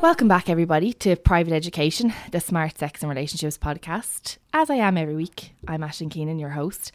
Welcome 0.00 0.28
back, 0.28 0.48
everybody, 0.48 0.92
to 0.94 1.16
Private 1.16 1.52
Education, 1.52 2.12
the 2.30 2.38
Smart 2.38 2.78
Sex 2.78 3.02
and 3.02 3.10
Relationships 3.10 3.58
podcast. 3.58 4.38
As 4.52 4.70
I 4.70 4.76
am 4.76 4.96
every 4.96 5.16
week, 5.16 5.54
I'm 5.66 5.80
Ashling 5.80 6.08
Keenan, 6.08 6.38
your 6.38 6.50
host. 6.50 6.92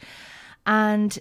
And 0.64 1.18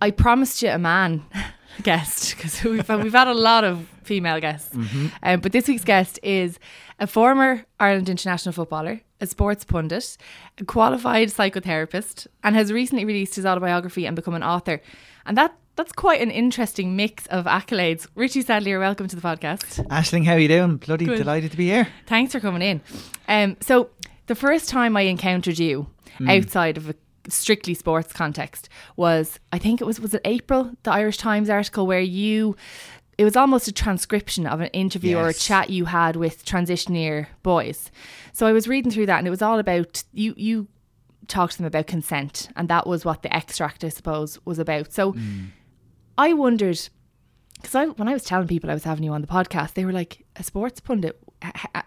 I 0.00 0.12
promised 0.12 0.62
you 0.62 0.68
a 0.68 0.78
man 0.78 1.24
guest 1.82 2.36
because 2.36 2.62
we've, 2.62 2.88
we've 2.88 3.12
had 3.12 3.26
a 3.26 3.34
lot 3.34 3.64
of 3.64 3.88
female 4.04 4.40
guests. 4.40 4.76
Um, 5.24 5.40
but 5.40 5.50
this 5.50 5.66
week's 5.66 5.82
guest 5.82 6.20
is 6.22 6.60
a 7.00 7.08
former 7.08 7.64
Ireland 7.80 8.08
international 8.08 8.52
footballer, 8.52 9.00
a 9.20 9.26
sports 9.26 9.64
pundit, 9.64 10.16
a 10.58 10.64
qualified 10.64 11.28
psychotherapist, 11.28 12.28
and 12.44 12.54
has 12.54 12.72
recently 12.72 13.04
released 13.04 13.34
his 13.34 13.44
autobiography 13.44 14.06
and 14.06 14.14
become 14.14 14.34
an 14.34 14.44
author. 14.44 14.80
And 15.26 15.36
that 15.36 15.56
that's 15.76 15.92
quite 15.92 16.20
an 16.20 16.30
interesting 16.30 16.96
mix 16.96 17.26
of 17.26 17.46
accolades. 17.46 18.06
Richie 18.14 18.42
Sadlier, 18.42 18.78
welcome 18.78 19.08
to 19.08 19.16
the 19.16 19.22
podcast. 19.22 19.84
Ashling, 19.88 20.24
how 20.24 20.34
are 20.34 20.38
you 20.38 20.48
doing? 20.48 20.76
Bloody 20.76 21.06
Good. 21.06 21.18
delighted 21.18 21.50
to 21.50 21.56
be 21.56 21.66
here. 21.66 21.88
Thanks 22.06 22.32
for 22.32 22.40
coming 22.40 22.62
in. 22.62 22.80
Um, 23.28 23.56
so 23.60 23.90
the 24.26 24.34
first 24.34 24.68
time 24.68 24.96
I 24.96 25.02
encountered 25.02 25.58
you 25.58 25.88
outside 26.28 26.76
of 26.76 26.90
a 26.90 26.94
strictly 27.28 27.74
sports 27.74 28.12
context 28.12 28.68
was 28.96 29.38
I 29.52 29.58
think 29.58 29.80
it 29.80 29.84
was 29.84 29.98
was 29.98 30.14
it 30.14 30.20
April 30.24 30.72
the 30.82 30.92
Irish 30.92 31.16
Times 31.16 31.50
article 31.50 31.86
where 31.86 32.00
you 32.00 32.56
it 33.16 33.24
was 33.24 33.36
almost 33.36 33.68
a 33.68 33.72
transcription 33.72 34.46
of 34.46 34.60
an 34.60 34.68
interview 34.68 35.16
or 35.16 35.28
a 35.28 35.34
chat 35.34 35.70
you 35.70 35.86
had 35.86 36.16
with 36.16 36.44
transition 36.44 36.94
year 36.94 37.28
boys. 37.42 37.90
So 38.32 38.46
I 38.46 38.52
was 38.52 38.68
reading 38.68 38.90
through 38.90 39.06
that 39.06 39.18
and 39.18 39.26
it 39.26 39.30
was 39.30 39.42
all 39.42 39.58
about 39.58 40.04
you 40.12 40.34
you 40.36 40.68
talked 41.26 41.52
to 41.52 41.58
them 41.58 41.66
about 41.66 41.86
consent 41.86 42.48
and 42.56 42.68
that 42.68 42.86
was 42.86 43.04
what 43.04 43.22
the 43.22 43.34
extract 43.34 43.82
I 43.84 43.88
suppose 43.88 44.38
was 44.44 44.58
about. 44.58 44.92
So 44.92 45.14
I 46.16 46.32
wondered 46.32 46.80
because 47.56 47.74
I, 47.74 47.86
when 47.86 48.08
I 48.08 48.12
was 48.12 48.24
telling 48.24 48.46
people 48.46 48.70
I 48.70 48.74
was 48.74 48.84
having 48.84 49.04
you 49.04 49.12
on 49.12 49.22
the 49.22 49.26
podcast, 49.26 49.74
they 49.74 49.84
were 49.84 49.92
like, 49.92 50.24
"A 50.36 50.42
sports 50.42 50.80
pundit, 50.80 51.18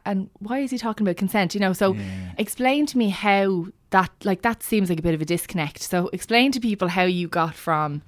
and 0.05 0.29
why 0.39 0.59
is 0.59 0.71
he 0.71 0.77
talking 0.77 1.05
about 1.05 1.17
consent?" 1.17 1.53
You 1.53 1.61
know. 1.61 1.73
So, 1.73 1.95
explain 2.37 2.85
to 2.87 2.97
me 2.97 3.09
how 3.09 3.67
that, 3.91 4.11
like, 4.23 4.41
that 4.41 4.63
seems 4.63 4.89
like 4.89 4.99
a 4.99 5.03
bit 5.03 5.13
of 5.13 5.21
a 5.21 5.25
disconnect. 5.25 5.81
So, 5.81 6.09
explain 6.13 6.51
to 6.53 6.59
people 6.59 6.87
how 6.87 7.03
you 7.03 7.27
got 7.27 7.53
from, 7.55 8.01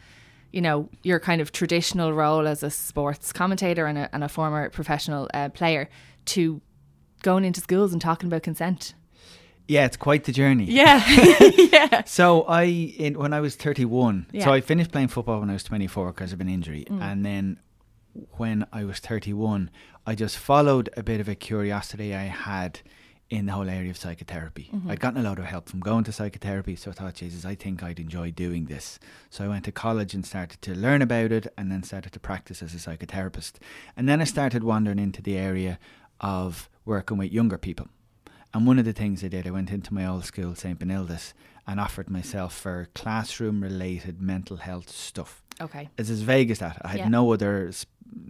you 0.51 0.61
know, 0.61 0.89
your 1.03 1.19
kind 1.19 1.41
of 1.41 1.51
traditional 1.51 2.11
role 2.11 2.47
as 2.47 2.63
a 2.63 2.69
sports 2.69 3.31
commentator 3.31 3.85
and 3.85 3.97
a, 3.97 4.09
and 4.13 4.23
a 4.23 4.29
former 4.29 4.69
professional 4.69 5.29
uh, 5.33 5.49
player 5.49 5.89
to 6.25 6.61
going 7.21 7.45
into 7.45 7.61
schools 7.61 7.93
and 7.93 8.01
talking 8.01 8.27
about 8.27 8.43
consent. 8.43 8.93
Yeah, 9.69 9.85
it's 9.85 9.97
quite 9.97 10.23
the 10.23 10.31
journey. 10.31 10.65
Yeah, 10.65 11.03
yeah, 11.71 12.03
So 12.05 12.41
I, 12.43 12.63
in, 12.63 13.17
when 13.19 13.33
I 13.33 13.39
was 13.39 13.55
31, 13.55 14.25
Yeah. 14.31 14.45
so 14.45 14.51
I 14.51 14.61
finished 14.61 14.91
playing 14.91 15.09
football 15.09 15.39
when 15.41 15.49
I 15.49 15.53
was 15.53 15.63
24 15.63 16.11
because 16.11 16.33
of 16.33 16.41
an 16.41 16.49
injury, 16.49 16.85
Mm. 16.89 17.01
and 17.01 17.23
then 17.25 17.59
when 18.41 18.65
I 18.73 18.83
was 18.83 18.97
31, 18.99 19.69
I 20.07 20.15
just 20.15 20.37
followed 20.37 20.89
a 20.97 21.03
bit 21.03 21.19
of 21.21 21.29
a 21.29 21.35
curiosity 21.35 22.15
I 22.15 22.23
had 22.23 22.79
in 23.29 23.45
the 23.45 23.51
whole 23.51 23.69
area 23.69 23.91
of 23.91 23.97
psychotherapy. 23.97 24.71
Mm-hmm. 24.73 24.89
I'd 24.89 24.99
gotten 24.99 25.23
a 25.23 25.29
lot 25.29 25.37
of 25.37 25.45
help 25.45 25.69
from 25.69 25.81
going 25.81 26.03
to 26.05 26.11
psychotherapy, 26.11 26.75
so 26.75 26.89
I 26.89 26.93
thought, 26.95 27.13
Jesus, 27.13 27.45
I 27.45 27.53
think 27.53 27.83
I'd 27.83 27.99
enjoy 27.99 28.31
doing 28.31 28.65
this. 28.65 28.97
So 29.29 29.45
I 29.45 29.47
went 29.47 29.65
to 29.65 29.71
college 29.71 30.15
and 30.15 30.25
started 30.25 30.59
to 30.63 30.73
learn 30.73 31.03
about 31.03 31.31
it, 31.31 31.45
and 31.55 31.71
then 31.71 31.83
started 31.83 32.11
to 32.13 32.19
practice 32.19 32.63
as 32.63 32.73
a 32.73 32.77
psychotherapist. 32.79 33.53
And 33.95 34.09
then 34.09 34.19
I 34.19 34.23
started 34.23 34.63
wandering 34.63 34.97
into 34.97 35.21
the 35.21 35.37
area 35.37 35.77
of 36.19 36.69
working 36.85 37.19
with 37.19 37.31
younger 37.31 37.59
people. 37.59 37.87
And 38.53 38.65
one 38.65 38.79
of 38.79 38.85
the 38.85 38.93
things 38.93 39.23
I 39.23 39.27
did, 39.27 39.45
I 39.45 39.51
went 39.51 39.69
into 39.71 39.93
my 39.93 40.05
old 40.07 40.25
school, 40.25 40.55
St. 40.55 40.79
Benildus, 40.79 41.33
and 41.67 41.79
offered 41.79 42.09
myself 42.09 42.55
for 42.55 42.87
classroom 42.95 43.61
related 43.61 44.21
mental 44.21 44.57
health 44.57 44.89
stuff. 44.89 45.43
okay, 45.61 45.89
It's 45.97 46.09
as 46.09 46.21
vague 46.21 46.49
as 46.51 46.59
that. 46.59 46.81
I 46.83 46.87
had 46.89 46.99
Yeah. 46.99 47.09
no 47.09 47.31
other 47.33 47.71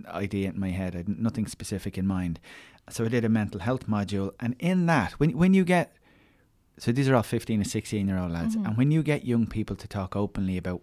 idea 0.08 0.50
in 0.50 0.60
my 0.60 0.72
head, 0.72 0.96
I 0.96 1.00
had 1.00 1.08
nothing 1.20 1.46
specific 1.48 1.98
in 1.98 2.08
mind. 2.08 2.40
So 2.90 3.06
I 3.06 3.08
did 3.08 3.24
a 3.24 3.30
mental 3.30 3.60
health 3.62 3.88
module, 3.88 4.32
and 4.40 4.56
in 4.60 4.88
that, 4.88 5.12
when, 5.20 5.38
when 5.38 5.54
you 5.54 5.64
get 5.64 5.96
so 6.80 6.92
these 6.94 7.10
are 7.10 7.16
all 7.16 7.24
15 7.24 7.60
and 7.60 7.70
16 7.70 8.08
year 8.08 8.18
old 8.18 8.32
lads, 8.32 8.56
mm-hmm. 8.56 8.66
and 8.66 8.78
when 8.78 8.90
you 8.90 9.04
get 9.04 9.26
young 9.26 9.46
people 9.48 9.76
to 9.76 9.88
talk 9.88 10.16
openly 10.16 10.58
about 10.58 10.82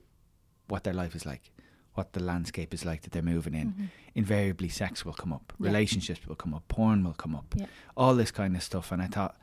what 0.69 0.85
their 0.85 0.93
life 0.93 1.15
is 1.15 1.25
like, 1.27 1.51
what 1.97 2.13
the 2.13 2.23
landscape 2.23 2.73
is 2.75 2.85
like 2.85 3.03
that 3.03 3.13
they're 3.13 3.23
moving 3.23 3.55
in, 3.55 3.69
mm-hmm. 3.69 3.85
invariably 4.15 4.69
sex 4.69 5.05
will 5.05 5.13
come 5.13 5.33
up, 5.33 5.53
Yeah. 5.59 5.67
relationships 5.69 6.27
will 6.27 6.37
come 6.37 6.55
up, 6.55 6.67
porn 6.69 7.05
will 7.05 7.15
come 7.15 7.35
up, 7.35 7.55
Yeah. 7.57 7.67
all 7.97 8.15
this 8.15 8.31
kind 8.31 8.57
of 8.57 8.63
stuff. 8.63 8.93
And 8.93 9.03
I 9.03 9.07
thought, 9.07 9.37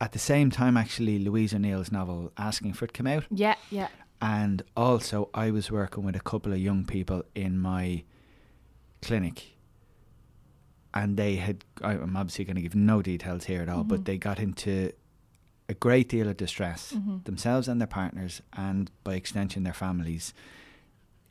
at 0.00 0.12
the 0.12 0.18
same 0.18 0.50
time, 0.50 0.76
actually, 0.76 1.18
Louise 1.18 1.54
O'Neill's 1.54 1.90
novel 1.90 2.32
Asking 2.36 2.72
for 2.72 2.84
It 2.84 2.92
came 2.92 3.06
out, 3.06 3.24
yeah, 3.30 3.56
yeah, 3.70 3.88
and 4.20 4.62
also 4.76 5.30
I 5.34 5.50
was 5.50 5.70
working 5.70 6.04
with 6.04 6.16
a 6.16 6.20
couple 6.20 6.52
of 6.52 6.58
young 6.58 6.84
people 6.84 7.24
in 7.34 7.58
my 7.58 8.04
clinic, 9.02 9.56
and 10.92 11.16
they 11.16 11.36
had. 11.36 11.64
I'm 11.82 12.16
obviously 12.16 12.44
going 12.44 12.56
to 12.56 12.62
give 12.62 12.74
no 12.74 13.02
details 13.02 13.44
here 13.44 13.62
at 13.62 13.68
all, 13.68 13.84
but 13.84 13.96
mm-hmm. 13.96 14.04
they 14.04 14.18
got 14.18 14.38
into 14.38 14.92
a 15.68 15.74
great 15.74 16.08
deal 16.08 16.28
of 16.28 16.36
distress 16.36 16.92
mm-hmm. 16.94 17.18
themselves 17.24 17.68
and 17.68 17.80
their 17.80 17.88
partners, 17.88 18.42
and 18.52 18.90
by 19.02 19.14
extension 19.14 19.62
their 19.62 19.72
families, 19.72 20.34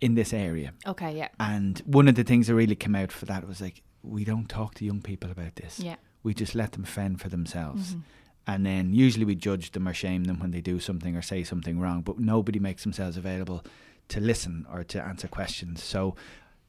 in 0.06 0.16
this 0.16 0.34
area. 0.34 0.74
okay, 0.86 1.16
yeah, 1.18 1.30
And 1.40 1.80
one 1.86 2.08
of 2.10 2.16
the 2.16 2.24
things 2.24 2.48
that 2.48 2.56
really 2.56 2.76
came 2.76 2.96
out 2.96 3.12
for 3.12 3.26
that 3.26 3.48
was 3.48 3.62
like, 3.62 3.82
we 4.02 4.26
don't 4.26 4.50
talk 4.50 4.76
to 4.76 4.86
young 4.86 5.02
people 5.02 5.32
about 5.32 5.56
this. 5.56 5.80
yeah, 5.80 5.96
We 6.24 6.34
just 6.34 6.56
let 6.56 6.72
them 6.74 6.84
fend 6.84 7.22
for 7.22 7.30
themselves. 7.30 7.92
Mm-hmm. 7.92 8.00
And 8.46 8.66
then 8.66 8.94
usually 8.94 9.24
we 9.26 9.36
judge 9.36 9.72
them 9.72 9.88
or 9.88 9.94
shame 9.94 10.26
them 10.26 10.40
when 10.40 10.52
they 10.52 10.60
do 10.62 10.80
something 10.80 11.16
or 11.16 11.22
say 11.22 11.44
something 11.46 11.80
wrong, 11.80 12.02
but 12.02 12.20
nobody 12.20 12.60
makes 12.60 12.84
themselves 12.84 13.16
available 13.16 13.64
to 14.10 14.20
listen 14.20 14.66
or 14.70 14.84
to 14.84 15.02
answer 15.02 15.30
questions. 15.30 15.82
So 15.82 16.16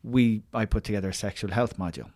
we 0.05 0.43
I 0.53 0.65
put 0.67 0.85
together 0.85 1.09
a 1.09 1.15
sexual 1.15 1.51
health 1.51 1.77
module. 1.77 2.11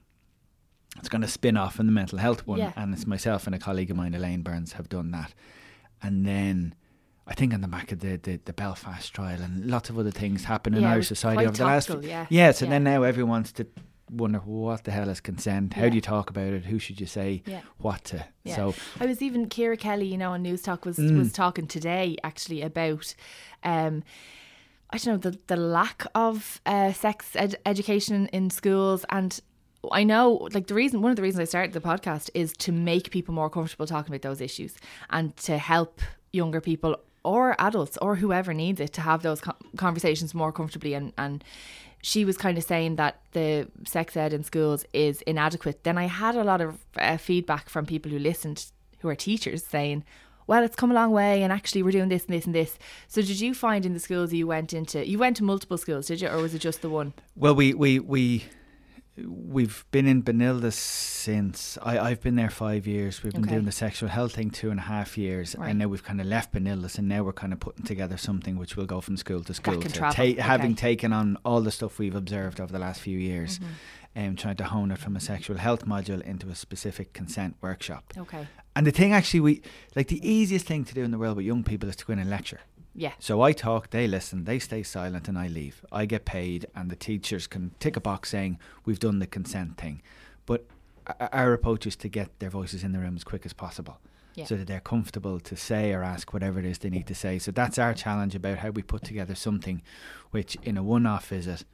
It's 0.99 1.09
going 1.09 1.23
to 1.23 1.29
spin 1.29 1.57
off 1.57 1.75
from 1.75 1.87
the 1.87 1.93
mental 1.93 2.19
health 2.19 2.47
one, 2.47 2.59
Yeah. 2.61 2.73
and 2.77 2.95
it's 2.95 3.07
myself 3.07 3.47
and 3.47 3.55
a 3.55 3.59
colleague 3.59 3.91
of 3.91 3.97
mine, 3.97 4.15
Elaine 4.15 4.43
Burns, 4.43 4.75
have 4.75 4.89
done 4.89 5.11
that. 5.11 5.35
And 6.01 6.25
then 6.25 6.75
I 7.31 7.35
think 7.35 7.53
on 7.55 7.61
the 7.61 7.69
back 7.69 7.93
of 7.93 8.01
the, 8.01 8.17
the, 8.17 8.41
the 8.45 8.53
Belfast 8.55 9.13
trial 9.13 9.41
and 9.43 9.67
lots 9.71 9.91
of 9.91 9.99
other 9.99 10.11
things 10.11 10.45
happen 10.45 10.75
in 10.75 10.83
Yeah, 10.83 10.97
was 10.97 11.09
society 11.09 11.45
over 11.47 11.57
the 11.57 11.65
last 11.65 11.87
topical, 11.89 12.09
yeah. 12.09 12.27
yeah. 12.31 12.51
So 12.53 12.65
Yeah. 12.65 12.71
then 12.71 12.85
now 12.85 13.03
everyone 13.03 13.31
wants 13.31 13.53
to 13.53 13.67
wonder 14.11 14.39
what 14.39 14.85
the 14.85 14.91
hell 14.91 15.11
is 15.11 15.21
consent? 15.21 15.75
How 15.75 15.83
Yeah. 15.85 15.89
do 15.91 15.95
you 15.97 16.01
talk 16.01 16.31
about 16.31 16.55
it? 16.55 16.65
Who 16.65 16.79
should 16.79 16.99
you 17.01 17.07
say 17.07 17.43
Yeah. 17.45 17.61
what 17.77 18.03
to? 18.05 18.25
Yeah. 18.45 18.57
So 18.57 18.75
I 18.99 19.05
was 19.07 19.21
even 19.21 19.51
Ciara 19.51 19.77
Kelly, 19.77 20.07
you 20.07 20.17
know, 20.17 20.33
on 20.33 20.43
Newstalk 20.43 20.87
was 20.87 20.97
Mm. 20.97 21.19
was 21.19 21.31
talking 21.33 21.67
today 21.67 22.17
actually 22.25 22.63
about 22.63 23.15
um 23.63 24.03
I 24.91 24.97
don't 24.97 25.23
know 25.23 25.31
the 25.31 25.39
the 25.49 25.57
lack 25.57 26.07
of 26.15 26.63
uh, 26.65 26.95
sex 26.95 27.37
ed- 27.37 27.57
education 27.67 28.29
in 28.33 28.49
schools 28.49 29.05
and 29.11 29.39
I 29.93 30.03
know 30.05 30.49
like 30.55 30.67
the 30.69 30.75
reason 30.75 31.03
one 31.03 31.11
of 31.11 31.17
the 31.17 31.23
reasons 31.23 31.41
I 31.43 31.45
started 31.45 31.75
the 31.75 31.81
podcast 31.81 32.31
is 32.33 32.55
to 32.55 32.73
make 32.73 33.11
people 33.11 33.35
more 33.35 33.51
comfortable 33.51 33.87
talking 33.87 34.11
about 34.15 34.23
those 34.23 34.41
issues 34.41 34.75
and 35.11 35.37
to 35.39 35.59
help 35.59 36.01
younger 36.33 36.61
people 36.63 36.97
or 37.29 37.55
adults 37.59 37.99
or 38.05 38.17
whoever 38.17 38.55
needs 38.55 38.81
it 38.81 38.93
to 38.95 39.03
have 39.03 39.23
those 39.23 39.41
co- 39.43 39.61
conversations 39.77 40.35
more 40.35 40.53
comfortably 40.53 40.95
and 40.95 41.13
and 41.19 41.45
she 42.03 42.25
was 42.25 42.37
kind 42.37 42.57
of 42.57 42.65
saying 42.65 42.97
that 42.97 43.21
the 43.33 43.69
sex 43.87 44.17
ed 44.17 44.33
in 44.33 44.45
schools 44.45 44.85
is 44.93 45.21
inadequate. 45.23 45.83
Then 45.83 45.99
I 45.99 46.07
had 46.07 46.37
a 46.37 46.45
lot 46.45 46.61
of 46.61 46.79
uh, 46.97 47.17
feedback 47.17 47.69
from 47.69 47.87
people 47.87 48.11
who 48.13 48.21
listened, 48.21 48.67
who 49.01 49.09
are 49.09 49.17
teachers, 49.17 49.65
saying, 49.67 50.05
"Well, 50.47 50.63
it's 50.63 50.77
come 50.77 50.93
a 50.93 50.95
long 50.95 51.11
way, 51.11 51.43
and 51.43 51.53
actually 51.53 51.83
we're 51.83 51.99
doing 51.99 52.09
this 52.09 52.25
and 52.27 52.35
this 52.35 52.47
and 52.47 52.55
this." 52.55 52.79
So, 53.09 53.21
did 53.21 53.41
you 53.41 53.53
find 53.53 53.85
in 53.85 53.95
the 53.95 54.01
schools 54.01 54.33
you 54.33 54.47
went 54.47 54.73
into, 54.73 55.07
you 55.07 55.19
went 55.19 55.37
to 55.39 55.45
multiple 55.45 55.77
schools, 55.77 56.07
did 56.07 56.21
you, 56.21 56.29
or 56.29 56.39
was 56.39 56.55
it 56.55 56.61
just 56.61 56.83
the 56.83 56.89
one? 56.89 57.15
Well, 57.35 57.57
we 57.57 57.75
we 57.75 57.99
we 57.99 58.45
we've 59.27 59.85
been 59.91 60.07
in 60.07 60.23
Benilde 60.23 60.73
since 60.73 61.79
I, 61.83 61.99
I've 61.99 62.21
been 62.21 62.37
there 62.37 62.51
five 62.51 62.87
years. 62.87 63.23
We've 63.23 63.33
been 63.33 63.45
Okay. 63.45 63.53
doing 63.55 63.65
the 63.65 63.73
sexual 63.73 64.09
health 64.09 64.35
thing 64.35 64.51
two 64.51 64.71
and 64.71 64.79
a 64.79 64.83
half 64.85 65.17
years, 65.19 65.55
Right. 65.59 65.71
and 65.71 65.79
now 65.79 65.89
we've 65.89 66.03
kind 66.05 66.21
of 66.21 66.27
left 66.27 66.53
Benilde, 66.53 66.99
and 66.99 67.09
now 67.09 67.23
we're 67.23 67.33
kind 67.33 67.53
of 67.53 67.61
putting 67.61 67.85
together 67.85 68.17
something 68.17 68.57
which 68.57 68.77
will 68.77 68.87
go 68.87 69.01
from 69.01 69.17
school 69.17 69.43
to 69.45 69.55
school. 69.55 69.81
to 69.81 69.89
ta- 69.89 70.35
Having 70.43 70.75
taken 70.77 71.13
on 71.13 71.37
all 71.45 71.61
the 71.61 71.71
stuff 71.71 71.99
we've 71.99 72.15
observed 72.15 72.61
over 72.61 72.73
the 72.73 72.79
last 72.79 73.01
few 73.01 73.19
years, 73.19 73.59
Mm-hmm. 73.59 73.73
and 74.15 74.39
trying 74.39 74.57
to 74.57 74.65
hone 74.65 74.91
it 74.91 74.99
from 74.99 75.17
a 75.17 75.21
sexual 75.21 75.59
health 75.59 75.85
module 75.87 76.21
into 76.23 76.49
a 76.49 76.55
specific 76.55 77.13
consent 77.13 77.57
workshop. 77.61 78.13
Okay. 78.17 78.47
And 78.75 78.87
the 78.87 78.91
thing 78.91 79.13
actually, 79.13 79.41
we 79.41 79.63
like 79.97 80.09
the 80.09 80.21
easiest 80.29 80.67
thing 80.67 80.85
to 80.85 80.95
do 80.95 81.03
in 81.03 81.11
the 81.11 81.19
world 81.19 81.37
with 81.37 81.47
young 81.47 81.65
people 81.65 81.89
is 81.89 81.97
to 81.97 82.05
go 82.07 82.13
in 82.13 82.19
and 82.19 82.31
lecture. 82.31 82.61
Yeah. 82.95 83.13
So 83.19 83.43
I 83.43 83.53
talk, 83.53 83.91
they 83.91 84.07
listen, 84.09 84.45
they 84.45 84.59
stay 84.59 84.83
silent, 84.83 85.29
and 85.29 85.39
I 85.39 85.47
leave. 85.47 85.85
I 85.93 86.05
get 86.07 86.25
paid, 86.25 86.67
and 86.75 86.91
the 86.91 86.97
teachers 86.97 87.47
can 87.47 87.71
tick 87.79 87.97
a 87.97 88.01
box 88.01 88.31
saying 88.31 88.59
we've 88.85 88.99
done 88.99 89.19
the 89.21 89.27
consent 89.27 89.77
thing. 89.77 90.03
But 90.47 90.67
our 91.33 91.53
approach 91.53 91.87
is 91.87 91.97
to 91.97 92.09
get 92.09 92.39
their 92.39 92.51
voices 92.51 92.83
in 92.83 92.93
the 92.93 92.99
room 92.99 93.15
as 93.17 93.25
quick 93.25 93.47
as 93.47 93.53
possible, 93.53 93.99
Yeah. 94.35 94.47
so 94.47 94.57
that 94.57 94.67
they're 94.67 94.81
comfortable 94.81 95.39
to 95.41 95.57
say 95.57 95.93
or 95.93 96.03
ask 96.03 96.33
whatever 96.33 96.59
it 96.59 96.65
is 96.65 96.79
they 96.79 96.91
need 96.91 97.07
to 97.07 97.15
say. 97.15 97.39
So 97.39 97.51
that's 97.53 97.79
our 97.79 97.95
challenge 97.95 98.35
about 98.35 98.59
how 98.59 98.71
we 98.71 98.83
put 98.83 99.05
together 99.05 99.35
something, 99.35 99.81
which 100.33 100.57
in 100.63 100.77
a 100.77 100.83
one-off 100.83 101.29
visit 101.29 101.65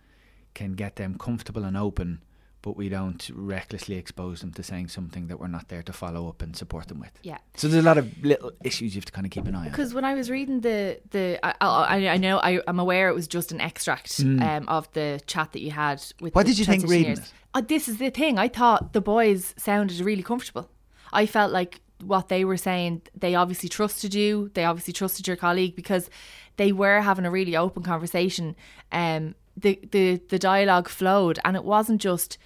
can 0.54 0.74
get 0.74 0.96
them 0.96 1.16
comfortable 1.18 1.64
and 1.64 1.76
open. 1.76 2.20
But 2.64 2.78
we 2.78 2.88
don't 2.88 3.30
recklessly 3.34 3.96
expose 3.96 4.40
them 4.40 4.50
to 4.52 4.62
saying 4.62 4.88
something 4.88 5.26
that 5.26 5.38
we're 5.38 5.48
not 5.48 5.68
there 5.68 5.82
to 5.82 5.92
follow 5.92 6.30
up 6.30 6.40
and 6.40 6.56
support 6.56 6.88
them 6.88 6.98
with. 6.98 7.10
Yeah. 7.22 7.36
So 7.56 7.68
there's 7.68 7.84
a 7.84 7.86
lot 7.86 7.98
of 7.98 8.24
little 8.24 8.52
issues 8.64 8.94
you 8.94 9.00
have 9.00 9.04
to 9.04 9.12
kind 9.12 9.26
of 9.26 9.30
keep 9.30 9.46
an 9.46 9.54
eye 9.54 9.66
on. 9.66 9.68
Because 9.68 9.92
when 9.92 10.06
I 10.06 10.14
was 10.14 10.30
reading 10.30 10.62
the 10.62 10.98
the, 11.10 11.38
I, 11.44 11.54
I, 11.60 12.08
I 12.08 12.16
know 12.16 12.38
I, 12.38 12.60
I'm 12.66 12.78
aware 12.78 13.10
it 13.10 13.14
was 13.14 13.28
just 13.28 13.52
an 13.52 13.60
extract 13.60 14.18
um, 14.18 14.64
of 14.66 14.90
the 14.94 15.20
chat 15.26 15.52
that 15.52 15.60
you 15.60 15.72
had 15.72 16.02
with. 16.22 16.32
Mm. 16.32 16.36
What 16.36 16.46
did 16.46 16.58
you 16.58 16.64
think 16.64 16.88
reading 16.88 17.12
it? 17.12 17.32
Uh, 17.52 17.60
this 17.60 17.86
is 17.86 17.98
the 17.98 18.08
thing. 18.08 18.38
I 18.38 18.48
thought 18.48 18.94
the 18.94 19.02
boys 19.02 19.54
sounded 19.58 20.00
really 20.00 20.22
comfortable. 20.22 20.70
I 21.12 21.26
felt 21.26 21.52
like 21.52 21.82
what 22.02 22.28
they 22.28 22.46
were 22.46 22.56
saying. 22.56 23.02
They 23.14 23.34
obviously 23.34 23.68
trusted 23.68 24.14
you. 24.14 24.50
They 24.54 24.64
obviously 24.64 24.94
trusted 24.94 25.26
your 25.26 25.36
colleague 25.36 25.76
because 25.76 26.08
they 26.56 26.72
were 26.72 27.02
having 27.02 27.26
a 27.26 27.30
really 27.30 27.56
open 27.56 27.82
conversation. 27.82 28.56
Um, 28.90 29.34
the 29.54 29.78
the 29.92 30.20
the 30.28 30.38
dialogue 30.38 30.88
flowed, 30.88 31.38
and 31.44 31.56
it 31.56 31.64
wasn't 31.64 32.00
just 32.00 32.38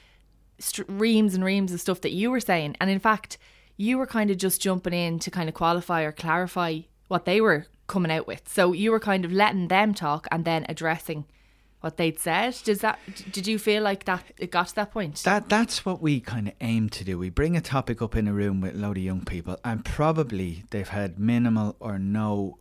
st- 0.58 0.88
reams 0.88 1.34
and 1.34 1.44
reams 1.44 1.72
of 1.72 1.81
stuff 1.81 2.00
that 2.02 2.12
you 2.12 2.31
were 2.31 2.40
saying. 2.40 2.76
And 2.81 2.90
in 2.90 2.99
fact, 2.99 3.38
you 3.76 3.99
were 3.99 4.06
kind 4.06 4.31
of 4.31 4.37
just 4.37 4.60
jumping 4.60 4.93
in 4.93 5.19
to 5.20 5.31
kind 5.31 5.49
of 5.49 5.55
qualify 5.55 6.02
or 6.02 6.12
clarify 6.12 6.81
what 7.08 7.25
they 7.25 7.40
were 7.40 7.66
coming 7.87 8.12
out 8.12 8.26
with. 8.26 8.49
So 8.49 8.72
you 8.72 8.90
were 8.90 9.00
kind 9.00 9.25
of 9.25 9.32
letting 9.32 9.69
them 9.69 9.94
talk 9.94 10.26
and 10.31 10.44
then 10.44 10.66
addressing 10.69 11.25
what 11.81 11.96
they'd 11.96 12.19
said. 12.19 12.56
Does 12.64 12.81
that? 12.81 12.99
Did 13.32 13.46
you 13.46 13.58
feel 13.58 13.82
like 13.82 14.05
that? 14.05 14.25
It 14.37 14.50
got 14.50 14.69
to 14.69 14.75
that 14.76 14.90
point. 14.90 15.22
That 15.22 15.49
that's 15.49 15.84
what 15.84 16.02
we 16.02 16.20
kind 16.20 16.49
of 16.49 16.55
aim 16.60 16.88
to 16.90 17.05
do. 17.05 17.19
We 17.19 17.31
bring 17.31 17.56
a 17.56 17.60
topic 17.60 18.02
up 18.02 18.16
in 18.16 18.26
a 18.28 18.32
room 18.32 18.60
with 18.60 18.75
a 18.75 18.78
load 18.78 18.96
of 18.96 19.02
young 19.02 19.25
people, 19.25 19.58
and 19.64 19.84
probably 19.84 20.64
they've 20.70 20.88
had 20.88 21.19
minimal 21.19 21.76
or 21.81 21.99
no 21.99 22.58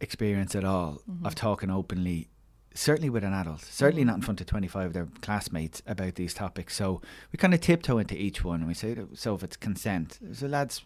experience 0.00 0.54
at 0.54 0.64
all 0.64 1.00
mm-hmm. 1.08 1.26
of 1.26 1.34
talking 1.34 1.70
openly. 1.70 2.28
Certainly 2.76 3.10
with 3.10 3.22
an 3.22 3.32
adult, 3.32 3.62
certainly 3.62 4.04
not 4.04 4.16
in 4.16 4.22
front 4.22 4.40
of 4.40 4.48
twenty 4.48 4.66
five 4.66 4.88
of 4.88 4.92
their 4.92 5.08
classmates 5.20 5.80
about 5.86 6.16
these 6.16 6.34
topics. 6.34 6.74
So 6.74 7.00
we 7.30 7.36
kind 7.36 7.54
of 7.54 7.60
tiptoe 7.60 7.98
into 7.98 8.20
each 8.20 8.42
one, 8.42 8.60
and 8.60 8.66
we 8.66 8.74
say, 8.74 8.96
so 9.14 9.34
if 9.36 9.44
it's 9.44 9.56
consent, 9.56 10.18
so 10.32 10.48
lads, 10.48 10.82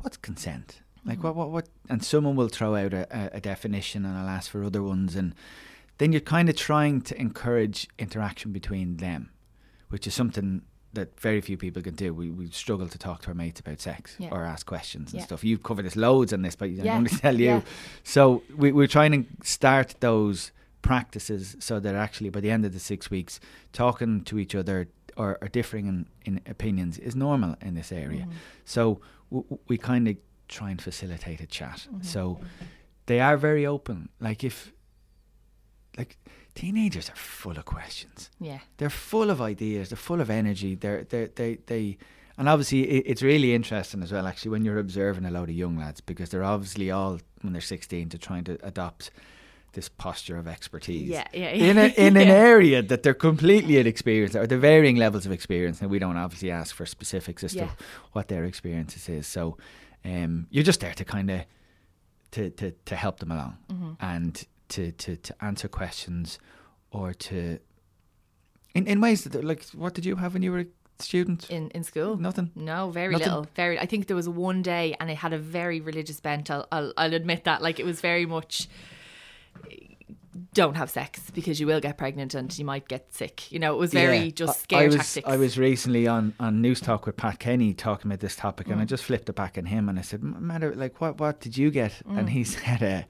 what's 0.00 0.18
consent? 0.18 0.82
Like 1.04 1.18
mm. 1.18 1.22
what, 1.22 1.34
what, 1.34 1.50
what? 1.50 1.68
And 1.88 2.04
someone 2.04 2.36
will 2.36 2.48
throw 2.48 2.76
out 2.76 2.92
a, 2.92 3.30
a, 3.34 3.40
definition, 3.40 4.04
and 4.04 4.16
I'll 4.16 4.28
ask 4.28 4.50
for 4.50 4.62
other 4.62 4.82
ones, 4.82 5.16
and 5.16 5.34
then 5.98 6.12
you're 6.12 6.20
kind 6.20 6.48
of 6.48 6.56
trying 6.56 7.00
to 7.02 7.20
encourage 7.20 7.88
interaction 7.98 8.52
between 8.52 8.98
them, 8.98 9.30
which 9.88 10.06
is 10.06 10.14
something 10.14 10.62
that 10.92 11.18
very 11.18 11.40
few 11.40 11.56
people 11.56 11.82
can 11.82 11.94
do. 11.94 12.12
We, 12.12 12.30
we 12.30 12.50
struggle 12.50 12.86
to 12.88 12.98
talk 12.98 13.22
to 13.22 13.28
our 13.28 13.34
mates 13.34 13.60
about 13.60 13.80
sex 13.80 14.16
Yeah. 14.18 14.28
or 14.30 14.44
ask 14.44 14.66
questions 14.66 15.12
and 15.12 15.20
Yeah. 15.20 15.26
stuff. 15.26 15.42
You've 15.42 15.62
covered 15.62 15.86
this 15.86 15.96
loads 15.96 16.32
on 16.32 16.42
this, 16.42 16.54
but 16.54 16.66
I 16.66 16.72
Yeah. 16.72 16.94
want 16.94 17.08
to 17.08 17.18
tell 17.20 17.40
you. 17.40 17.62
So 18.04 18.42
we, 18.54 18.72
we're 18.72 18.86
trying 18.86 19.24
to 19.24 19.46
start 19.46 19.94
those 20.00 20.52
practices 20.82 21.56
so 21.60 21.80
that 21.80 21.94
actually 21.94 22.30
by 22.30 22.40
the 22.40 22.50
end 22.50 22.64
of 22.64 22.72
the 22.72 22.80
six 22.80 23.10
weeks, 23.10 23.40
talking 23.72 24.22
to 24.24 24.38
each 24.38 24.54
other 24.54 24.88
or, 25.16 25.38
or 25.40 25.48
differing 25.48 25.86
in, 25.86 26.06
in 26.24 26.40
opinions 26.46 26.98
is 26.98 27.14
normal 27.16 27.56
in 27.62 27.74
this 27.74 27.92
area. 27.92 28.22
Mm-hmm. 28.22 28.32
So 28.64 29.00
w- 29.30 29.58
we 29.68 29.78
kind 29.78 30.08
of 30.08 30.16
try 30.48 30.70
and 30.70 30.80
facilitate 30.80 31.40
a 31.40 31.46
chat. 31.46 31.86
Mm-hmm. 31.88 32.02
So 32.02 32.40
they 33.06 33.20
are 33.20 33.36
very 33.36 33.66
open. 33.66 34.08
Like 34.20 34.44
if, 34.44 34.72
like 35.96 36.18
teenagers 36.54 37.08
are 37.10 37.16
full 37.16 37.58
of 37.58 37.64
questions. 37.64 38.30
yeah. 38.40 38.58
They're 38.76 38.90
full 38.90 39.30
of 39.30 39.40
ideas. 39.40 39.90
They're 39.90 39.96
full 39.96 40.20
of 40.20 40.30
energy. 40.30 40.74
They're 40.74 41.04
they 41.04 41.26
they 41.34 41.58
they, 41.66 41.98
and 42.38 42.48
obviously 42.48 42.82
it, 42.88 43.04
it's 43.06 43.22
really 43.22 43.54
interesting 43.54 44.02
as 44.02 44.12
well. 44.12 44.26
Actually, 44.26 44.52
when 44.52 44.64
you're 44.64 44.78
observing 44.78 45.24
a 45.24 45.30
lot 45.30 45.44
of 45.44 45.50
young 45.50 45.76
lads, 45.78 46.00
because 46.00 46.30
they're 46.30 46.44
obviously 46.44 46.90
all 46.90 47.20
when 47.42 47.52
they're 47.52 47.60
16 47.60 48.08
to 48.10 48.18
trying 48.18 48.44
to 48.44 48.58
adopt 48.62 49.10
this 49.72 49.88
posture 49.88 50.36
of 50.38 50.46
expertise. 50.46 51.08
Yeah, 51.08 51.26
yeah, 51.32 51.48
In 51.50 51.78
a, 51.78 51.86
in 52.06 52.16
an 52.16 52.28
area 52.28 52.82
that 52.82 53.02
they're 53.02 53.14
completely 53.14 53.78
inexperienced 53.78 54.36
or 54.36 54.46
the 54.46 54.58
varying 54.58 54.96
levels 54.96 55.26
of 55.26 55.32
experience, 55.32 55.80
and 55.80 55.90
we 55.90 55.98
don't 55.98 56.16
obviously 56.16 56.50
ask 56.50 56.74
for 56.74 56.86
specifics 56.86 57.42
as 57.44 57.54
Yeah. 57.54 57.66
to 57.66 57.70
what 58.12 58.28
their 58.28 58.44
experiences 58.44 59.08
is. 59.08 59.26
So, 59.26 59.56
um, 60.04 60.46
you're 60.50 60.64
just 60.64 60.80
there 60.80 60.94
to 60.94 61.04
kind 61.04 61.30
of 61.30 61.40
to, 62.32 62.50
to, 62.50 62.72
to 62.86 62.96
help 62.96 63.18
them 63.18 63.30
along 63.30 63.56
Mm-hmm. 63.70 63.92
and 64.00 64.46
to, 64.70 64.90
to, 64.92 65.16
to 65.16 65.34
answer 65.44 65.68
questions 65.68 66.38
or 66.90 67.12
to 67.14 67.58
in, 68.74 68.86
in 68.86 69.00
ways 69.00 69.22
that 69.24 69.32
they're 69.32 69.42
like 69.42 69.64
what 69.74 69.92
did 69.94 70.06
you 70.06 70.16
have 70.16 70.32
when 70.34 70.42
you 70.42 70.50
were 70.52 70.60
a 70.60 70.66
student 70.98 71.50
In 71.50 71.68
in 71.70 71.84
school. 71.84 72.16
nothing 72.16 72.50
No, 72.54 72.90
very 72.90 73.12
Nothing? 73.12 73.26
little. 73.28 73.46
Very. 73.54 73.78
I 73.78 73.86
think 73.86 74.06
there 74.06 74.16
was 74.16 74.28
one 74.28 74.62
day, 74.62 74.94
and 75.00 75.10
it 75.10 75.16
had 75.16 75.32
a 75.32 75.38
very 75.38 75.80
religious 75.80 76.20
bent. 76.20 76.50
I'll, 76.50 76.66
I'll, 76.72 76.92
I'll 76.96 77.14
admit 77.14 77.44
that. 77.44 77.60
Like 77.60 77.80
it 77.80 77.84
was 77.86 78.00
very 78.00 78.24
much. 78.26 78.68
Don't 80.54 80.76
have 80.76 80.90
sex 80.90 81.30
because 81.30 81.60
you 81.60 81.66
will 81.66 81.80
get 81.80 81.96
pregnant 81.98 82.34
and 82.34 82.56
you 82.58 82.64
might 82.64 82.86
get 82.88 83.12
sick. 83.14 83.50
You 83.52 83.58
know, 83.58 83.74
it 83.74 83.78
was 83.78 83.92
very 83.92 84.18
Yeah. 84.18 84.30
just 84.30 84.62
scare 84.62 84.80
I 84.80 84.86
was, 84.86 84.96
tactics. 84.96 85.28
I 85.28 85.36
was 85.36 85.58
recently 85.58 86.06
on, 86.06 86.34
on 86.40 86.62
Newstalk 86.62 87.04
with 87.06 87.16
Pat 87.16 87.38
Kenny 87.38 87.72
talking 87.74 88.10
about 88.10 88.20
this 88.20 88.36
topic, 88.36 88.66
Mm. 88.66 88.72
and 88.72 88.80
I 88.82 88.84
just 88.84 89.04
flipped 89.04 89.28
it 89.28 89.34
back 89.34 89.56
on 89.58 89.64
him 89.66 89.88
and 89.88 89.98
I 89.98 90.02
said, 90.02 90.20
"M- 90.22 90.36
"Matter 90.46 90.74
like 90.74 91.00
what? 91.00 91.18
What 91.20 91.40
did 91.40 91.56
you 91.56 91.70
get?" 91.70 91.92
Mm. 92.06 92.18
And 92.18 92.30
he 92.30 92.44
said, 92.56 92.82
uh, 92.82 93.02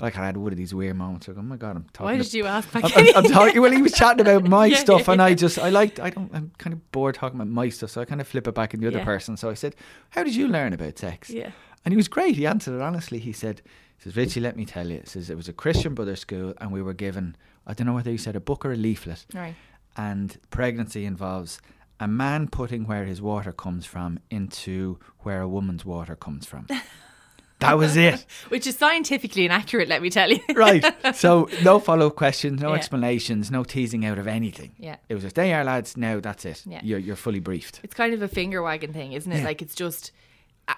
"Like 0.00 0.16
I 0.18 0.26
had 0.26 0.36
one 0.36 0.52
of 0.52 0.58
these 0.58 0.72
weird 0.74 0.96
moments. 0.96 1.26
Like, 1.28 1.36
oh 1.38 1.42
my 1.42 1.56
god, 1.56 1.76
I'm 1.76 1.86
talking." 1.92 2.04
Why 2.06 2.16
did 2.16 2.32
you 2.34 2.46
ask? 2.46 2.68
I'm, 2.74 2.82
Pat 2.82 2.92
I'm, 2.96 3.16
I'm 3.24 3.24
talking. 3.30 3.60
Well, 3.60 3.72
he 3.72 3.82
was 3.82 3.92
chatting 3.92 4.20
about 4.20 4.44
my 4.48 4.66
Yeah, 4.66 4.76
stuff, 4.78 5.06
yeah, 5.06 5.12
and 5.12 5.22
I 5.22 5.34
just 5.34 5.58
I 5.58 5.70
liked. 5.70 5.98
I 6.00 6.10
don't. 6.10 6.30
I'm 6.34 6.50
kind 6.58 6.72
of 6.74 6.90
bored 6.92 7.14
talking 7.16 7.38
about 7.40 7.48
my 7.48 7.68
stuff, 7.70 7.90
so 7.90 8.00
I 8.00 8.06
kind 8.06 8.20
of 8.20 8.26
flip 8.28 8.46
it 8.48 8.54
back 8.54 8.72
in 8.74 8.80
the 8.80 8.86
other 8.88 8.98
Yeah. 8.98 9.04
person. 9.04 9.36
So 9.36 9.50
I 9.50 9.54
said, 9.54 9.74
"How 10.10 10.22
did 10.24 10.34
you 10.34 10.48
learn 10.48 10.72
about 10.72 10.98
sex?" 10.98 11.30
Yeah. 11.30 11.50
And 11.84 11.92
he 11.92 11.96
was 11.96 12.08
great. 12.08 12.36
He 12.36 12.46
answered 12.46 12.74
it 12.74 12.82
honestly. 12.82 13.18
He 13.18 13.32
said, 13.32 13.62
he 13.96 14.04
"says 14.04 14.16
Richie, 14.16 14.40
let 14.40 14.56
me 14.56 14.64
tell 14.64 14.88
you. 14.88 15.00
He 15.00 15.06
says 15.06 15.30
it 15.30 15.36
was 15.36 15.48
a 15.48 15.52
Christian 15.52 15.94
Brothers 15.94 16.20
school, 16.20 16.54
and 16.60 16.70
we 16.72 16.82
were 16.82 16.94
given 16.94 17.36
I 17.66 17.74
don't 17.74 17.86
know 17.86 17.94
whether 17.94 18.10
he 18.10 18.16
said 18.18 18.34
a 18.36 18.40
book 18.40 18.64
or 18.64 18.72
a 18.72 18.76
leaflet, 18.76 19.26
Right. 19.34 19.54
and 19.96 20.36
pregnancy 20.50 21.04
involves." 21.04 21.60
A 22.00 22.06
man 22.06 22.46
putting 22.46 22.86
where 22.86 23.04
his 23.06 23.20
water 23.20 23.50
comes 23.50 23.84
from 23.84 24.20
into 24.30 25.00
where 25.24 25.40
a 25.40 25.48
woman's 25.48 25.84
water 25.84 26.14
comes 26.14 26.46
from. 26.46 26.68
that 27.58 27.76
was 27.76 27.96
it. 27.96 28.24
Which 28.50 28.68
is 28.68 28.76
scientifically 28.78 29.44
inaccurate, 29.44 29.88
let 29.88 30.00
me 30.00 30.08
tell 30.08 30.30
you. 30.30 30.38
right. 30.54 30.84
So 31.16 31.48
no 31.64 31.80
follow 31.80 32.06
up 32.06 32.14
questions, 32.14 32.60
no 32.62 32.68
Yeah. 32.68 32.76
explanations, 32.76 33.50
no 33.50 33.64
teasing 33.64 34.04
out 34.04 34.16
of 34.16 34.28
anything. 34.28 34.76
Yeah. 34.78 34.94
It 35.08 35.14
was 35.14 35.24
just 35.24 35.34
they 35.34 35.52
are 35.52 35.64
lads. 35.64 35.96
Now 35.96 36.20
that's 36.20 36.44
it. 36.44 36.62
Yeah. 36.66 36.80
You're 36.84 37.00
you're 37.00 37.16
fully 37.16 37.40
briefed. 37.40 37.80
It's 37.82 37.94
kind 37.94 38.14
of 38.14 38.22
a 38.22 38.28
finger 38.28 38.62
wagging 38.62 38.92
thing, 38.92 39.12
isn't 39.14 39.32
it? 39.32 39.38
Yeah. 39.38 39.44
Like 39.44 39.60
it's 39.60 39.74
just 39.74 40.12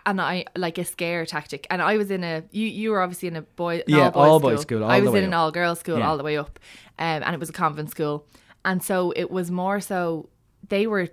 and 0.07 0.21
I 0.21 0.45
like 0.57 0.79
a 0.79 0.85
scare 0.85 1.27
tactic. 1.27 1.67
And 1.71 1.81
I 1.83 1.97
was 1.97 2.11
in 2.11 2.23
a 2.25 2.43
you 2.51 2.67
you 2.67 2.91
were 2.91 3.01
obviously 3.01 3.29
in 3.29 3.37
a 3.37 3.43
boy 3.43 3.83
Yeah, 3.87 4.05
all 4.07 4.11
boys 4.11 4.29
all 4.31 4.41
boys 4.41 4.61
school, 4.63 4.85
all 4.85 4.91
I 4.91 5.01
was 5.01 5.15
in 5.15 5.25
an 5.25 5.35
all 5.35 5.51
girls 5.51 5.81
school 5.81 5.99
Yeah. 5.99 6.09
all 6.09 6.17
the 6.17 6.25
way 6.25 6.37
up, 6.37 6.59
um, 6.99 7.23
and 7.25 7.35
it 7.35 7.41
was 7.41 7.49
a 7.51 7.53
convent 7.53 7.91
school, 7.91 8.27
and 8.65 8.83
so 8.83 9.13
it 9.17 9.31
was 9.31 9.51
more 9.51 9.81
so 9.81 10.29
they 10.69 10.87
were, 10.87 11.09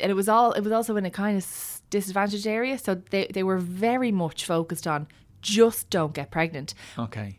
and 0.00 0.10
it 0.10 0.14
was 0.14 0.28
all 0.28 0.52
it 0.52 0.62
was 0.62 0.72
also 0.72 0.96
in 0.96 1.04
a 1.06 1.10
kind 1.10 1.36
of 1.36 1.46
disadvantaged 1.90 2.46
area, 2.46 2.78
so 2.78 2.94
they 2.94 3.26
they 3.32 3.42
were 3.42 3.58
very 3.58 4.12
much 4.12 4.44
focused 4.44 4.86
on 4.86 5.08
just 5.42 5.88
don't 5.90 6.12
get 6.14 6.30
pregnant 6.30 6.74
Okay. 6.98 7.38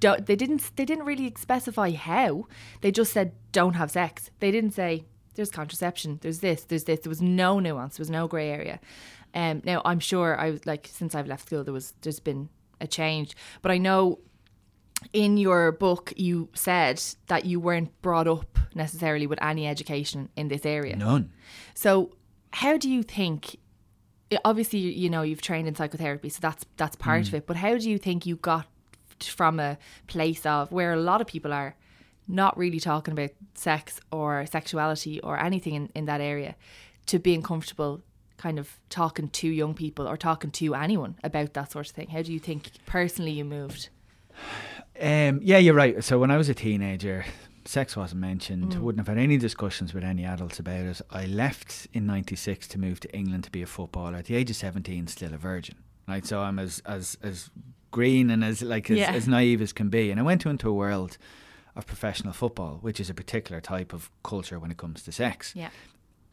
don't, 0.00 0.26
they 0.26 0.36
didn't 0.36 0.70
they 0.76 0.84
didn't 0.84 1.04
really 1.04 1.32
specify 1.36 1.90
how. 1.92 2.46
They 2.80 2.90
just 2.90 3.12
said 3.12 3.32
don't 3.52 3.74
have 3.74 3.90
sex. 3.90 4.30
They 4.40 4.50
didn't 4.50 4.72
say 4.72 5.04
there's 5.34 5.50
contraception, 5.50 6.18
there's 6.22 6.40
this, 6.40 6.64
there's 6.64 6.84
this. 6.84 7.00
There 7.00 7.10
was 7.10 7.20
no 7.22 7.60
nuance, 7.60 7.96
there 7.96 8.02
was 8.02 8.10
no 8.10 8.26
grey 8.26 8.48
area. 8.50 8.80
Um, 9.36 9.60
now 9.64 9.82
I'm 9.84 10.00
sure 10.00 10.28
I 10.40 10.50
was 10.50 10.66
like 10.66 10.88
since 10.90 11.14
I've 11.14 11.28
left 11.28 11.46
school 11.46 11.62
there 11.62 11.74
was 11.74 11.92
there's 12.00 12.20
been 12.20 12.48
a 12.80 12.86
change, 12.86 13.36
but 13.62 13.70
I 13.70 13.78
know 13.78 14.18
in 15.12 15.36
your 15.36 15.72
book 15.72 16.12
you 16.16 16.48
said 16.54 17.02
that 17.26 17.44
you 17.44 17.60
weren't 17.60 17.90
brought 18.02 18.26
up 18.26 18.58
necessarily 18.74 19.26
with 19.26 19.38
any 19.42 19.66
education 19.66 20.30
in 20.36 20.48
this 20.48 20.64
area. 20.64 20.96
None. 20.96 21.30
So, 21.74 22.16
how 22.52 22.76
do 22.78 22.88
you 22.90 23.02
think? 23.02 23.56
Obviously, 24.44 24.78
you 24.80 24.90
you 24.90 25.10
know 25.10 25.22
you've 25.22 25.42
trained 25.42 25.68
in 25.68 25.74
psychotherapy, 25.74 26.28
so 26.30 26.38
that's 26.40 26.64
that's 26.76 26.96
part 26.96 27.22
Mm. 27.24 27.28
of 27.28 27.34
it. 27.34 27.46
But 27.46 27.56
how 27.56 27.76
do 27.78 27.88
you 27.90 27.98
think 27.98 28.26
you 28.26 28.36
got 28.36 28.66
from 29.20 29.60
a 29.60 29.78
place 30.08 30.44
of 30.46 30.72
where 30.72 30.92
a 30.92 31.00
lot 31.10 31.20
of 31.20 31.26
people 31.26 31.52
are 31.52 31.76
not 32.28 32.56
really 32.58 32.80
talking 32.80 33.12
about 33.12 33.30
sex 33.54 34.00
or 34.10 34.44
sexuality 34.46 35.20
or 35.20 35.38
anything 35.38 35.74
in, 35.74 35.90
in 35.94 36.06
that 36.06 36.20
area 36.20 36.56
to 37.06 37.18
being 37.18 37.40
comfortable 37.42 38.00
kind 38.36 38.58
of 38.58 38.78
talking 38.90 39.28
to 39.28 39.48
young 39.48 39.74
people 39.74 40.08
or 40.08 40.16
talking 40.16 40.50
to 40.52 40.74
anyone 40.74 41.16
about 41.24 41.54
that 41.54 41.72
sort 41.72 41.88
of 41.88 41.94
thing? 41.94 42.08
How 42.08 42.22
do 42.22 42.32
you 42.32 42.38
think 42.38 42.70
personally 42.86 43.32
you 43.32 43.44
moved? 43.44 43.88
Um, 45.00 45.40
yeah, 45.42 45.58
you're 45.58 45.74
right. 45.74 46.02
So 46.02 46.18
when 46.18 46.30
I 46.30 46.36
was 46.36 46.48
a 46.48 46.54
teenager, 46.54 47.24
sex 47.64 47.96
wasn't 47.96 48.20
mentioned. 48.20 48.72
Mm. 48.72 48.80
Wouldn't 48.80 49.06
have 49.06 49.14
had 49.14 49.22
any 49.22 49.36
discussions 49.36 49.92
with 49.92 50.04
any 50.04 50.24
adults 50.24 50.58
about 50.58 50.86
it. 50.86 51.00
I 51.10 51.26
left 51.26 51.86
in 51.92 52.06
'96 52.06 52.68
to 52.68 52.78
move 52.78 53.00
to 53.00 53.14
England 53.14 53.44
to 53.44 53.50
be 53.50 53.62
a 53.62 53.66
footballer. 53.66 54.16
At 54.16 54.26
the 54.26 54.36
age 54.36 54.50
of 54.50 54.56
17, 54.56 55.06
still 55.08 55.34
a 55.34 55.38
virgin. 55.38 55.76
Right, 56.08 56.24
so 56.24 56.40
I'm 56.40 56.58
as 56.58 56.82
as 56.86 57.18
as 57.22 57.50
green 57.90 58.30
and 58.30 58.44
as 58.44 58.62
like 58.62 58.90
as, 58.90 58.98
yeah. 58.98 59.12
as 59.12 59.26
naive 59.26 59.60
as 59.60 59.72
can 59.72 59.88
be. 59.88 60.10
And 60.10 60.20
I 60.20 60.22
went 60.22 60.46
into 60.46 60.68
a 60.68 60.72
world 60.72 61.18
of 61.74 61.86
professional 61.86 62.32
football, 62.32 62.78
which 62.80 63.00
is 63.00 63.10
a 63.10 63.14
particular 63.14 63.60
type 63.60 63.92
of 63.92 64.10
culture 64.22 64.58
when 64.58 64.70
it 64.70 64.78
comes 64.78 65.02
to 65.02 65.12
sex. 65.12 65.52
Yeah 65.54 65.70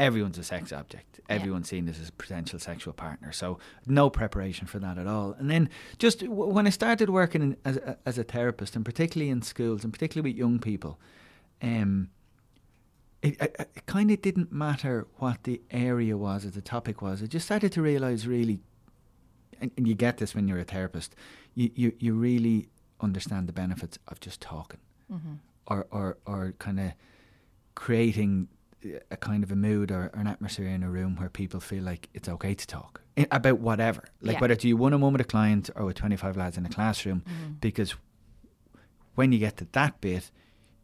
everyone's 0.04 0.38
a 0.38 0.44
sex 0.44 0.72
object. 0.72 1.20
Everyone's 1.30 1.72
yeah. 1.72 1.78
seen 1.78 1.86
this 1.86 2.00
as 2.00 2.10
a 2.10 2.12
potential 2.12 2.60
sexual 2.60 2.94
partner. 2.94 3.32
So 3.32 3.60
no 3.86 4.10
preparation 4.10 4.68
for 4.68 4.80
that 4.80 4.98
at 4.98 5.08
all. 5.08 5.36
And 5.40 5.50
then 5.50 5.70
just 5.98 6.20
w- 6.20 6.52
when 6.56 6.68
I 6.68 6.72
started 6.72 7.10
working 7.10 7.42
in, 7.42 7.58
as 7.64 7.78
a, 7.78 7.98
as 8.06 8.18
a 8.18 8.24
therapist, 8.24 8.76
and 8.76 8.84
particularly 8.84 9.32
in 9.32 9.42
schools, 9.42 9.84
and 9.84 9.94
particularly 9.94 10.32
with 10.32 10.38
young 10.38 10.60
people, 10.60 11.00
um, 11.62 12.10
it, 13.22 13.42
it, 13.42 13.70
it 13.76 13.86
kind 13.86 14.12
of 14.12 14.22
didn't 14.22 14.52
matter 14.52 15.08
what 15.18 15.44
the 15.44 15.62
area 15.72 16.18
was 16.18 16.46
or 16.46 16.50
the 16.50 16.62
topic 16.62 17.02
was. 17.02 17.24
I 17.24 17.28
just 17.28 17.46
started 17.46 17.72
to 17.72 17.82
realize 17.82 18.28
really, 18.28 18.60
and, 19.62 19.72
and 19.78 19.88
you 19.88 19.96
get 19.96 20.18
this 20.18 20.36
when 20.36 20.48
you're 20.48 20.60
a 20.60 20.66
therapist, 20.66 21.16
you, 21.56 21.72
you, 21.76 21.94
you 22.00 22.14
really 22.14 22.68
understand 23.00 23.48
the 23.48 23.54
benefits 23.54 23.98
of 24.08 24.20
just 24.20 24.42
talking, 24.42 24.80
mm-hmm. 25.12 25.34
or 25.68 25.88
or 25.92 26.18
or 26.26 26.54
kind 26.60 26.80
of 26.80 26.92
creating 27.76 28.48
a 29.12 29.18
kind 29.18 29.44
of 29.44 29.52
a 29.52 29.56
mood 29.56 29.92
or, 29.92 30.12
or, 30.14 30.20
an 30.20 30.28
atmosphere 30.28 30.68
in 30.68 30.84
a 30.84 30.90
room 30.90 31.16
where 31.16 31.30
people 31.30 31.60
feel 31.60 31.84
like 31.84 32.10
it's 32.14 32.30
okay 32.30 32.54
to 32.54 32.68
talk 32.68 33.02
about 33.32 33.60
whatever. 33.60 34.04
Like 34.22 34.36
yeah. 34.36 34.42
whether 34.42 34.54
it's 34.54 34.64
you 34.64 34.78
one 34.78 34.94
on 34.94 35.02
one 35.02 35.14
with 35.14 35.22
a 35.22 35.26
client 35.26 35.70
or 35.76 35.86
with 35.86 35.96
25 35.98 36.38
lads 36.38 36.58
in 36.58 36.66
a 36.66 36.70
classroom, 36.70 37.22
mm-hmm. 37.22 37.54
because 37.60 37.96
when 39.16 39.32
you 39.32 39.40
get 39.40 39.58
to 39.58 39.68
that 39.74 40.02
bit, 40.02 40.32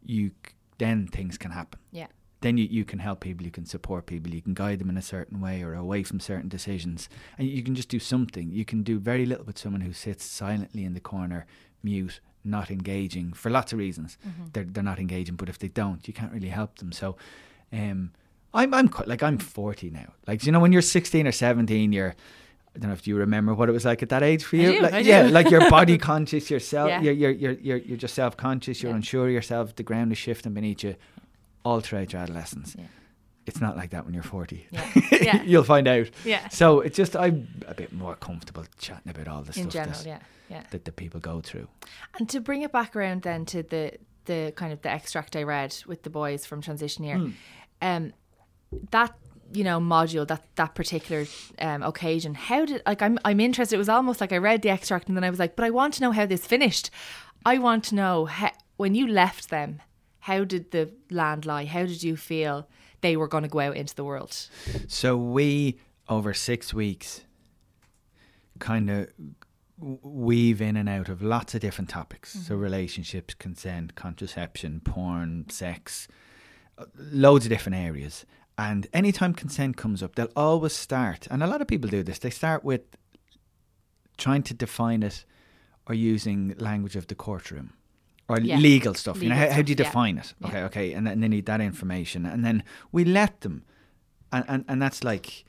you 0.04 0.32
then 0.78 1.06
things 1.06 1.36
can 1.36 1.50
happen. 1.50 1.78
Yeah. 1.92 2.06
Then 2.40 2.56
you, 2.56 2.64
you 2.64 2.86
can 2.86 3.00
help 3.00 3.20
people, 3.20 3.44
you 3.44 3.50
can 3.52 3.66
support 3.66 4.06
people, 4.06 4.32
you 4.32 4.40
can 4.40 4.54
guide 4.54 4.78
them 4.78 4.88
in 4.88 4.96
a 4.96 5.02
certain 5.02 5.40
way 5.40 5.62
or 5.62 5.74
away 5.74 6.02
from 6.02 6.20
certain 6.20 6.48
decisions. 6.48 7.08
And 7.36 7.46
you 7.46 7.62
can 7.62 7.74
just 7.74 7.90
do 7.90 7.98
something. 7.98 8.50
You 8.50 8.64
can 8.64 8.82
do 8.82 8.98
very 8.98 9.26
little 9.26 9.44
with 9.44 9.58
someone 9.58 9.82
who 9.82 9.92
sits 9.92 10.24
silently 10.24 10.84
in 10.84 10.94
the 10.94 11.00
corner, 11.00 11.44
mute, 11.82 12.20
not 12.42 12.70
engaging 12.70 13.34
for 13.34 13.50
lots 13.50 13.74
of 13.74 13.78
reasons. 13.78 14.16
Mm-hmm. 14.26 14.44
They're, 14.54 14.64
they're 14.64 14.82
not 14.82 14.98
engaging, 14.98 15.36
but 15.36 15.50
if 15.50 15.58
they 15.58 15.68
don't, 15.68 16.06
you 16.08 16.14
can't 16.14 16.32
really 16.32 16.48
help 16.48 16.78
them. 16.78 16.92
So 16.92 17.16
um, 17.72 18.12
I'm 18.52 18.74
I'm 18.74 18.90
like 19.06 19.22
I'm 19.22 19.38
40 19.38 19.90
now. 19.90 20.12
Like 20.26 20.44
you 20.44 20.52
know 20.52 20.60
when 20.60 20.72
you're 20.72 20.82
16 20.82 21.26
or 21.26 21.32
17, 21.32 21.92
you're 21.92 22.14
I 22.74 22.78
don't 22.78 22.88
know 22.88 22.94
if 22.94 23.06
you 23.06 23.16
remember 23.16 23.52
what 23.52 23.68
it 23.68 23.72
was 23.72 23.84
like 23.84 24.02
at 24.02 24.10
that 24.10 24.22
age 24.22 24.44
for 24.44 24.56
you. 24.56 24.72
Do, 24.72 24.80
like, 24.80 25.04
yeah, 25.04 25.22
like 25.22 25.50
you're 25.50 25.68
body 25.70 25.98
conscious, 25.98 26.50
yourself, 26.50 26.88
yeah. 26.88 27.00
you're, 27.00 27.12
you're 27.12 27.30
you're 27.30 27.52
you're 27.52 27.76
you're 27.78 27.96
just 27.96 28.14
self 28.14 28.36
conscious. 28.36 28.82
You're 28.82 28.90
yeah. 28.90 28.96
unsure 28.96 29.26
of 29.26 29.32
yourself. 29.32 29.74
The 29.74 29.82
ground 29.82 30.12
is 30.12 30.18
shifting 30.18 30.54
beneath 30.54 30.84
you, 30.84 30.94
all 31.64 31.80
throughout 31.80 32.12
your 32.12 32.22
adolescence. 32.22 32.76
Yeah. 32.78 32.86
It's 33.46 33.60
not 33.60 33.76
like 33.76 33.90
that 33.90 34.04
when 34.04 34.14
you're 34.14 34.22
40. 34.22 34.68
Yeah. 34.70 34.90
yeah. 35.20 35.42
You'll 35.42 35.64
find 35.64 35.88
out. 35.88 36.10
Yeah. 36.24 36.46
So 36.48 36.80
it's 36.80 36.96
just 36.96 37.16
I'm 37.16 37.48
a 37.66 37.74
bit 37.74 37.92
more 37.92 38.14
comfortable 38.14 38.64
chatting 38.78 39.10
about 39.10 39.26
all 39.26 39.42
the 39.42 39.58
In 39.58 39.70
stuff 39.70 39.72
general, 39.72 40.02
yeah. 40.06 40.20
Yeah. 40.48 40.62
that 40.70 40.84
the 40.84 40.92
people 40.92 41.18
go 41.18 41.40
through. 41.40 41.66
And 42.18 42.28
to 42.28 42.40
bring 42.40 42.62
it 42.62 42.70
back 42.70 42.94
around 42.94 43.22
then 43.22 43.44
to 43.46 43.62
the 43.64 43.92
the 44.26 44.52
kind 44.54 44.72
of 44.72 44.82
the 44.82 44.90
extract 44.90 45.34
I 45.34 45.42
read 45.42 45.74
with 45.86 46.04
the 46.04 46.10
boys 46.10 46.46
from 46.46 46.60
transition 46.60 47.02
year, 47.02 47.16
mm. 47.16 47.32
Um, 47.82 48.12
that 48.90 49.14
you 49.52 49.64
know 49.64 49.80
module 49.80 50.26
that 50.26 50.44
that 50.56 50.74
particular 50.74 51.26
um, 51.60 51.82
occasion 51.82 52.34
how 52.34 52.64
did 52.64 52.82
like 52.86 53.02
I'm 53.02 53.18
I'm 53.24 53.40
interested. 53.40 53.74
It 53.74 53.78
was 53.78 53.88
almost 53.88 54.20
like 54.20 54.32
I 54.32 54.38
read 54.38 54.62
the 54.62 54.70
extract 54.70 55.08
and 55.08 55.16
then 55.16 55.24
I 55.24 55.30
was 55.30 55.38
like 55.38 55.56
but 55.56 55.64
I 55.64 55.70
want 55.70 55.94
to 55.94 56.02
know 56.02 56.12
how 56.12 56.26
this 56.26 56.46
finished. 56.46 56.90
I 57.44 57.56
want 57.56 57.84
to 57.84 57.94
know 57.94 58.26
how, 58.26 58.50
when 58.76 58.94
you 58.94 59.06
left 59.06 59.50
them 59.50 59.80
how 60.20 60.44
did 60.44 60.70
the 60.70 60.90
land 61.10 61.46
lie? 61.46 61.64
How 61.64 61.86
did 61.86 62.02
you 62.02 62.16
feel 62.16 62.68
they 63.00 63.16
were 63.16 63.28
going 63.28 63.42
to 63.42 63.48
go 63.48 63.60
out 63.60 63.76
into 63.76 63.94
the 63.94 64.04
world? 64.04 64.36
So 64.86 65.16
we 65.16 65.78
over 66.08 66.34
6 66.34 66.74
weeks 66.74 67.22
kind 68.58 68.90
of 68.90 69.08
weave 70.02 70.60
in 70.60 70.76
and 70.76 70.88
out 70.88 71.08
of 71.08 71.22
lots 71.22 71.54
of 71.54 71.60
different 71.62 71.88
topics. 71.88 72.36
Mm-hmm. 72.36 72.44
so 72.44 72.54
relationships 72.54 73.34
consent 73.34 73.94
contraception 73.94 74.80
porn 74.80 75.46
sex 75.48 76.06
loads 76.96 77.44
of 77.46 77.50
different 77.50 77.76
areas 77.76 78.24
and 78.60 78.86
anytime 78.92 79.32
consent 79.32 79.78
comes 79.78 80.02
up, 80.02 80.16
they'll 80.16 80.36
always 80.36 80.74
start, 80.74 81.26
and 81.30 81.42
a 81.42 81.46
lot 81.46 81.62
of 81.62 81.66
people 81.66 81.88
do 81.88 82.02
this, 82.02 82.18
they 82.18 82.28
start 82.28 82.62
with 82.62 82.82
trying 84.18 84.42
to 84.42 84.52
define 84.52 85.02
it 85.02 85.24
or 85.86 85.94
using 85.94 86.54
language 86.58 86.94
of 86.94 87.06
the 87.06 87.14
courtroom 87.14 87.72
or 88.28 88.38
yeah. 88.38 88.58
legal 88.58 88.92
stuff. 88.92 89.16
Legal 89.16 89.24
you 89.24 89.30
know, 89.30 89.48
how, 89.48 89.54
how, 89.54 89.62
do 89.62 89.70
you 89.70 89.76
define 89.76 90.16
yeah. 90.16 90.22
it? 90.22 90.34
Okay, 90.44 90.58
yeah. 90.58 90.64
okay, 90.66 90.92
and, 90.92 91.06
then 91.06 91.20
they 91.20 91.28
need 91.28 91.46
that 91.46 91.62
information, 91.62 92.26
and 92.26 92.44
then 92.44 92.62
we 92.92 93.02
let 93.02 93.40
them, 93.40 93.64
and 94.30 94.44
and, 94.46 94.64
and 94.68 94.82
that's 94.82 95.02
like 95.02 95.46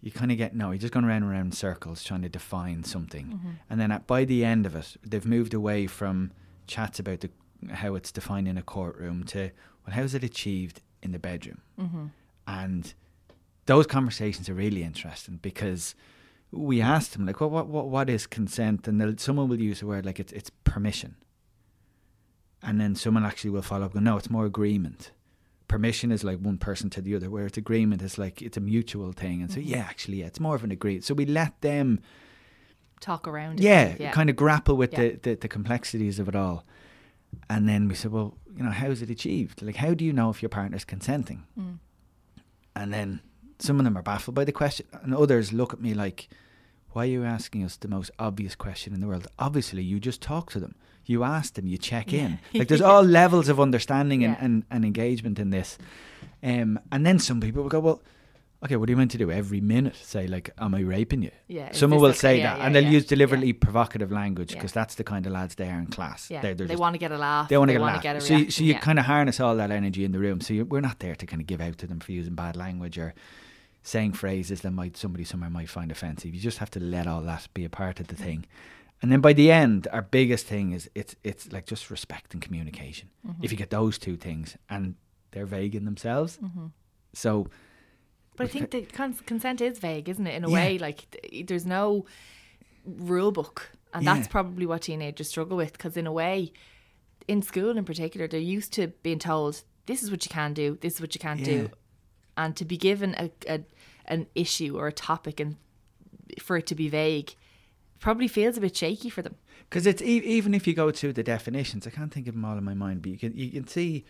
you 0.00 0.10
kind 0.10 0.32
of 0.32 0.36
get 0.36 0.52
no, 0.52 0.72
you're 0.72 0.78
just 0.78 0.92
going 0.92 1.04
around 1.04 1.22
and 1.22 1.30
around 1.30 1.46
in 1.46 1.52
circles 1.52 2.02
trying 2.02 2.22
to 2.22 2.28
define 2.28 2.82
something, 2.82 3.26
mm-hmm. 3.26 3.50
and 3.70 3.80
then 3.80 3.92
at, 3.92 4.08
by 4.08 4.24
the 4.24 4.44
end 4.44 4.66
of 4.66 4.74
it, 4.74 4.96
they've 5.06 5.24
moved 5.24 5.54
away 5.54 5.86
from 5.86 6.32
chats 6.66 6.98
about 6.98 7.20
the 7.20 7.30
how 7.70 7.94
it's 7.94 8.12
defined 8.12 8.48
in 8.48 8.56
a 8.56 8.62
courtroom 8.62 9.24
to 9.24 9.50
well, 9.86 9.94
how 9.94 10.02
is 10.02 10.14
it 10.14 10.24
achieved 10.24 10.80
in 11.02 11.12
the 11.12 11.18
bedroom? 11.18 11.60
Mm-hmm. 11.78 12.06
And 12.46 12.94
those 13.66 13.86
conversations 13.86 14.48
are 14.48 14.54
really 14.54 14.82
interesting 14.82 15.38
because 15.40 15.94
we 16.50 16.80
asked 16.80 17.12
them 17.12 17.26
like, 17.26 17.40
what 17.40 17.50
what 17.50 17.68
what, 17.68 17.88
what 17.88 18.10
is 18.10 18.26
consent? 18.26 18.88
And 18.88 19.20
someone 19.20 19.48
will 19.48 19.60
use 19.60 19.82
a 19.82 19.86
word 19.86 20.04
like 20.04 20.18
it's 20.18 20.32
it's 20.32 20.50
permission, 20.64 21.16
and 22.62 22.80
then 22.80 22.94
someone 22.94 23.24
actually 23.24 23.50
will 23.50 23.62
follow 23.62 23.86
up. 23.86 23.94
Go, 23.94 24.00
no, 24.00 24.16
it's 24.16 24.30
more 24.30 24.46
agreement. 24.46 25.12
Permission 25.68 26.10
is 26.10 26.24
like 26.24 26.38
one 26.40 26.58
person 26.58 26.90
to 26.90 27.00
the 27.00 27.14
other, 27.14 27.30
where 27.30 27.46
it's 27.46 27.56
agreement 27.56 28.02
is 28.02 28.18
like 28.18 28.42
it's 28.42 28.56
a 28.56 28.60
mutual 28.60 29.12
thing. 29.12 29.40
And 29.40 29.52
so, 29.52 29.60
mm-hmm. 29.60 29.68
yeah, 29.68 29.86
actually, 29.88 30.18
yeah, 30.18 30.26
it's 30.26 30.40
more 30.40 30.56
of 30.56 30.64
an 30.64 30.72
agreement. 30.72 31.04
So 31.04 31.14
we 31.14 31.26
let 31.26 31.60
them 31.60 32.00
talk 33.00 33.28
around. 33.28 33.60
Yeah, 33.60 33.94
yeah. 33.98 34.10
kind 34.10 34.28
of 34.28 34.34
grapple 34.34 34.76
with 34.76 34.92
yeah. 34.92 34.98
the, 34.98 35.18
the 35.22 35.34
the 35.36 35.48
complexities 35.48 36.18
of 36.18 36.28
it 36.28 36.34
all. 36.34 36.64
And 37.48 37.68
then 37.68 37.88
we 37.88 37.94
said, 37.94 38.12
well, 38.12 38.36
you 38.56 38.62
know, 38.62 38.70
how 38.70 38.88
is 38.88 39.02
it 39.02 39.10
achieved? 39.10 39.62
Like, 39.62 39.76
how 39.76 39.94
do 39.94 40.04
you 40.04 40.12
know 40.12 40.30
if 40.30 40.42
your 40.42 40.48
partner's 40.48 40.84
consenting? 40.84 41.44
Mm. 41.58 41.78
And 42.76 42.92
then 42.94 43.20
some 43.58 43.78
of 43.78 43.84
them 43.84 43.96
are 43.98 44.02
baffled 44.02 44.34
by 44.34 44.44
the 44.44 44.52
question, 44.52 44.86
and 45.02 45.14
others 45.14 45.52
look 45.52 45.72
at 45.72 45.80
me 45.80 45.94
like, 45.94 46.28
why 46.92 47.04
are 47.04 47.08
you 47.08 47.24
asking 47.24 47.64
us 47.64 47.76
the 47.76 47.88
most 47.88 48.10
obvious 48.18 48.54
question 48.54 48.94
in 48.94 49.00
the 49.00 49.06
world? 49.06 49.26
Obviously, 49.38 49.82
you 49.82 50.00
just 50.00 50.20
talk 50.20 50.50
to 50.52 50.60
them. 50.60 50.74
You 51.06 51.24
ask 51.24 51.54
them, 51.54 51.66
you 51.66 51.78
check 51.78 52.12
in. 52.12 52.38
Like 52.52 52.68
there's 52.68 52.82
all 52.82 53.02
levels 53.02 53.48
of 53.48 53.60
understanding 53.60 54.24
and, 54.24 54.34
yeah. 54.34 54.44
and, 54.44 54.64
and, 54.70 54.84
engagement 54.84 55.38
in 55.38 55.50
this. 55.50 55.78
Um, 56.42 56.78
and 56.90 57.06
then 57.06 57.18
some 57.18 57.40
people 57.40 57.62
will 57.62 57.70
go, 57.70 57.80
well, 57.80 58.02
okay, 58.62 58.76
what 58.76 58.86
do 58.86 58.92
you 58.92 58.96
meant 58.96 59.10
to 59.12 59.18
do 59.18 59.30
every 59.30 59.60
minute? 59.60 59.96
Say 59.96 60.26
like, 60.26 60.50
am 60.58 60.74
I 60.74 60.80
raping 60.80 61.22
you? 61.22 61.30
Yeah. 61.48 61.72
Someone 61.72 62.00
will 62.00 62.12
say 62.12 62.42
that, 62.42 62.60
and 62.60 62.74
they'll 62.74 62.84
use 62.84 63.06
deliberately 63.06 63.52
provocative 63.52 64.12
language 64.12 64.52
because 64.52 64.72
that's 64.72 64.96
the 64.96 65.04
kind 65.04 65.26
of 65.26 65.32
lads 65.32 65.54
they 65.54 65.68
are 65.68 65.78
in 65.78 65.86
class. 65.86 66.30
Yeah. 66.30 66.42
They're, 66.42 66.54
they're 66.54 66.66
they 66.66 66.76
want 66.76 66.94
to 66.94 66.98
get 66.98 67.12
a 67.12 67.18
laugh. 67.18 67.48
They 67.48 67.56
want 67.56 67.70
to 67.70 67.74
get 67.74 67.80
a 67.80 67.84
laugh. 67.84 68.02
Get 68.02 68.16
a 68.16 68.20
so, 68.20 68.36
you, 68.36 68.50
so 68.50 68.62
you 68.62 68.74
kind 68.74 68.98
of 68.98 69.06
harness 69.06 69.40
all 69.40 69.56
that 69.56 69.70
energy 69.70 70.04
in 70.04 70.12
the 70.12 70.18
room. 70.18 70.40
So 70.40 70.54
you, 70.54 70.64
we're 70.64 70.80
not 70.80 70.98
there 70.98 71.14
to 71.14 71.26
kind 71.26 71.40
of 71.40 71.46
give 71.46 71.60
out 71.60 71.78
to 71.78 71.86
them 71.86 72.00
for 72.00 72.12
using 72.12 72.34
bad 72.34 72.56
language 72.56 72.98
or 72.98 73.14
saying 73.82 74.12
phrases 74.12 74.60
that 74.60 74.72
might 74.72 74.96
somebody 74.96 75.24
somewhere 75.24 75.50
might 75.50 75.68
find 75.68 75.90
offensive. 75.90 76.34
You 76.34 76.40
just 76.40 76.58
have 76.58 76.70
to 76.72 76.80
let 76.80 77.06
all 77.06 77.22
that 77.22 77.48
be 77.54 77.64
a 77.64 77.70
part 77.70 77.98
of 77.98 78.08
the 78.08 78.16
thing. 78.16 78.46
And 79.02 79.10
then 79.10 79.22
by 79.22 79.32
the 79.32 79.50
end, 79.50 79.88
our 79.92 80.02
biggest 80.02 80.46
thing 80.46 80.72
is 80.72 80.90
it's 80.94 81.16
it's 81.24 81.50
like 81.52 81.66
just 81.66 81.90
respect 81.90 82.34
and 82.34 82.42
communication. 82.42 83.08
Mm-hmm. 83.26 83.42
If 83.42 83.50
you 83.50 83.56
get 83.56 83.70
those 83.70 83.96
two 83.96 84.16
things, 84.16 84.58
and 84.68 84.96
they're 85.30 85.46
vague 85.46 85.74
in 85.74 85.86
themselves, 85.86 86.38
mm-hmm. 86.42 86.66
so 87.14 87.48
but 88.40 88.48
I 88.48 88.52
think 88.52 88.70
the 88.70 88.82
cons- 88.82 89.20
consent 89.20 89.60
is 89.60 89.78
vague, 89.78 90.08
isn't 90.08 90.26
it? 90.26 90.34
In 90.34 90.44
a 90.44 90.48
yeah. 90.48 90.54
way, 90.54 90.78
like 90.78 91.10
th- 91.10 91.46
there's 91.46 91.66
no 91.66 92.06
rule 92.86 93.32
book, 93.32 93.70
and 93.92 94.02
yeah. 94.02 94.14
that's 94.14 94.28
probably 94.28 94.64
what 94.64 94.82
teenagers 94.82 95.28
struggle 95.28 95.58
with. 95.58 95.72
Because 95.72 95.94
in 95.94 96.06
a 96.06 96.12
way, 96.12 96.52
in 97.28 97.42
school 97.42 97.76
in 97.76 97.84
particular, 97.84 98.26
they're 98.26 98.40
used 98.40 98.72
to 98.72 98.88
being 99.02 99.18
told 99.18 99.62
this 99.84 100.02
is 100.02 100.10
what 100.10 100.24
you 100.24 100.30
can 100.30 100.54
do, 100.54 100.78
this 100.80 100.94
is 100.94 101.00
what 101.02 101.14
you 101.14 101.20
can't 101.20 101.40
yeah. 101.40 101.46
do, 101.46 101.70
and 102.38 102.56
to 102.56 102.64
be 102.64 102.78
given 102.78 103.14
a, 103.18 103.30
a 103.46 103.60
an 104.06 104.26
issue 104.34 104.76
or 104.78 104.86
a 104.86 104.92
topic 104.92 105.38
and 105.38 105.56
for 106.40 106.56
it 106.56 106.66
to 106.68 106.74
be 106.74 106.88
vague 106.88 107.34
probably 107.98 108.26
feels 108.26 108.56
a 108.56 108.60
bit 108.60 108.74
shaky 108.74 109.10
for 109.10 109.20
them. 109.20 109.36
Because 109.68 109.86
it's 109.86 110.00
e- 110.00 110.24
even 110.24 110.54
if 110.54 110.66
you 110.66 110.72
go 110.72 110.90
to 110.90 111.12
the 111.12 111.22
definitions, 111.22 111.86
I 111.86 111.90
can't 111.90 112.12
think 112.12 112.26
of 112.26 112.34
them 112.34 112.44
all 112.44 112.56
in 112.56 112.64
my 112.64 112.74
mind, 112.74 113.02
but 113.02 113.12
you 113.12 113.18
can 113.18 113.36
you 113.36 113.50
can 113.50 113.66
see 113.66 114.06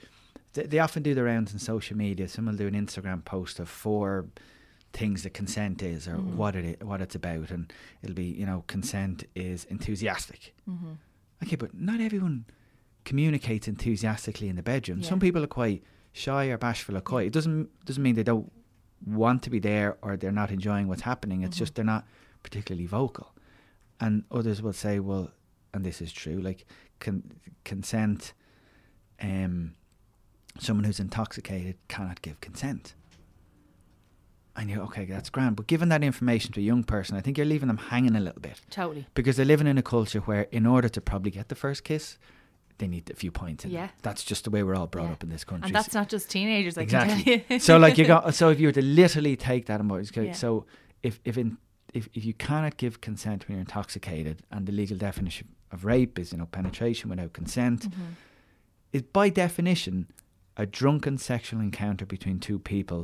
they, 0.55 0.65
they 0.65 0.79
often 0.79 1.03
do 1.03 1.15
the 1.15 1.23
rounds 1.23 1.53
in 1.53 1.59
social 1.59 1.97
media. 1.97 2.29
Someone 2.29 2.55
will 2.57 2.71
do 2.71 2.77
an 2.77 2.87
Instagram 2.87 3.25
post 3.25 3.59
of 3.59 3.69
four 3.69 4.27
things 4.93 5.23
that 5.23 5.35
consent 5.35 5.83
is 5.83 6.09
or 6.09 6.17
mm-hmm. 6.17 6.37
what 6.37 6.57
it 6.57 6.65
is, 6.65 6.87
what 6.87 7.01
it's 7.01 7.15
about, 7.15 7.51
and 7.51 7.73
it'll 8.03 8.15
be 8.15 8.25
you 8.25 8.47
know 8.47 8.65
consent 8.67 9.25
is 9.35 9.65
enthusiastic. 9.67 10.55
Mm-hmm. 10.69 10.93
Okay, 11.43 11.57
but 11.57 11.75
not 11.75 12.01
everyone 12.01 12.47
communicates 13.05 13.67
enthusiastically 13.67 14.49
in 14.49 14.57
the 14.57 14.63
bedroom. 14.63 15.01
Yeah. 15.01 15.09
Some 15.09 15.21
people 15.21 15.43
are 15.43 15.49
quite 15.49 15.83
shy 16.13 16.47
or 16.47 16.59
bashful 16.59 16.97
or 16.97 17.01
coy. 17.01 17.25
It 17.25 17.33
doesn't 17.33 17.69
doesn't 17.85 18.03
mean 18.03 18.15
they 18.15 18.23
don't 18.23 18.51
want 19.07 19.43
to 19.45 19.51
be 19.51 19.59
there 19.59 19.97
or 20.03 20.17
they're 20.17 20.33
not 20.33 20.51
enjoying 20.51 20.89
what's 20.89 21.03
happening. 21.03 21.43
It's 21.43 21.57
just 21.57 21.75
they're 21.75 21.85
not 21.85 22.07
particularly 22.43 22.87
vocal. 22.87 23.33
And 24.01 24.25
others 24.31 24.63
will 24.63 24.73
say, 24.73 24.99
well, 24.99 25.31
and 25.75 25.85
this 25.85 26.01
is 26.01 26.13
true, 26.13 26.41
like 26.41 26.67
con- 26.99 27.33
consent. 27.65 28.33
Um, 29.21 29.75
someone 30.61 30.85
who's 30.85 31.01
intoxicated 31.01 31.77
cannot 31.89 32.23
give 32.23 32.41
consent. 32.41 32.95
And 34.57 34.69
you're 34.69 34.83
okay, 34.83 35.05
that's 35.05 35.31
grand. 35.31 35.57
But 35.57 35.69
giving 35.69 35.89
that 35.91 36.03
information 36.03 36.53
to 36.53 36.61
a 36.61 36.63
young 36.63 36.83
person, 36.85 37.17
I 37.17 37.21
think 37.21 37.39
you're 37.39 37.47
leaving 37.47 37.69
them 37.69 37.77
hanging 37.79 38.17
a 38.17 38.21
little 38.21 38.41
bit 38.41 38.61
Totally. 38.69 39.07
because 39.15 39.37
they're 39.37 39.47
living 39.47 39.67
in 39.67 39.79
a 39.79 39.83
culture 39.83 40.21
where, 40.21 40.43
in 40.51 40.67
order 40.67 40.89
to 40.89 41.01
probably 41.01 41.31
get 41.31 41.49
the 41.49 41.55
first 41.55 41.85
kiss, 41.85 42.19
they 42.79 42.89
need 42.89 43.09
a 43.11 43.15
few 43.15 43.31
points. 43.31 43.65
In 43.65 43.71
Yeah. 43.71 43.87
them. 43.87 43.95
that's 44.03 44.25
just 44.25 44.45
the 44.45 44.51
way 44.51 44.63
we're 44.63 44.75
all 44.75 44.87
brought 44.89 45.07
Yeah. 45.07 45.13
up 45.13 45.23
in 45.23 45.29
this 45.31 45.45
country. 45.45 45.67
And 45.69 45.75
that's 45.75 45.95
not 45.95 46.09
just 46.09 46.31
teenagers, 46.31 46.77
I 46.77 46.85
can 46.85 46.91
tell 46.91 47.03
exactly. 47.19 47.45
you. 47.49 47.59
so, 47.61 47.77
like 47.79 47.97
you 47.97 48.07
got, 48.07 48.35
so 48.41 48.49
if 48.51 48.59
you 48.59 48.69
were 48.69 48.73
to 48.73 48.83
literally 48.83 49.37
take 49.37 49.67
that 49.67 49.81
okay, 49.81 50.27
Yeah. 50.27 50.33
so 50.33 50.67
if 51.03 51.21
if 51.25 51.39
in 51.39 51.57
if, 51.95 52.09
if 52.15 52.25
you 52.25 52.35
cannot 52.35 52.77
give 52.77 53.01
consent 53.01 53.47
when 53.49 53.57
you're 53.57 53.61
intoxicated, 53.61 54.43
and 54.51 54.67
the 54.67 54.73
legal 54.73 54.97
definition 54.97 55.49
of 55.73 55.85
rape 55.85 56.19
is 56.19 56.33
you 56.33 56.39
know 56.39 56.47
penetration 56.47 57.09
without 57.11 57.33
consent, 57.33 57.83
Mm-hmm. 57.91 58.03
is 58.93 59.03
by 59.03 59.29
definition 59.29 60.07
a 60.63 60.67
drunken 60.67 61.19
sexual 61.19 61.61
encounter 61.61 62.07
between 62.07 62.39
two 62.39 62.59
people 62.59 63.01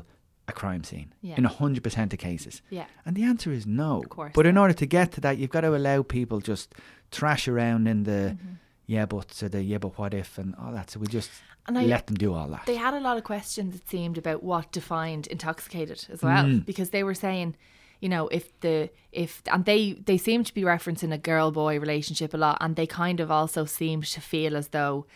a 0.48 0.52
crime 0.52 0.84
scene 0.84 1.08
Yeah. 1.22 1.36
in 1.38 1.44
hundred 1.44 1.82
percent 1.82 2.12
of 2.12 2.18
cases. 2.20 2.62
Yeah. 2.70 2.86
And 3.04 3.16
the 3.16 3.24
answer 3.24 3.50
is 3.52 3.66
no. 3.66 4.00
Of 4.02 4.08
course, 4.10 4.32
But 4.34 4.46
in 4.46 4.56
order 4.56 4.74
to 4.74 4.86
get 4.86 5.12
to 5.12 5.20
that, 5.22 5.38
you've 5.38 5.50
got 5.56 5.62
to 5.62 5.74
allow 5.74 6.02
people 6.02 6.38
just 6.52 6.74
trash 7.10 7.48
around 7.48 7.88
in 7.88 8.04
the 8.04 8.20
Mm-hmm. 8.36 8.54
yeah 8.94 9.06
buts 9.06 9.42
or 9.42 9.48
the 9.48 9.62
yeah 9.62 9.78
but 9.78 9.98
what 9.98 10.12
if 10.14 10.38
and 10.38 10.54
all 10.60 10.72
that. 10.72 10.90
So 10.90 11.00
we 11.00 11.06
just 11.08 11.30
And 11.66 11.76
I- 11.78 11.84
let 11.94 12.06
them 12.06 12.16
do 12.16 12.32
all 12.34 12.48
that. 12.54 12.64
They 12.66 12.76
had 12.76 12.94
a 12.94 13.00
lot 13.00 13.16
of 13.18 13.24
questions, 13.24 13.74
it 13.74 13.88
seemed, 13.88 14.16
about 14.18 14.40
what 14.44 14.70
defined 14.72 15.26
intoxicated 15.26 16.00
as 16.14 16.22
well, 16.22 16.44
Mm. 16.44 16.64
because 16.64 16.90
they 16.90 17.02
were 17.02 17.14
saying, 17.26 17.56
you 18.02 18.08
know, 18.08 18.28
if 18.28 18.44
the 18.60 18.90
if 19.10 19.42
and 19.52 19.64
they 19.64 19.94
they 20.08 20.18
seem 20.18 20.44
to 20.44 20.54
be 20.54 20.62
referencing 20.62 21.12
a 21.12 21.18
girl 21.30 21.50
boy 21.50 21.80
relationship 21.80 22.34
a 22.34 22.36
lot, 22.36 22.56
and 22.60 22.76
they 22.76 22.86
kind 22.86 23.18
of 23.20 23.30
also 23.30 23.64
seemed 23.64 24.04
to 24.14 24.20
feel 24.20 24.56
as 24.56 24.68
though. 24.68 25.06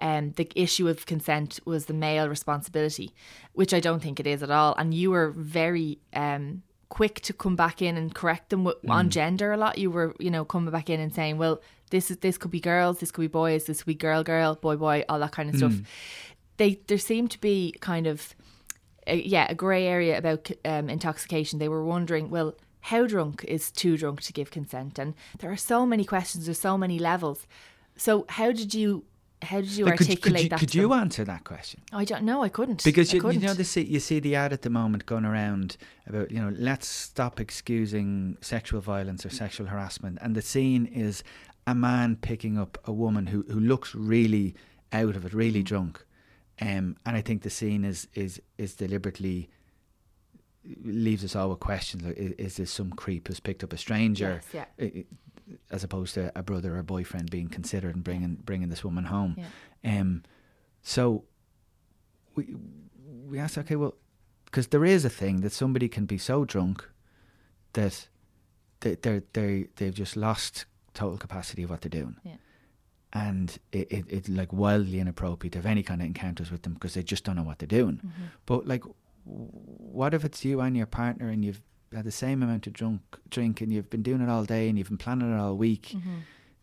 Um, 0.00 0.32
the 0.36 0.48
issue 0.54 0.88
of 0.88 1.06
consent 1.06 1.58
was 1.64 1.86
the 1.86 1.94
male 1.94 2.28
responsibility, 2.28 3.12
which 3.52 3.74
I 3.74 3.80
don't 3.80 4.00
think 4.00 4.20
it 4.20 4.26
is 4.26 4.42
at 4.42 4.50
all. 4.50 4.74
And 4.78 4.94
you 4.94 5.10
were 5.10 5.30
very 5.30 5.98
um, 6.12 6.62
quick 6.88 7.20
to 7.22 7.32
come 7.32 7.56
back 7.56 7.82
in 7.82 7.96
and 7.96 8.14
correct 8.14 8.50
them 8.50 8.64
w- 8.64 8.80
Mm. 8.86 8.90
on 8.94 9.10
gender 9.10 9.52
a 9.52 9.56
lot. 9.56 9.76
You 9.78 9.90
were, 9.90 10.14
you 10.20 10.30
know, 10.30 10.44
coming 10.44 10.70
back 10.70 10.88
in 10.88 11.00
and 11.00 11.12
saying, 11.12 11.36
"Well, 11.38 11.60
this 11.90 12.10
is 12.10 12.18
this 12.18 12.38
could 12.38 12.50
be 12.52 12.60
girls, 12.60 13.00
this 13.00 13.10
could 13.10 13.22
be 13.22 13.26
boys, 13.28 13.64
this 13.64 13.78
could 13.82 13.86
be 13.90 13.94
girl, 14.06 14.22
girl, 14.22 14.54
boy, 14.54 14.76
boy, 14.76 15.04
all 15.08 15.18
that 15.18 15.32
kind 15.32 15.48
of 15.50 15.56
stuff." 15.56 15.74
They 16.58 16.80
there 16.86 16.98
seemed 16.98 17.30
to 17.32 17.40
be 17.40 17.74
kind 17.80 18.06
of, 18.06 18.34
a, 19.06 19.16
yeah, 19.16 19.46
a 19.50 19.54
grey 19.54 19.86
area 19.86 20.16
about 20.18 20.50
um, 20.64 20.88
intoxication. 20.88 21.58
They 21.58 21.68
were 21.68 21.84
wondering, 21.84 22.30
well, 22.30 22.54
how 22.80 23.06
drunk 23.06 23.44
is 23.48 23.70
too 23.72 23.96
drunk 23.96 24.20
to 24.22 24.32
give 24.32 24.50
consent? 24.50 24.98
And 24.98 25.14
there 25.38 25.50
are 25.50 25.56
so 25.56 25.84
many 25.86 26.04
questions. 26.04 26.44
There's 26.46 26.60
so 26.60 26.78
many 26.78 26.98
levels. 26.98 27.46
So 27.96 28.26
how 28.28 28.52
did 28.52 28.74
you? 28.74 29.04
How 29.42 29.60
did 29.60 29.70
you 29.70 29.84
could, 29.84 30.00
you- 30.00 30.06
articulate 30.06 30.36
could 30.36 30.42
you, 30.42 30.48
that? 30.50 30.58
could 30.60 30.74
you 30.74 30.92
answer 30.94 31.24
that 31.24 31.44
question? 31.44 31.80
I 31.92 32.04
don't 32.04 32.24
know. 32.24 32.42
I 32.42 32.48
couldn't 32.48 32.82
Because 32.84 33.12
you, 33.12 33.18
you 33.18 33.22
couldn't. 33.22 33.42
know 33.42 33.54
the 33.54 33.64
see, 33.64 33.82
you 33.84 34.00
see 34.00 34.18
the 34.20 34.34
ad 34.34 34.52
at 34.52 34.62
the 34.62 34.70
moment 34.70 35.06
going 35.06 35.24
around 35.24 35.76
about 36.06 36.30
you 36.30 36.40
know 36.40 36.52
let's 36.58 36.86
stop 36.88 37.38
excusing 37.40 38.36
sexual 38.40 38.80
violence 38.80 39.24
or 39.24 39.30
sexual 39.30 39.68
harassment, 39.68 40.18
and 40.20 40.34
the 40.34 40.42
scene 40.42 40.86
is 40.86 41.22
a 41.66 41.74
man 41.74 42.16
picking 42.16 42.58
up 42.58 42.78
a 42.84 42.92
woman 42.92 43.26
who 43.28 43.42
who 43.50 43.60
looks 43.60 43.94
really 43.94 44.54
out 44.92 45.14
of 45.16 45.24
it, 45.24 45.32
really 45.34 45.62
drunk, 45.62 46.04
um, 46.60 46.96
and 47.06 47.16
I 47.16 47.20
think 47.20 47.42
the 47.42 47.50
scene 47.50 47.84
is 47.84 48.08
is 48.14 48.40
is 48.58 48.74
deliberately 48.74 49.50
leaves 50.84 51.24
us 51.24 51.34
all 51.34 51.48
with 51.50 51.60
questions 51.60 52.02
like 52.04 52.16
is, 52.16 52.32
is 52.32 52.56
this 52.56 52.70
some 52.70 52.90
creep 52.90 53.28
who's 53.28 53.40
picked 53.40 53.64
up 53.64 53.72
a 53.72 53.76
stranger 53.78 54.42
Yes, 54.52 54.66
yeah. 54.78 55.02
As 55.70 55.84
opposed 55.84 56.14
to 56.14 56.32
a 56.38 56.42
brother 56.42 56.76
or 56.76 56.82
boyfriend 56.82 57.30
being 57.30 57.48
considered 57.48 57.94
and 57.94 58.04
bringing 58.04 58.34
bringing 58.44 58.68
this 58.68 58.84
woman 58.84 59.04
home 59.04 59.36
Yeah. 59.38 60.00
um 60.00 60.22
so 60.82 61.24
we 62.34 62.54
we 63.28 63.38
asked 63.38 63.58
okay 63.58 63.76
well 63.76 63.94
because 64.44 64.68
there 64.68 64.84
is 64.84 65.04
a 65.04 65.10
thing 65.10 65.40
that 65.42 65.52
somebody 65.52 65.88
can 65.88 66.06
be 66.06 66.18
so 66.18 66.44
drunk 66.44 66.88
that 67.74 68.08
they 68.80 68.94
they 68.96 69.22
they 69.32 69.66
they've 69.76 69.94
just 69.94 70.16
lost 70.16 70.66
total 70.94 71.18
capacity 71.18 71.62
of 71.64 71.70
what 71.70 71.80
they're 71.82 72.00
doing 72.02 72.16
Yeah. 72.24 72.36
and 73.12 73.56
it, 73.72 73.90
it 73.92 74.04
it's 74.08 74.28
like 74.28 74.52
wildly 74.52 74.98
inappropriate 75.00 75.52
to 75.52 75.58
have 75.58 75.66
any 75.66 75.82
kind 75.82 76.00
of 76.00 76.06
encounters 76.06 76.50
with 76.50 76.62
them 76.62 76.74
because 76.74 76.94
they 76.94 77.02
just 77.02 77.24
don't 77.24 77.36
know 77.36 77.42
what 77.42 77.58
they're 77.58 77.66
doing 77.80 77.96
Mm-hmm. 78.04 78.24
but 78.46 78.66
like 78.66 78.84
what 79.24 80.14
if 80.14 80.24
it's 80.24 80.44
you 80.44 80.60
and 80.60 80.76
your 80.76 80.86
partner 80.86 81.28
and 81.28 81.44
you've 81.44 81.60
had 81.96 82.04
the 82.04 82.10
same 82.10 82.42
amount 82.42 82.66
of 82.66 82.72
drunk 82.72 83.00
drink 83.30 83.60
and 83.60 83.72
you've 83.72 83.90
been 83.90 84.02
doing 84.02 84.20
it 84.20 84.28
all 84.28 84.44
day 84.44 84.68
and 84.68 84.76
you've 84.78 84.88
been 84.88 84.98
planning 84.98 85.32
it 85.32 85.38
all 85.38 85.56
week 85.56 85.92
Mm-hmm. 85.94 86.18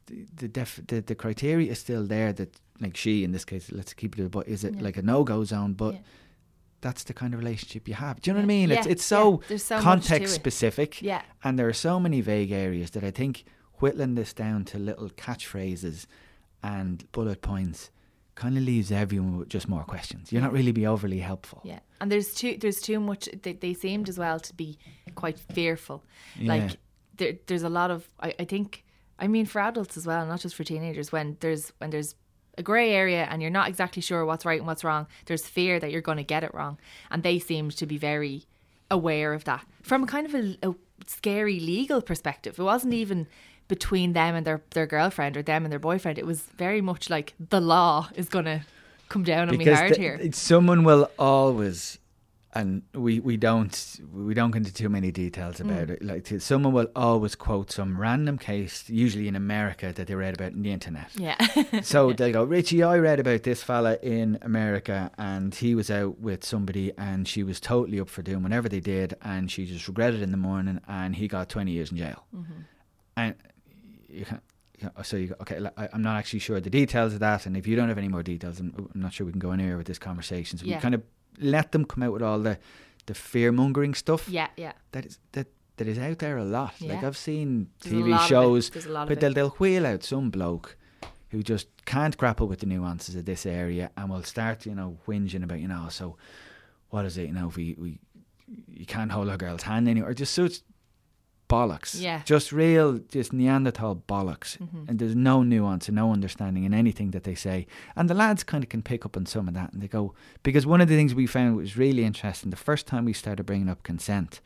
the 0.07 0.25
the, 0.35 0.47
def, 0.47 0.79
the 0.87 1.01
the 1.01 1.15
criteria 1.15 1.71
is 1.71 1.79
still 1.79 2.05
there 2.05 2.31
that 2.33 2.59
like 2.79 2.95
she 2.97 3.23
in 3.23 3.31
this 3.31 3.45
case 3.45 3.71
let's 3.71 3.93
keep 3.93 4.17
it 4.19 4.29
but 4.31 4.47
is 4.47 4.63
it 4.63 4.75
Yeah. 4.75 4.81
like 4.83 4.97
a 4.97 5.01
no-go 5.01 5.43
zone 5.45 5.73
but 5.73 5.93
Yeah. 5.95 5.99
that's 6.81 7.03
the 7.03 7.13
kind 7.13 7.33
of 7.33 7.39
relationship 7.39 7.87
you 7.87 7.95
have 7.95 8.21
do 8.21 8.29
you 8.29 8.33
know 8.33 8.39
what 8.41 8.43
i 8.45 8.47
mean 8.47 8.69
it's 8.71 8.85
Yeah, 8.85 8.91
it's 8.91 9.03
so, 9.05 9.41
yeah. 9.49 9.57
So 9.57 9.79
context 9.81 10.33
it. 10.33 10.35
specific 10.35 11.01
Yeah. 11.01 11.21
and 11.43 11.57
there 11.57 11.67
are 11.67 11.73
so 11.73 11.99
many 11.99 12.21
vague 12.21 12.51
areas 12.51 12.91
that 12.91 13.03
i 13.03 13.11
think 13.11 13.45
whittling 13.79 14.15
this 14.15 14.33
down 14.33 14.63
to 14.65 14.77
little 14.77 15.09
catchphrases 15.09 16.05
and 16.61 17.09
bullet 17.11 17.41
points 17.41 17.89
kind 18.35 18.57
of 18.57 18.63
leaves 18.63 18.91
everyone 18.91 19.37
with 19.37 19.49
just 19.49 19.67
more 19.69 19.83
questions 19.83 20.31
you're 20.31 20.41
not 20.41 20.51
really 20.51 20.71
be 20.71 20.85
overly 20.85 21.19
helpful 21.19 21.61
Yeah, 21.63 21.79
and 22.01 22.11
there's 22.11 22.33
too 22.33 22.57
there's 22.59 22.81
too 22.81 22.99
much. 22.99 23.29
They, 23.41 23.53
they 23.53 23.73
seemed 23.73 24.09
as 24.09 24.17
well 24.17 24.39
to 24.39 24.53
be 24.53 24.77
quite 25.15 25.39
fearful. 25.39 26.03
Yeah. 26.37 26.53
Like 26.53 26.77
there, 27.17 27.33
there's 27.47 27.63
a 27.63 27.69
lot 27.69 27.91
of. 27.91 28.09
I, 28.19 28.33
I 28.39 28.45
think. 28.45 28.83
I 29.17 29.27
mean, 29.27 29.45
for 29.45 29.61
adults 29.61 29.95
as 29.95 30.05
well, 30.05 30.25
not 30.25 30.41
just 30.41 30.55
for 30.55 30.65
teenagers. 30.65 31.11
When 31.11 31.37
there's 31.39 31.71
when 31.77 31.89
there's 31.89 32.15
a 32.57 32.63
grey 32.63 32.91
area 32.91 33.27
and 33.29 33.41
you're 33.41 33.51
not 33.51 33.69
exactly 33.69 34.01
sure 34.01 34.25
what's 34.25 34.45
right 34.45 34.59
and 34.59 34.67
what's 34.67 34.83
wrong, 34.83 35.07
there's 35.25 35.45
fear 35.45 35.79
that 35.79 35.91
you're 35.91 36.01
going 36.01 36.17
to 36.17 36.23
get 36.23 36.43
it 36.43 36.53
wrong, 36.53 36.77
and 37.09 37.23
they 37.23 37.39
seemed 37.39 37.75
to 37.77 37.85
be 37.85 37.97
very 37.97 38.45
aware 38.91 39.33
of 39.33 39.45
that 39.45 39.65
from 39.81 40.03
a 40.03 40.07
kind 40.07 40.27
of 40.27 40.35
a, 40.35 40.57
a 40.61 40.75
scary 41.07 41.59
legal 41.59 42.01
perspective. 42.01 42.59
It 42.59 42.63
wasn't 42.63 42.93
even 42.93 43.27
between 43.67 44.13
them 44.13 44.35
and 44.35 44.45
their 44.45 44.61
their 44.71 44.85
girlfriend 44.87 45.35
or 45.37 45.41
them 45.43 45.63
and 45.65 45.71
their 45.71 45.79
boyfriend. 45.79 46.17
It 46.17 46.25
was 46.25 46.41
very 46.57 46.81
much 46.81 47.09
like 47.09 47.33
the 47.49 47.61
law 47.61 48.09
is 48.15 48.29
going 48.29 48.45
to 48.45 48.61
come 49.09 49.23
down 49.23 49.49
on 49.49 49.57
me 49.57 49.65
hard 49.65 49.93
the- 49.93 49.99
here. 49.99 50.19
someone 50.33 50.83
will 50.83 51.09
always 51.19 51.99
and 52.57 52.83
we, 52.93 53.19
we 53.19 53.35
don't 53.35 53.99
we 54.13 54.33
don't 54.33 54.51
go 54.51 54.57
into 54.57 54.73
too 54.73 54.87
many 54.87 55.11
details 55.11 55.57
Mm. 55.57 55.65
about 55.65 55.89
it 55.89 56.01
like 56.01 56.25
someone 56.41 56.71
will 56.73 56.87
always 56.95 57.35
quote 57.35 57.69
some 57.71 57.99
random 57.99 58.37
case 58.37 58.89
usually 58.89 59.27
in 59.27 59.35
america 59.35 59.91
that 59.93 60.07
they 60.07 60.15
read 60.15 60.33
about 60.35 60.53
in 60.53 60.61
the 60.63 60.71
internet 60.71 61.09
Yeah. 61.17 61.35
so 61.83 62.13
they'll 62.17 62.31
go 62.31 62.43
richie 62.45 62.81
i 62.81 62.97
read 62.97 63.19
about 63.19 63.43
this 63.43 63.61
fella 63.61 63.97
in 64.01 64.39
america 64.41 65.11
and 65.17 65.53
he 65.53 65.75
was 65.75 65.91
out 65.91 66.17
with 66.19 66.45
somebody 66.45 66.93
and 66.97 67.27
she 67.27 67.43
was 67.43 67.59
totally 67.59 67.99
up 67.99 68.07
for 68.09 68.21
doing 68.21 68.41
whatever 68.41 68.69
they 68.69 68.79
did 68.79 69.15
and 69.21 69.51
she 69.51 69.65
just 69.65 69.87
regretted 69.89 70.21
it 70.21 70.23
in 70.23 70.31
the 70.31 70.37
morning 70.37 70.79
and 70.87 71.17
he 71.17 71.27
got 71.27 71.49
20 71.49 71.71
years 71.71 71.91
in 71.91 71.97
jail 71.97 72.23
Mm-hmm. 72.33 72.61
and 73.17 73.35
you 74.15 74.25
can 74.25 74.41
you 74.79 74.85
know, 74.95 75.03
so 75.03 75.15
you 75.17 75.27
go, 75.27 75.35
okay, 75.41 75.59
I, 75.77 75.87
I'm 75.93 76.01
not 76.01 76.17
actually 76.17 76.39
sure 76.39 76.59
the 76.59 76.69
details 76.69 77.13
of 77.13 77.19
that, 77.21 77.45
and 77.45 77.55
if 77.55 77.65
you 77.65 77.75
don't 77.75 77.87
have 77.87 77.97
any 77.97 78.09
more 78.09 78.23
details, 78.23 78.59
I'm, 78.59 78.89
I'm 78.93 79.01
not 79.01 79.13
sure 79.13 79.25
we 79.25 79.31
can 79.31 79.39
go 79.39 79.51
anywhere 79.51 79.77
with 79.77 79.87
this 79.87 79.99
conversation. 79.99 80.57
So 80.59 80.65
Yeah. 80.65 80.75
we 80.77 80.81
kind 80.81 80.95
of 80.95 81.03
let 81.39 81.71
them 81.71 81.85
come 81.85 82.03
out 82.03 82.13
with 82.13 82.21
all 82.21 82.39
the 82.39 82.57
the 83.07 83.13
fear 83.13 83.51
mongering 83.51 83.93
stuff 83.93 84.27
yeah, 84.27 84.47
yeah. 84.57 84.71
that 84.91 85.05
is 85.05 85.19
that 85.33 85.47
that 85.77 85.87
is 85.87 85.99
out 85.99 86.17
there 86.19 86.37
a 86.37 86.43
lot. 86.45 86.73
Like 86.81 87.03
I've 87.03 87.17
seen 87.17 87.69
There's 87.81 87.93
TV 87.93 88.09
lot 88.11 88.19
of 88.19 88.25
it. 88.25 88.27
shows, 88.29 88.69
There's 88.71 88.85
a 88.85 88.89
lot 88.89 89.03
of 89.03 89.09
but 89.09 89.19
they'll 89.19 89.33
they'll 89.33 89.49
wheel 89.59 89.85
out 89.85 90.03
some 90.03 90.29
bloke 90.31 90.75
who 91.29 91.43
just 91.43 91.67
can't 91.85 92.17
grapple 92.17 92.47
with 92.47 92.59
the 92.59 92.65
nuances 92.65 93.15
of 93.15 93.25
this 93.25 93.45
area, 93.45 93.91
and 93.97 94.09
will 94.09 94.23
start 94.23 94.65
you 94.65 94.73
know 94.75 94.97
whinging 95.07 95.43
about 95.43 95.59
you 95.59 95.67
know 95.67 95.87
so 95.89 96.17
what 96.89 97.05
is 97.05 97.17
it 97.17 97.27
you 97.27 97.33
know 97.33 97.47
if 97.49 97.55
we 97.57 97.75
we 97.77 97.99
you 98.71 98.85
can't 98.85 99.11
hold 99.11 99.29
a 99.29 99.37
girl's 99.37 99.63
hand 99.63 99.87
anymore, 99.87 100.13
just 100.13 100.33
such 100.33 100.59
bollocks. 101.47 101.99
Yeah. 101.99 102.21
Just 102.25 102.51
real, 102.51 102.99
just 103.09 103.33
Neanderthal 103.33 104.03
bollocks. 104.07 104.57
Mm-hmm. 104.57 104.85
And 104.87 104.99
there's 104.99 105.15
no 105.15 105.43
nuance 105.43 105.87
and 105.87 105.95
no 105.95 106.11
understanding 106.11 106.63
in 106.63 106.73
anything 106.73 107.11
that 107.11 107.23
they 107.23 107.35
say. 107.35 107.67
And 107.95 108.09
the 108.09 108.13
lads 108.13 108.43
kind 108.43 108.63
of 108.63 108.69
can 108.69 108.81
pick 108.81 109.05
up 109.05 109.15
on 109.15 109.25
some 109.25 109.47
of 109.47 109.53
that 109.53 109.73
and 109.73 109.81
they 109.81 109.87
go, 109.87 110.13
because 110.43 110.65
one 110.65 110.81
of 110.81 110.87
the 110.87 110.95
things 110.95 111.13
we 111.13 111.27
found 111.27 111.55
was 111.55 111.77
really 111.77 112.03
interesting, 112.03 112.49
the 112.49 112.55
first 112.55 112.87
time 112.87 113.05
we 113.05 113.13
started 113.13 113.45
bringing 113.45 113.69
up 113.69 113.83
consent, 113.83 114.41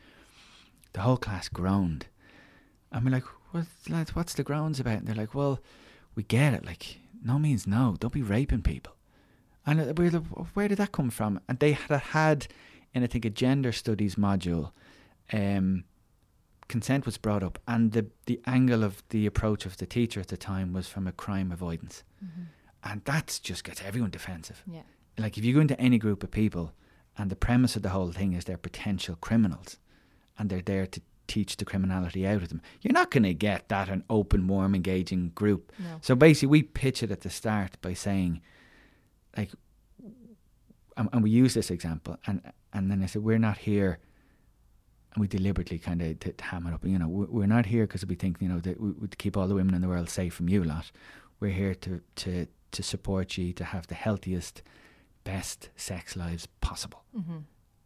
the 0.92 1.00
whole 1.00 1.16
class 1.16 1.48
groaned. 1.48 2.06
And 2.92 3.04
we're 3.04 3.12
like, 3.12 3.24
what, 3.52 3.66
lads, 3.88 4.14
what's 4.14 4.34
the 4.34 4.42
groans 4.42 4.80
about? 4.80 4.98
And 4.98 5.06
they're 5.06 5.14
like, 5.14 5.34
well, 5.34 5.60
we 6.14 6.22
get 6.24 6.54
it. 6.54 6.64
Like, 6.64 6.98
no 7.24 7.38
means 7.38 7.66
no. 7.66 7.96
Don't 7.98 8.12
be 8.12 8.22
raping 8.22 8.62
people. 8.62 8.94
And 9.66 9.96
we're 9.96 10.10
like, 10.10 10.24
where 10.54 10.68
did 10.68 10.78
that 10.78 10.92
come 10.92 11.10
from? 11.10 11.40
And 11.48 11.58
they 11.58 11.72
had 11.72 12.00
had, 12.00 12.48
in 12.92 13.04
I 13.04 13.06
think, 13.06 13.24
a 13.24 13.30
gender 13.30 13.72
studies 13.72 14.16
module, 14.16 14.72
um, 15.32 15.84
consent 16.70 17.04
was 17.04 17.18
brought 17.18 17.42
up, 17.42 17.58
and 17.66 17.92
the 17.92 18.06
the 18.26 18.40
angle 18.46 18.84
of 18.84 19.02
the 19.08 19.26
approach 19.26 19.66
of 19.66 19.76
the 19.76 19.86
teacher 19.86 20.20
at 20.20 20.28
the 20.28 20.36
time 20.36 20.72
was 20.72 20.88
from 20.88 21.06
a 21.06 21.12
crime 21.12 21.52
avoidance, 21.52 22.04
mm-hmm. 22.24 22.44
and 22.82 23.04
that 23.04 23.40
just 23.42 23.64
gets 23.64 23.82
everyone 23.82 24.10
defensive. 24.10 24.62
Yeah. 24.66 24.86
Like 25.18 25.38
if 25.38 25.44
you 25.44 25.54
go 25.54 25.60
into 25.60 25.80
any 25.80 25.98
group 25.98 26.22
of 26.24 26.30
people, 26.30 26.72
and 27.18 27.30
the 27.30 27.36
premise 27.36 27.76
of 27.76 27.82
the 27.82 27.90
whole 27.90 28.12
thing 28.12 28.32
is 28.32 28.44
they're 28.44 28.68
potential 28.70 29.16
criminals, 29.20 29.78
and 30.38 30.48
they're 30.48 30.62
there 30.62 30.86
to 30.86 31.00
teach 31.26 31.56
the 31.56 31.64
criminality 31.64 32.26
out 32.26 32.42
of 32.42 32.48
them. 32.48 32.62
You're 32.80 33.00
not 33.00 33.10
going 33.10 33.22
to 33.22 33.34
get 33.34 33.68
that 33.68 33.88
an 33.88 34.02
open, 34.08 34.48
warm, 34.48 34.74
engaging 34.74 35.30
group. 35.34 35.72
No. 35.78 35.98
So 36.00 36.14
basically, 36.16 36.48
we 36.48 36.62
pitch 36.62 37.02
it 37.02 37.10
at 37.10 37.20
the 37.20 37.30
start 37.30 37.76
by 37.82 37.94
saying, 37.94 38.40
like, 39.36 39.50
and, 40.96 41.08
and 41.12 41.22
we 41.22 41.30
use 41.30 41.54
this 41.54 41.70
example, 41.70 42.16
and 42.26 42.40
and 42.72 42.90
then 42.90 43.02
I 43.02 43.06
said, 43.06 43.22
we're 43.22 43.38
not 43.38 43.58
here, 43.58 43.98
we 45.16 45.26
deliberately 45.26 45.78
kind 45.78 46.00
of 46.02 46.20
to, 46.20 46.32
to 46.32 46.44
ham 46.44 46.66
it 46.66 46.74
up. 46.74 46.84
You 46.84 46.98
know, 46.98 47.08
we- 47.08 47.26
we're 47.26 47.46
not 47.46 47.66
here 47.66 47.86
because 47.86 48.06
we 48.06 48.14
think 48.14 48.36
you 48.40 48.48
know 48.48 48.60
that 48.60 48.80
we, 48.80 48.90
we 48.92 49.08
to 49.08 49.16
keep 49.16 49.36
all 49.36 49.48
the 49.48 49.54
women 49.54 49.74
in 49.74 49.80
the 49.80 49.88
world 49.88 50.08
safe 50.08 50.34
from 50.34 50.48
you 50.48 50.62
lot. 50.64 50.90
We're 51.40 51.52
here 51.52 51.74
to 51.74 52.00
to 52.16 52.46
to 52.72 52.82
support 52.82 53.36
you 53.36 53.52
to 53.54 53.64
have 53.64 53.86
the 53.88 53.94
healthiest, 53.96 54.62
best 55.24 55.70
sex 55.76 56.16
lives 56.16 56.46
possible. 56.60 57.02
Mm-hmm. 57.16 57.38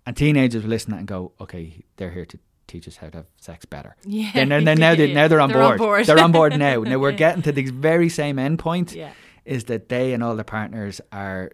And 0.06 0.16
teenagers 0.16 0.62
will 0.62 0.70
listen 0.70 0.90
to 0.90 0.94
that 0.96 0.98
and 0.98 1.08
go, 1.08 1.32
okay, 1.40 1.82
they're 1.96 2.10
here 2.10 2.26
to 2.26 2.38
teach 2.66 2.87
us 2.87 2.96
how 2.96 3.08
to 3.08 3.16
have 3.18 3.26
sex 3.40 3.64
better. 3.64 3.96
Yeah. 4.04 4.30
Then, 4.34 4.48
then, 4.50 4.64
then 4.64 4.78
now, 4.78 4.94
they, 4.94 5.12
now 5.14 5.28
they're 5.28 5.40
on 5.40 5.48
They're 5.50 5.62
on 5.62 5.68
board. 5.70 5.78
board. 5.78 6.06
They're 6.06 6.18
on 6.22 6.32
board 6.32 6.58
now. 6.58 6.82
Now 6.82 6.98
we're 6.98 7.10
Yeah. 7.12 7.16
getting 7.16 7.42
to 7.42 7.52
the 7.52 7.64
very 7.70 8.10
same 8.10 8.38
end 8.38 8.58
point 8.58 8.92
Yeah. 8.94 9.12
is 9.46 9.64
that 9.64 9.88
they 9.88 10.12
and 10.12 10.22
all 10.22 10.34
their 10.37 10.44
partners 10.44 11.00
are 11.10 11.52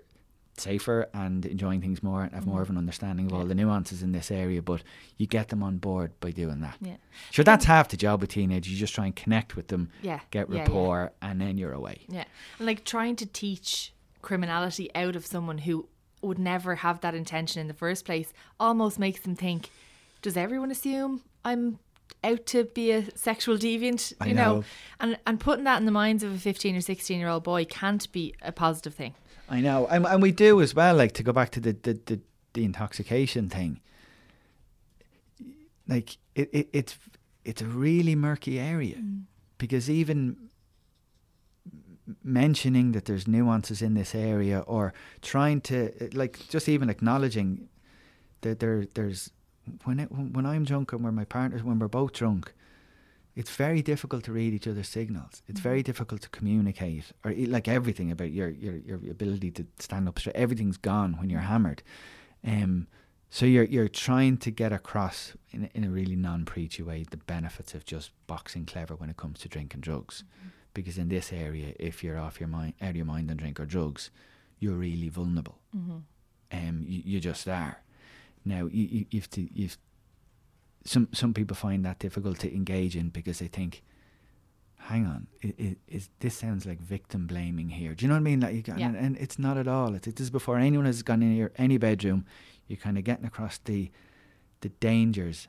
safer 0.60 1.08
and 1.14 1.44
enjoying 1.46 1.80
things 1.80 2.02
more 2.02 2.22
and 2.22 2.32
have 2.32 2.46
more 2.46 2.62
of 2.62 2.70
an 2.70 2.76
understanding 2.78 3.26
of 3.26 3.32
all 3.32 3.40
Mm-hmm. 3.40 3.48
The 3.48 3.54
nuances 3.56 4.02
in 4.02 4.12
this 4.12 4.30
area. 4.30 4.62
But 4.62 4.82
you 5.16 5.26
get 5.26 5.48
them 5.48 5.62
on 5.62 5.78
board 5.78 6.12
by 6.20 6.30
doing 6.30 6.60
that. 6.60 6.76
Yeah. 6.80 6.96
Sure, 7.30 7.44
that's 7.44 7.64
half 7.64 7.88
the 7.88 7.96
job 7.96 8.20
with 8.20 8.30
teenagers. 8.30 8.72
You 8.72 8.78
just 8.78 8.94
try 8.94 9.06
and 9.06 9.16
connect 9.16 9.56
with 9.56 9.68
them, 9.68 9.90
Yeah. 10.02 10.20
get 10.30 10.48
Yeah, 10.48 10.56
yeah. 10.56 10.60
rapport, 10.62 11.12
and 11.22 11.40
then 11.40 11.58
you're 11.58 11.72
away. 11.72 12.02
Yeah. 12.08 12.24
And 12.58 12.66
like 12.66 12.84
trying 12.84 13.16
to 13.16 13.26
teach 13.26 13.92
criminality 14.22 14.90
out 14.94 15.16
of 15.16 15.26
someone 15.26 15.58
who 15.58 15.88
would 16.22 16.38
never 16.38 16.74
have 16.76 17.00
that 17.00 17.14
intention 17.14 17.60
in 17.62 17.66
the 17.68 17.74
first 17.74 18.04
place 18.04 18.32
almost 18.58 18.98
makes 18.98 19.20
them 19.20 19.34
think, 19.34 19.70
does 20.22 20.36
everyone 20.36 20.70
assume 20.70 21.22
I'm 21.44 21.78
out 22.22 22.44
to 22.46 22.64
be 22.64 22.90
a 22.90 23.16
sexual 23.16 23.56
deviant? 23.56 24.12
I 24.20 24.26
you 24.26 24.34
know? 24.34 24.56
know. 24.56 24.64
And 25.00 25.18
and 25.26 25.40
putting 25.40 25.64
that 25.64 25.78
in 25.78 25.86
the 25.86 25.92
minds 25.92 26.22
of 26.22 26.34
a 26.34 26.38
15 26.38 26.76
or 26.76 26.80
16 26.82 27.18
year 27.18 27.28
old 27.28 27.42
boy 27.44 27.64
can't 27.64 28.10
be 28.12 28.34
a 28.42 28.52
positive 28.52 28.94
thing. 28.94 29.14
I 29.50 29.60
know, 29.60 29.88
and, 29.88 30.06
and 30.06 30.22
we 30.22 30.30
do 30.30 30.62
as 30.62 30.74
well. 30.74 30.94
Like 30.94 31.12
to 31.12 31.24
go 31.24 31.32
back 31.32 31.50
to 31.50 31.60
the 31.60 31.72
the, 31.72 32.00
the, 32.06 32.20
the 32.52 32.64
intoxication 32.64 33.50
thing. 33.50 33.80
Like 35.88 36.18
it, 36.36 36.48
it, 36.52 36.68
it's 36.72 36.96
it's 37.44 37.60
a 37.60 37.66
really 37.66 38.14
murky 38.14 38.60
area 38.60 38.96
mm. 38.96 39.22
because 39.58 39.90
even 39.90 40.36
mentioning 42.22 42.92
that 42.92 43.06
there's 43.06 43.26
nuances 43.26 43.82
in 43.82 43.94
this 43.94 44.14
area 44.14 44.60
or 44.60 44.92
trying 45.20 45.60
to 45.60 46.10
like 46.12 46.48
just 46.48 46.68
even 46.68 46.88
acknowledging 46.88 47.68
that 48.42 48.60
there 48.60 48.86
there's 48.94 49.30
when 49.84 50.00
it, 50.00 50.12
when 50.12 50.46
I'm 50.46 50.64
drunk 50.64 50.92
and 50.92 51.02
when 51.02 51.14
my 51.14 51.24
partner's 51.24 51.64
when 51.64 51.78
we're 51.78 51.88
both 51.88 52.12
drunk 52.12 52.52
it's 53.36 53.54
very 53.56 53.82
difficult 53.82 54.24
to 54.24 54.32
read 54.32 54.52
each 54.54 54.66
other's 54.66 54.88
signals. 54.88 55.42
It's 55.46 55.60
very 55.60 55.82
difficult 55.82 56.20
to 56.22 56.28
communicate, 56.30 57.04
or 57.24 57.32
like 57.32 57.68
everything 57.68 58.10
about 58.10 58.32
your 58.32 58.48
your, 58.48 58.76
your 58.76 58.96
ability 59.10 59.50
to 59.52 59.66
stand 59.78 60.08
up 60.08 60.18
straight. 60.18 60.36
Everything's 60.36 60.76
gone 60.78 61.16
when 61.18 61.30
you're 61.30 61.40
hammered. 61.40 61.82
Um, 62.44 62.86
so 63.30 63.46
you're 63.46 63.64
you're 63.64 63.88
trying 63.88 64.38
to 64.38 64.50
get 64.50 64.72
across 64.72 65.34
in 65.52 65.64
a- 65.64 65.70
in 65.74 65.84
a 65.84 65.90
really 65.90 66.16
non-preachy 66.16 66.82
way 66.82 67.04
the 67.08 67.16
benefits 67.16 67.74
of 67.74 67.84
just 67.84 68.10
boxing 68.26 68.66
clever 68.66 68.96
when 68.96 69.10
it 69.10 69.16
comes 69.16 69.38
to 69.40 69.48
drink 69.48 69.74
and 69.74 69.82
drugs, 69.82 70.24
because 70.74 70.98
in 70.98 71.08
this 71.08 71.32
area, 71.32 71.74
if 71.78 72.02
you're 72.02 72.18
off 72.18 72.40
your 72.40 72.48
mind, 72.48 72.74
out 72.80 72.90
of 72.90 72.96
your 72.96 73.04
mind 73.06 73.30
on 73.30 73.36
drink 73.36 73.60
or 73.60 73.66
drugs, 73.66 74.10
you're 74.58 74.74
really 74.74 75.08
vulnerable. 75.08 75.58
Um, 76.52 76.84
you, 76.88 77.02
you 77.04 77.20
just 77.20 77.46
are. 77.48 77.82
Now 78.44 78.66
you, 78.66 78.86
you 78.90 79.06
you've 79.10 79.30
to 79.30 79.48
you've 79.54 79.78
some 80.84 81.08
some 81.12 81.34
people 81.34 81.54
find 81.56 81.84
that 81.84 81.98
difficult 81.98 82.38
to 82.40 82.54
engage 82.54 82.96
in 82.96 83.10
because 83.10 83.38
they 83.38 83.48
think, 83.48 83.82
hang 84.78 85.06
on, 85.06 85.26
i 85.44 85.54
i 85.58 85.76
is 85.88 86.08
this 86.20 86.34
sounds 86.36 86.64
like 86.66 86.80
victim 86.80 87.26
blaming 87.26 87.68
here? 87.70 87.94
Do 87.94 88.04
you 88.04 88.08
know 88.08 88.14
what 88.14 88.20
I 88.20 88.30
mean? 88.30 88.40
Like, 88.40 88.54
you, 88.54 88.74
Yeah. 88.76 88.86
and, 88.88 88.96
and 88.96 89.16
it's 89.18 89.38
not 89.38 89.56
at 89.58 89.68
all. 89.68 89.94
It's, 89.94 90.06
this 90.06 90.20
is 90.20 90.30
before 90.30 90.58
anyone 90.58 90.86
has 90.86 91.02
gone 91.02 91.22
in 91.22 91.34
your 91.36 91.52
any 91.56 91.78
bedroom. 91.78 92.24
You're 92.66 92.78
kind 92.78 92.96
of 92.98 93.04
getting 93.04 93.24
across 93.26 93.58
the 93.58 93.90
the 94.60 94.68
dangers 94.68 95.48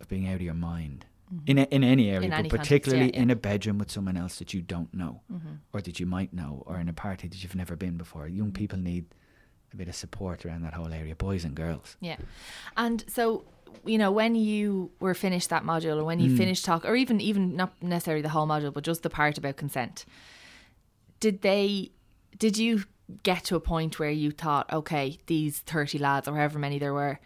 of 0.00 0.08
being 0.08 0.28
out 0.28 0.36
of 0.36 0.42
your 0.42 0.54
mind 0.54 1.06
in 1.46 1.58
a, 1.58 1.62
in 1.64 1.84
any 1.84 2.08
area, 2.08 2.20
Mm-hmm. 2.20 2.24
In 2.24 2.30
but 2.30 2.38
any 2.38 2.48
context, 2.48 2.68
particularly 2.68 3.06
yeah, 3.10 3.16
yeah. 3.16 3.22
in 3.22 3.30
a 3.30 3.36
bedroom 3.36 3.78
with 3.78 3.90
someone 3.90 4.16
else 4.16 4.38
that 4.38 4.54
you 4.54 4.62
don't 4.62 4.92
know 4.94 5.20
Mm-hmm. 5.32 5.54
or 5.72 5.80
that 5.82 6.00
you 6.00 6.06
might 6.06 6.32
know, 6.32 6.62
or 6.66 6.78
in 6.80 6.88
a 6.88 6.92
party 6.92 7.28
that 7.28 7.42
you've 7.42 7.54
never 7.56 7.76
been 7.76 7.96
before. 7.98 8.24
Mm-hmm. 8.24 8.36
Young 8.36 8.52
people 8.52 8.78
need 8.78 9.06
a 9.72 9.76
bit 9.76 9.88
of 9.88 9.94
support 9.94 10.46
around 10.46 10.62
that 10.62 10.72
whole 10.74 10.92
area, 10.94 11.14
boys 11.14 11.44
and 11.44 11.54
girls. 11.54 11.96
Yeah. 12.00 12.16
And 12.76 13.04
so, 13.08 13.44
you 13.84 13.98
know, 13.98 14.10
when 14.10 14.34
you 14.34 14.90
were 15.00 15.14
finished 15.14 15.50
that 15.50 15.64
module 15.64 15.98
or 15.98 16.04
when 16.04 16.20
you 16.20 16.30
hmm. 16.30 16.36
finished 16.36 16.64
talk 16.64 16.84
or 16.84 16.96
even 16.96 17.20
even 17.20 17.56
not 17.56 17.72
necessarily 17.82 18.22
the 18.22 18.28
whole 18.28 18.46
module, 18.46 18.72
but 18.72 18.84
just 18.84 19.02
the 19.02 19.10
part 19.10 19.38
about 19.38 19.56
consent, 19.56 20.04
did 21.20 21.42
they 21.42 21.90
did 22.38 22.56
you 22.56 22.84
get 23.22 23.44
to 23.44 23.56
a 23.56 23.60
point 23.60 23.98
where 23.98 24.10
you 24.10 24.30
thought, 24.30 24.70
okay, 24.72 25.18
these 25.26 25.60
30 25.60 25.98
lads 25.98 26.28
or 26.28 26.36
however 26.36 26.58
many 26.58 26.78
there 26.78 26.92
were, 26.92 27.18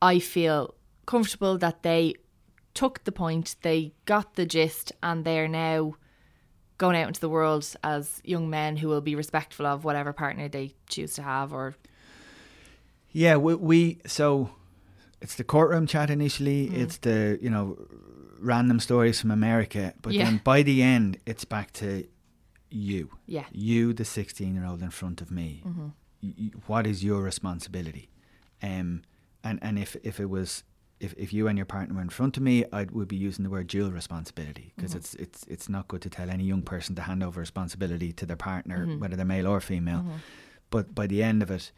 I 0.00 0.18
feel 0.20 0.74
comfortable 1.06 1.58
that 1.58 1.82
they 1.82 2.14
took 2.74 3.04
the 3.04 3.12
point, 3.12 3.56
they 3.62 3.92
got 4.04 4.34
the 4.34 4.46
gist, 4.46 4.92
and 5.02 5.24
they're 5.24 5.48
now 5.48 5.94
going 6.78 6.96
out 6.96 7.08
into 7.08 7.20
the 7.20 7.28
world 7.28 7.66
as 7.82 8.20
young 8.24 8.50
men 8.50 8.76
who 8.76 8.88
will 8.88 9.00
be 9.00 9.14
respectful 9.14 9.66
of 9.66 9.84
whatever 9.84 10.12
partner 10.12 10.48
they 10.48 10.74
choose 10.88 11.14
to 11.14 11.22
have 11.22 11.52
or? 11.52 11.74
Yeah, 13.12 13.36
we, 13.36 13.54
we 13.54 13.98
so 14.06 14.50
it's 15.24 15.34
the 15.40 15.44
courtroom 15.54 15.86
chat 15.86 16.08
initially. 16.10 16.60
Mm. 16.68 16.76
It's 16.82 16.98
the 17.08 17.18
you 17.44 17.50
know 17.54 17.66
random 18.52 18.78
stories 18.80 19.20
from 19.20 19.30
America, 19.30 19.82
but 20.02 20.12
Yeah. 20.12 20.24
then 20.24 20.40
by 20.44 20.62
the 20.70 20.78
end, 20.94 21.08
it's 21.30 21.44
back 21.46 21.68
to 21.82 21.88
you. 22.70 23.02
Yeah. 23.26 23.46
you, 23.52 23.92
the 24.00 24.04
sixteen-year-old 24.04 24.82
in 24.82 24.90
front 24.90 25.20
of 25.24 25.28
me. 25.30 25.48
Mm-hmm. 25.66 25.88
Y- 26.22 26.50
what 26.70 26.86
is 26.86 27.02
your 27.08 27.20
responsibility? 27.22 28.06
Um, 28.62 29.02
and 29.42 29.58
and 29.62 29.78
if 29.78 29.96
if 30.02 30.20
it 30.20 30.28
was. 30.30 30.64
If, 31.00 31.12
if 31.18 31.32
you 31.36 31.48
and 31.48 31.58
your 31.58 31.66
partner 31.66 31.94
were 31.96 32.02
in 32.08 32.08
front 32.08 32.36
of 32.38 32.42
me, 32.42 32.56
I 32.72 32.82
would 32.96 33.08
be 33.08 33.16
using 33.28 33.42
the 33.44 33.50
word 33.50 33.66
dual 33.66 33.90
responsibility 33.90 34.66
because 34.76 34.92
Mm-hmm. 34.92 34.98
it's 35.00 35.14
it's 35.24 35.40
it's 35.54 35.68
not 35.68 35.84
good 35.88 36.00
to 36.02 36.08
tell 36.08 36.30
any 36.30 36.44
young 36.44 36.62
person 36.62 36.94
to 36.94 37.02
hand 37.02 37.22
over 37.22 37.40
responsibility 37.40 38.10
to 38.12 38.24
their 38.26 38.36
partner, 38.50 38.78
Mm-hmm. 38.86 39.00
whether 39.00 39.16
they're 39.16 39.26
male 39.36 39.48
or 39.48 39.60
female. 39.60 40.02
But 40.70 40.84
by 40.94 41.06
the 41.08 41.20
end 41.30 41.42
of 41.42 41.50
it, 41.50 41.72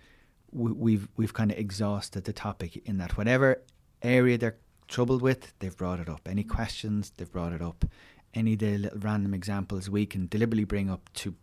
we, 0.53 0.73
we've 0.73 1.09
we've 1.17 1.35
kind 1.35 1.51
of 1.51 1.59
exhausted 1.59 2.25
the 2.25 2.33
topic 2.33 2.83
in 2.85 2.99
that 2.99 3.17
whatever 3.17 3.63
area 4.03 4.39
they're 4.39 4.57
troubled 4.89 5.23
with, 5.23 5.53
they've 5.59 5.77
brought 5.77 6.01
it 6.01 6.09
up. 6.09 6.23
Any 6.27 6.45
questions, 6.45 7.13
they've 7.17 7.31
brought 7.31 7.53
it 7.53 7.63
up. 7.63 7.85
Any 8.35 8.53
of 8.53 8.61
the 8.61 8.79
little 8.79 8.99
random 8.99 9.35
examples 9.35 9.91
we 9.91 10.07
can 10.07 10.27
deliberately 10.27 10.65
bring 10.65 10.91
up 10.91 11.11
to 11.15 11.35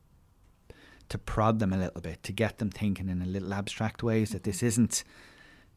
to 1.10 1.18
prod 1.18 1.60
them 1.60 1.74
a 1.74 1.78
little 1.78 2.02
bit, 2.02 2.24
to 2.24 2.32
get 2.32 2.58
them 2.58 2.70
thinking 2.70 3.10
in 3.10 3.22
a 3.22 3.26
little 3.26 3.54
abstract 3.54 4.02
ways 4.04 4.32
that 4.32 4.44
this 4.44 4.64
isn't 4.64 5.04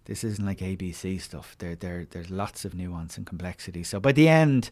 this 0.04 0.22
isn't 0.22 0.46
like 0.46 0.58
ABC 0.58 1.20
stuff. 1.20 1.56
There 1.58 1.74
there 1.74 2.06
there's 2.08 2.30
lots 2.30 2.64
of 2.64 2.74
nuance 2.74 3.16
and 3.16 3.26
complexity. 3.26 3.82
So 3.82 4.00
by 4.00 4.12
the 4.12 4.28
end, 4.28 4.70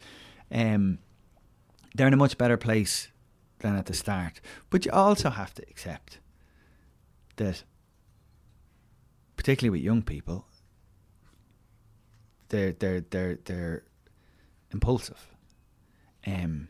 um, 0.52 0.98
they're 1.94 2.06
in 2.06 2.14
a 2.14 2.18
much 2.18 2.38
better 2.38 2.56
place 2.56 3.08
than 3.60 3.76
at 3.76 3.86
the 3.86 3.94
start. 3.94 4.40
But 4.70 4.84
you 4.84 4.92
also 4.92 5.30
have 5.30 5.54
to 5.54 5.62
accept 5.68 6.20
that 7.36 7.64
particularly 9.44 9.68
with 9.78 9.84
young 9.84 10.00
people, 10.00 10.46
they're 12.48 12.72
they're 12.72 13.02
they're 13.10 13.38
they're 13.44 13.82
impulsive. 14.72 15.28
Um, 16.26 16.68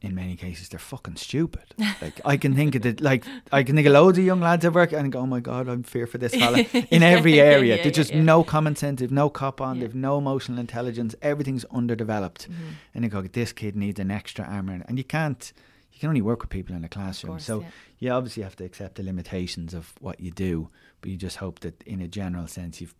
in 0.00 0.14
many 0.16 0.34
cases, 0.34 0.68
they're 0.68 0.80
fucking 0.80 1.14
stupid. 1.16 1.62
Like 2.02 2.20
I 2.24 2.36
can 2.36 2.56
think 2.56 2.74
of 2.74 2.82
the 2.82 2.96
like 3.00 3.24
I 3.52 3.62
can 3.62 3.76
think 3.76 3.86
of 3.86 3.92
loads 3.92 4.18
of 4.18 4.24
young 4.24 4.40
lads 4.40 4.64
at 4.64 4.72
work 4.72 4.92
and 4.92 5.12
go, 5.12 5.20
oh 5.20 5.26
my 5.26 5.38
god, 5.38 5.68
I'm 5.68 5.84
fear 5.84 6.08
for 6.08 6.18
this 6.18 6.34
fella 6.34 6.58
in 6.90 7.04
every 7.04 7.40
area. 7.40 7.76
yeah, 7.76 7.82
There's 7.84 7.94
just 7.94 8.12
yeah. 8.12 8.22
no 8.22 8.42
common 8.42 8.74
sense, 8.74 8.98
they've 9.00 9.12
no 9.12 9.30
cop 9.30 9.60
on, 9.60 9.76
Yeah. 9.76 9.82
they've 9.82 9.94
no 9.94 10.18
emotional 10.18 10.58
intelligence. 10.58 11.14
Everything's 11.22 11.64
underdeveloped, 11.66 12.48
Mm-hmm. 12.50 12.64
and 12.94 13.04
you 13.04 13.10
go, 13.10 13.22
this 13.22 13.52
kid 13.52 13.76
needs 13.76 14.00
an 14.00 14.10
extra 14.10 14.44
armor, 14.44 14.82
and 14.88 14.98
you 14.98 15.04
can't. 15.04 15.52
You 15.92 16.00
can 16.00 16.08
only 16.10 16.22
work 16.22 16.42
with 16.42 16.50
people 16.50 16.76
in 16.76 16.84
a 16.84 16.88
classroom, 16.88 17.34
course, 17.34 17.44
so 17.44 17.60
yeah. 17.62 17.66
you 17.98 18.10
obviously 18.12 18.44
have 18.44 18.54
to 18.56 18.64
accept 18.64 18.94
the 18.96 19.02
limitations 19.02 19.74
of 19.74 19.94
what 20.00 20.20
you 20.20 20.30
do, 20.30 20.68
but 21.00 21.10
you 21.10 21.16
just 21.16 21.36
hope 21.36 21.60
that 21.60 21.82
in 21.84 22.00
a 22.00 22.08
general 22.08 22.46
sense 22.46 22.80
you've 22.80 22.94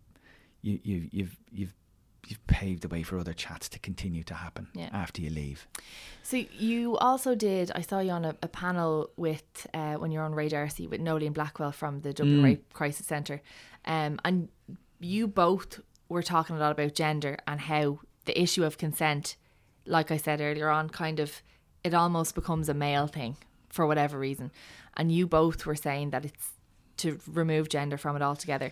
you, 0.61 0.79
you 0.83 1.07
you've 1.11 1.35
you've 1.51 1.73
you've 2.27 2.45
paved 2.47 2.81
the 2.83 2.87
way 2.89 3.01
for 3.01 3.17
other 3.17 3.33
chats 3.33 3.69
to 3.69 3.79
continue 3.79 4.23
to 4.23 4.33
happen 4.33 4.67
Yeah. 4.75 4.89
after 4.91 5.21
you 5.21 5.29
leave. 5.29 5.65
So 6.21 6.37
you 6.57 6.97
also 6.97 7.33
did. 7.33 7.71
I 7.73 7.81
saw 7.81 7.99
you 8.01 8.11
on 8.11 8.25
a, 8.25 8.35
a 8.43 8.47
panel 8.47 9.09
with 9.15 9.65
uh, 9.73 9.95
when 9.95 10.11
you're 10.11 10.23
on 10.23 10.35
Ray 10.35 10.49
D'Arcy 10.49 10.85
with 10.85 10.99
Noeline 11.01 11.31
Blackwell 11.33 11.71
from 11.71 12.01
the 12.01 12.13
Dublin 12.13 12.43
Rape 12.43 12.73
Crisis 12.73 13.05
Centre, 13.07 13.41
um, 13.85 14.19
and 14.25 14.49
you 14.99 15.27
both 15.27 15.79
were 16.09 16.21
talking 16.21 16.55
a 16.55 16.59
lot 16.59 16.71
about 16.73 16.93
gender 16.93 17.37
and 17.47 17.61
how 17.61 17.99
the 18.25 18.39
issue 18.39 18.63
of 18.65 18.77
consent, 18.77 19.35
like 19.85 20.11
I 20.11 20.17
said 20.17 20.41
earlier 20.41 20.69
on, 20.69 20.89
kind 20.89 21.19
of 21.19 21.41
it 21.83 21.93
almost 21.93 22.35
becomes 22.35 22.67
a 22.69 22.73
male 22.73 23.07
thing 23.07 23.37
for 23.69 23.87
whatever 23.87 24.19
reason, 24.19 24.51
and 24.97 25.11
you 25.11 25.25
both 25.25 25.65
were 25.65 25.75
saying 25.75 26.09
that 26.11 26.25
it's 26.25 26.49
to 26.99 27.19
remove 27.27 27.69
gender 27.69 27.97
from 27.97 28.15
it 28.15 28.21
altogether. 28.21 28.71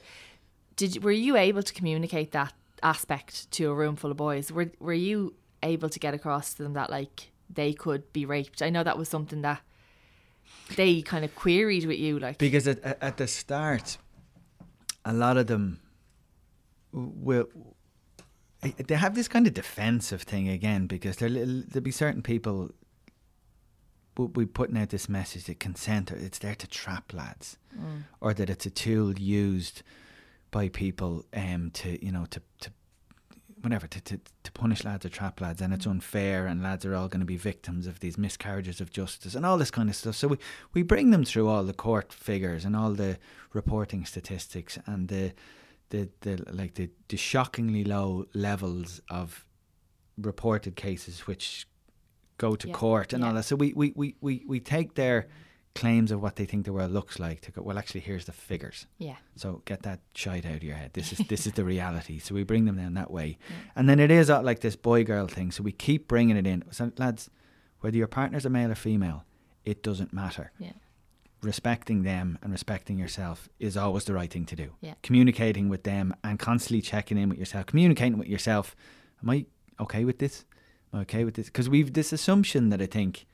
Did 0.75 1.03
were 1.03 1.11
you 1.11 1.35
able 1.35 1.63
to 1.63 1.73
communicate 1.73 2.31
that 2.31 2.53
aspect 2.83 3.49
to 3.51 3.69
a 3.69 3.73
room 3.73 3.95
full 3.95 4.11
of 4.11 4.17
boys? 4.17 4.51
Were 4.51 4.71
were 4.79 4.93
you 4.93 5.33
able 5.63 5.89
to 5.89 5.99
get 5.99 6.13
across 6.13 6.53
to 6.53 6.63
them 6.63 6.73
that 6.73 6.89
like 6.89 7.31
they 7.49 7.73
could 7.73 8.11
be 8.13 8.25
raped? 8.25 8.61
I 8.61 8.69
know 8.69 8.83
that 8.83 8.97
was 8.97 9.09
something 9.09 9.41
that 9.41 9.61
they 10.75 11.01
kind 11.01 11.25
of 11.25 11.35
queried 11.35 11.85
with 11.85 11.99
you, 11.99 12.19
like 12.19 12.37
because 12.37 12.67
at, 12.67 12.79
at, 13.01 13.17
the 13.17 13.27
start, 13.27 13.97
a 15.05 15.13
lot 15.13 15.37
of 15.37 15.47
them 15.47 15.79
will 16.91 17.47
they 18.87 18.95
have 18.95 19.15
this 19.15 19.27
kind 19.27 19.47
of 19.47 19.53
defensive 19.53 20.23
thing 20.23 20.47
again 20.47 20.87
because 20.87 21.17
there 21.17 21.29
there'll 21.29 21.81
be 21.81 21.91
certain 21.91 22.21
people 22.21 22.71
be 24.25 24.45
putting 24.45 24.77
out 24.77 24.89
this 24.89 25.07
message 25.07 25.45
that 25.45 25.59
consent 25.59 26.11
it's 26.11 26.39
there 26.39 26.55
to 26.55 26.67
trap 26.67 27.13
lads 27.13 27.57
mm. 27.77 28.03
or 28.21 28.33
that 28.33 28.49
it's 28.49 28.65
a 28.65 28.69
tool 28.69 29.19
used 29.19 29.83
by 30.49 30.69
people 30.69 31.25
um 31.35 31.69
to 31.71 32.03
you 32.03 32.11
know 32.11 32.25
to 32.29 32.41
to 32.59 32.71
whatever 33.61 33.87
to, 33.87 33.99
to, 34.01 34.19
to 34.43 34.51
punish 34.51 34.83
lads 34.83 35.05
or 35.05 35.09
trap 35.09 35.41
lads 35.41 35.61
and 35.61 35.73
it's 35.73 35.85
mm. 35.85 35.91
unfair 35.91 36.47
and 36.47 36.63
lads 36.63 36.85
are 36.85 36.95
all 36.95 37.07
going 37.07 37.19
to 37.19 37.25
be 37.25 37.37
victims 37.37 37.85
of 37.85 37.99
these 37.99 38.17
miscarriages 38.17 38.79
of 38.79 38.91
justice 38.91 39.35
and 39.35 39.45
all 39.45 39.57
this 39.57 39.71
kind 39.71 39.89
of 39.89 39.95
stuff 39.95 40.15
so 40.15 40.27
we, 40.29 40.37
we 40.73 40.81
bring 40.83 41.11
them 41.11 41.25
through 41.25 41.47
all 41.47 41.63
the 41.63 41.73
court 41.73 42.13
figures 42.13 42.65
and 42.65 42.75
all 42.75 42.91
the 42.91 43.17
reporting 43.53 44.05
statistics 44.05 44.79
and 44.85 45.09
the 45.09 45.33
the, 45.89 46.09
the 46.21 46.43
like 46.51 46.73
the, 46.75 46.89
the 47.07 47.17
shockingly 47.17 47.83
low 47.83 48.25
levels 48.33 49.01
of 49.09 49.45
reported 50.17 50.75
cases 50.75 51.21
which 51.21 51.67
go 52.37 52.55
to 52.55 52.67
yeah. 52.67 52.73
court 52.73 53.13
and 53.13 53.21
yeah. 53.21 53.29
all 53.29 53.35
that. 53.35 53.43
So 53.43 53.55
we, 53.55 53.73
we, 53.73 53.93
we, 53.95 54.15
we, 54.21 54.43
we 54.47 54.59
take 54.59 54.95
their 54.95 55.27
claims 55.75 56.11
of 56.11 56.21
what 56.21 56.37
they 56.37 56.45
think 56.45 56.65
the 56.65 56.73
world 56.73 56.91
looks 56.91 57.19
like 57.19 57.41
to 57.41 57.51
go, 57.51 57.61
well 57.61 57.77
actually 57.77 58.01
here's 58.01 58.25
the 58.25 58.31
figures. 58.31 58.87
Yeah. 58.97 59.17
So 59.35 59.61
get 59.65 59.83
that 59.83 59.99
shite 60.13 60.45
out 60.45 60.55
of 60.55 60.63
your 60.63 60.75
head. 60.75 60.93
This 60.93 61.11
is 61.11 61.19
this 61.27 61.45
is 61.45 61.53
the 61.53 61.63
reality. 61.75 62.19
So 62.19 62.33
we 62.33 62.43
bring 62.43 62.65
them 62.65 62.77
down 62.77 62.95
that 62.95 63.11
way. 63.11 63.37
Yeah. 63.49 63.55
And 63.75 63.87
then 63.87 63.99
it 63.99 64.09
is 64.09 64.29
like 64.29 64.61
this 64.61 64.75
boy 64.75 65.03
girl 65.03 65.27
thing. 65.27 65.51
So 65.51 65.63
we 65.63 65.71
keep 65.71 66.07
bringing 66.07 66.35
it 66.35 66.47
in. 66.47 66.63
So 66.71 66.91
lads, 66.97 67.29
whether 67.81 67.95
your 67.95 68.07
partner's 68.07 68.45
a 68.45 68.49
male 68.49 68.71
or 68.71 68.75
female, 68.75 69.23
it 69.65 69.83
doesn't 69.83 70.13
matter. 70.13 70.51
Yeah 70.57 70.71
respecting 71.41 72.03
them 72.03 72.37
and 72.41 72.51
respecting 72.51 72.97
yourself 72.97 73.47
is 73.59 73.77
always 73.77 74.05
the 74.05 74.13
right 74.13 74.31
thing 74.31 74.45
to 74.45 74.55
do. 74.55 74.71
Yeah. 74.81 74.95
Communicating 75.03 75.69
with 75.69 75.83
them 75.83 76.15
and 76.23 76.39
constantly 76.39 76.81
checking 76.81 77.17
in 77.17 77.29
with 77.29 77.37
yourself, 77.37 77.65
communicating 77.67 78.17
with 78.17 78.27
yourself. 78.27 78.75
Am 79.21 79.29
I 79.29 79.45
okay 79.79 80.05
with 80.05 80.19
this? 80.19 80.45
Okay 80.93 81.23
with 81.23 81.35
this? 81.35 81.47
Because 81.47 81.69
we've 81.69 81.93
this 81.93 82.13
assumption 82.13 82.69
that 82.69 82.81
I 82.81 82.85
think 82.85 83.25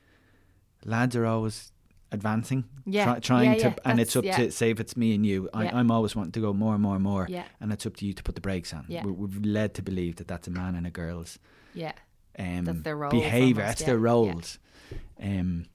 lads 0.85 1.15
are 1.15 1.25
always 1.25 1.71
advancing, 2.11 2.65
yeah. 2.85 3.05
try, 3.05 3.19
trying 3.19 3.51
yeah, 3.53 3.57
yeah. 3.57 3.69
to, 3.73 3.87
and 3.87 3.99
it's 3.99 4.15
up 4.15 4.23
to 4.23 4.51
say 4.51 4.69
if 4.69 4.79
it's 4.79 4.95
me 4.95 5.15
and 5.15 5.25
you. 5.25 5.49
I, 5.53 5.79
am 5.79 5.91
always 5.91 6.15
wanting 6.15 6.31
to 6.33 6.39
go 6.39 6.53
more 6.53 6.73
and 6.73 6.81
more 6.81 6.95
and 6.95 7.03
more, 7.03 7.27
yeah. 7.29 7.43
and 7.59 7.73
it's 7.73 7.85
up 7.85 7.97
to 7.97 8.05
you 8.05 8.13
to 8.13 8.23
put 8.23 8.35
the 8.35 8.41
brakes 8.41 8.73
on. 8.73 8.85
Yeah. 8.87 9.03
We, 9.05 9.11
we've 9.11 9.45
led 9.45 9.73
to 9.75 9.81
believe 9.81 10.17
that 10.17 10.27
that's 10.27 10.47
a 10.47 10.51
man 10.51 10.75
and 10.75 10.87
a 10.87 10.91
girl's. 10.91 11.39
Yeah. 11.73 11.93
Um, 12.37 12.65
that's 12.65 12.81
their 12.81 12.95
roles 12.95 13.13
behavior. 13.13 13.63
Almost, 13.63 13.79
that's 13.79 13.83
their 13.83 13.97
roles. 13.97 14.59
Um, 15.21 15.65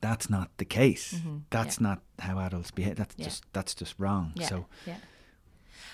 that's 0.00 0.28
not 0.28 0.50
the 0.58 0.64
case. 0.64 1.14
Mm-hmm. 1.14 1.36
That's 1.50 1.80
yeah. 1.80 1.88
not 1.88 2.02
how 2.18 2.38
adults 2.38 2.70
behave. 2.70 2.96
That's 2.96 3.14
yeah. 3.16 3.24
just 3.24 3.44
that's 3.52 3.74
just 3.74 3.94
wrong. 3.98 4.32
Yeah. 4.34 4.46
So 4.46 4.66
yeah. 4.86 4.96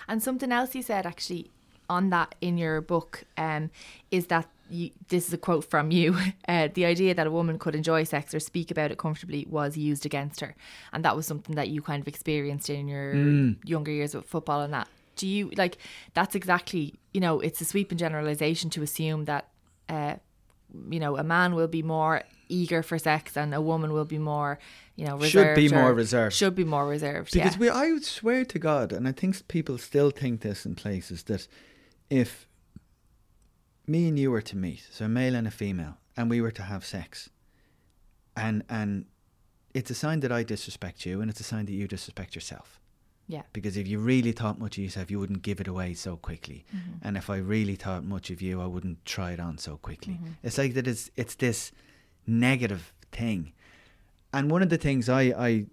And 0.08 0.22
something 0.22 0.50
else 0.50 0.74
you 0.74 0.82
said 0.82 1.06
actually 1.06 1.50
on 1.90 2.10
that 2.10 2.34
in 2.40 2.58
your 2.58 2.80
book 2.80 3.24
um, 3.36 3.70
is 4.10 4.26
that 4.26 4.48
you, 4.70 4.90
this 5.08 5.28
is 5.28 5.32
a 5.32 5.38
quote 5.38 5.64
from 5.64 5.90
you. 5.90 6.16
Uh, 6.48 6.68
the 6.72 6.86
idea 6.86 7.14
that 7.14 7.26
a 7.26 7.30
woman 7.30 7.58
could 7.58 7.74
enjoy 7.74 8.02
sex 8.04 8.32
or 8.32 8.40
speak 8.40 8.70
about 8.70 8.90
it 8.90 8.96
comfortably 8.96 9.46
was 9.50 9.76
used 9.76 10.06
against 10.06 10.40
her, 10.40 10.54
and 10.94 11.04
that 11.04 11.14
was 11.14 11.26
something 11.26 11.56
that 11.56 11.68
you 11.68 11.82
kind 11.82 12.00
of 12.00 12.08
experienced 12.08 12.70
in 12.70 12.88
your 12.88 13.12
mm. 13.12 13.56
younger 13.68 13.90
years 13.90 14.14
with 14.14 14.24
football 14.24 14.62
and 14.62 14.72
that. 14.72 14.88
Do 15.16 15.26
you 15.26 15.50
like? 15.56 15.76
That's 16.14 16.34
exactly 16.34 16.98
you 17.12 17.20
know. 17.20 17.40
It's 17.40 17.60
a 17.60 17.66
sweeping 17.66 17.98
generalization 17.98 18.70
to 18.70 18.82
assume 18.82 19.26
that. 19.26 19.48
Uh, 19.88 20.16
you 20.90 21.00
know, 21.00 21.16
a 21.16 21.24
man 21.24 21.54
will 21.54 21.68
be 21.68 21.82
more 21.82 22.22
eager 22.48 22.82
for 22.82 22.98
sex 22.98 23.36
and 23.36 23.54
a 23.54 23.60
woman 23.60 23.92
will 23.92 24.04
be 24.04 24.18
more, 24.18 24.58
you 24.96 25.06
know, 25.06 25.20
should 25.22 25.54
be 25.54 25.68
more 25.68 25.94
reserved. 25.94 26.34
Should 26.34 26.54
be 26.54 26.64
more 26.64 26.86
reserved. 26.86 27.32
Because 27.32 27.54
yeah. 27.54 27.58
we, 27.58 27.68
I 27.68 27.92
would 27.92 28.04
swear 28.04 28.44
to 28.44 28.58
God, 28.58 28.92
and 28.92 29.06
I 29.08 29.12
think 29.12 29.46
people 29.48 29.78
still 29.78 30.10
think 30.10 30.40
this 30.40 30.66
in 30.66 30.74
places 30.74 31.22
that 31.24 31.46
if 32.10 32.47
me 33.88 34.08
and 34.08 34.18
you 34.18 34.30
were 34.30 34.42
to 34.42 34.56
meet, 34.56 34.86
so 34.90 35.06
a 35.06 35.08
male 35.08 35.34
and 35.34 35.46
a 35.46 35.50
female, 35.50 35.96
and 36.16 36.30
we 36.30 36.40
were 36.40 36.50
to 36.52 36.62
have 36.62 36.84
sex, 36.84 37.30
and 38.36 38.62
and 38.68 39.06
it's 39.74 39.90
a 39.90 39.94
sign 39.94 40.20
that 40.20 40.32
I 40.32 40.42
disrespect 40.42 41.06
you, 41.06 41.20
and 41.20 41.30
it's 41.30 41.40
a 41.40 41.44
sign 41.44 41.66
that 41.66 41.72
you 41.72 41.88
disrespect 41.88 42.34
yourself. 42.34 42.80
Yeah. 43.28 43.42
Because 43.52 43.76
if 43.76 43.86
you 43.86 43.98
really 43.98 44.32
thought 44.32 44.58
much 44.58 44.78
of 44.78 44.84
yourself, 44.84 45.10
you 45.10 45.20
wouldn't 45.20 45.42
give 45.42 45.60
it 45.60 45.68
away 45.68 45.92
so 45.92 46.16
quickly. 46.16 46.64
Mm-hmm. 46.74 47.06
And 47.06 47.16
if 47.16 47.28
I 47.28 47.36
really 47.36 47.76
thought 47.76 48.02
much 48.02 48.30
of 48.30 48.40
you, 48.40 48.62
I 48.62 48.66
wouldn't 48.66 49.04
try 49.04 49.32
it 49.32 49.40
on 49.40 49.58
so 49.58 49.76
quickly. 49.76 50.14
Mm-hmm. 50.14 50.32
It's 50.42 50.56
like 50.56 50.74
that. 50.74 50.88
It's 50.88 51.10
it's 51.16 51.34
this 51.34 51.70
negative 52.26 52.92
thing. 53.12 53.52
And 54.32 54.50
one 54.50 54.62
of 54.62 54.70
the 54.70 54.78
things 54.78 55.08
I 55.08 55.22
I 55.22 55.66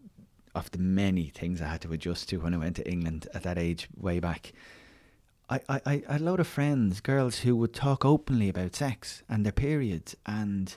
of 0.53 0.71
the 0.71 0.79
many 0.79 1.27
things 1.27 1.61
I 1.61 1.67
had 1.67 1.81
to 1.81 1.93
adjust 1.93 2.29
to 2.29 2.37
when 2.37 2.53
I 2.53 2.57
went 2.57 2.75
to 2.77 2.89
England 2.89 3.27
at 3.33 3.43
that 3.43 3.57
age 3.57 3.87
way 3.97 4.19
back. 4.19 4.53
I, 5.49 5.59
I, 5.69 5.81
I 5.85 6.03
had 6.13 6.21
a 6.21 6.23
lot 6.23 6.39
of 6.39 6.47
friends, 6.47 7.01
girls 7.01 7.39
who 7.39 7.55
would 7.55 7.73
talk 7.73 8.03
openly 8.03 8.49
about 8.49 8.75
sex 8.75 9.23
and 9.29 9.45
their 9.45 9.51
periods 9.51 10.15
and 10.25 10.75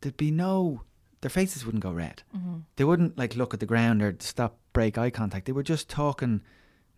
there'd 0.00 0.16
be 0.16 0.30
no 0.30 0.82
their 1.22 1.30
faces 1.30 1.64
wouldn't 1.64 1.82
go 1.82 1.92
red. 1.92 2.22
Mm-hmm. 2.36 2.56
They 2.76 2.84
wouldn't 2.84 3.16
like 3.16 3.36
look 3.36 3.54
at 3.54 3.60
the 3.60 3.66
ground 3.66 4.02
or 4.02 4.14
stop 4.18 4.58
break 4.72 4.98
eye 4.98 5.10
contact. 5.10 5.46
They 5.46 5.52
were 5.52 5.62
just 5.62 5.88
talking 5.88 6.42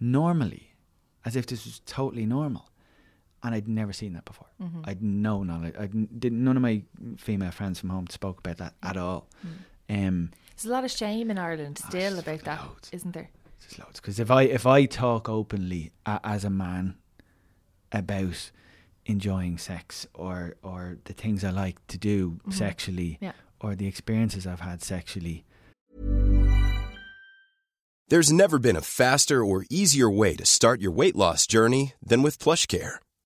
normally, 0.00 0.74
as 1.24 1.36
if 1.36 1.46
this 1.46 1.64
was 1.64 1.80
totally 1.86 2.26
normal. 2.26 2.70
And 3.42 3.54
I'd 3.54 3.68
never 3.68 3.92
seen 3.92 4.14
that 4.14 4.24
before. 4.24 4.48
Mm-hmm. 4.60 4.80
I'd 4.84 5.02
no 5.02 5.42
knowledge. 5.42 5.74
I 5.78 5.86
didn't. 5.86 6.42
none 6.42 6.56
of 6.56 6.62
my 6.62 6.82
female 7.18 7.50
friends 7.50 7.78
from 7.78 7.90
home 7.90 8.06
spoke 8.08 8.38
about 8.38 8.56
that 8.56 8.74
at 8.82 8.96
all. 8.96 9.28
Mm. 9.90 10.08
Um, 10.08 10.30
there's 10.56 10.64
a 10.64 10.70
lot 10.70 10.84
of 10.84 10.90
shame 10.90 11.30
in 11.30 11.38
Ireland 11.38 11.80
oh, 11.84 11.88
still 11.90 12.18
about 12.18 12.44
that, 12.44 12.60
not 13.04 13.12
there? 13.12 13.30
There's 13.68 13.78
loads. 13.78 14.00
Because 14.00 14.18
if 14.20 14.30
I 14.30 14.42
if 14.42 14.66
I 14.66 14.86
talk 14.86 15.28
openly 15.28 15.90
a, 16.06 16.20
as 16.24 16.44
a 16.44 16.50
man 16.50 16.96
about 17.92 18.50
enjoying 19.06 19.58
sex 19.58 20.06
or 20.14 20.56
or 20.62 20.98
the 21.04 21.12
things 21.12 21.44
I 21.44 21.50
like 21.50 21.76
to 21.88 21.98
do 21.98 22.30
Mm-hmm. 22.40 22.50
sexually 22.52 23.18
Yeah. 23.20 23.32
or 23.60 23.74
the 23.74 23.86
experiences 23.86 24.46
I've 24.46 24.60
had 24.60 24.82
sexually, 24.82 25.44
There's 28.08 28.30
never 28.32 28.58
been 28.58 28.76
a 28.76 28.82
faster 28.82 29.42
or 29.44 29.64
easier 29.70 30.10
way 30.10 30.36
to 30.36 30.44
start 30.44 30.80
your 30.80 30.92
weight 30.92 31.16
loss 31.16 31.46
journey 31.46 31.94
than 32.02 32.22
with 32.22 32.38
PlushCare. 32.38 32.96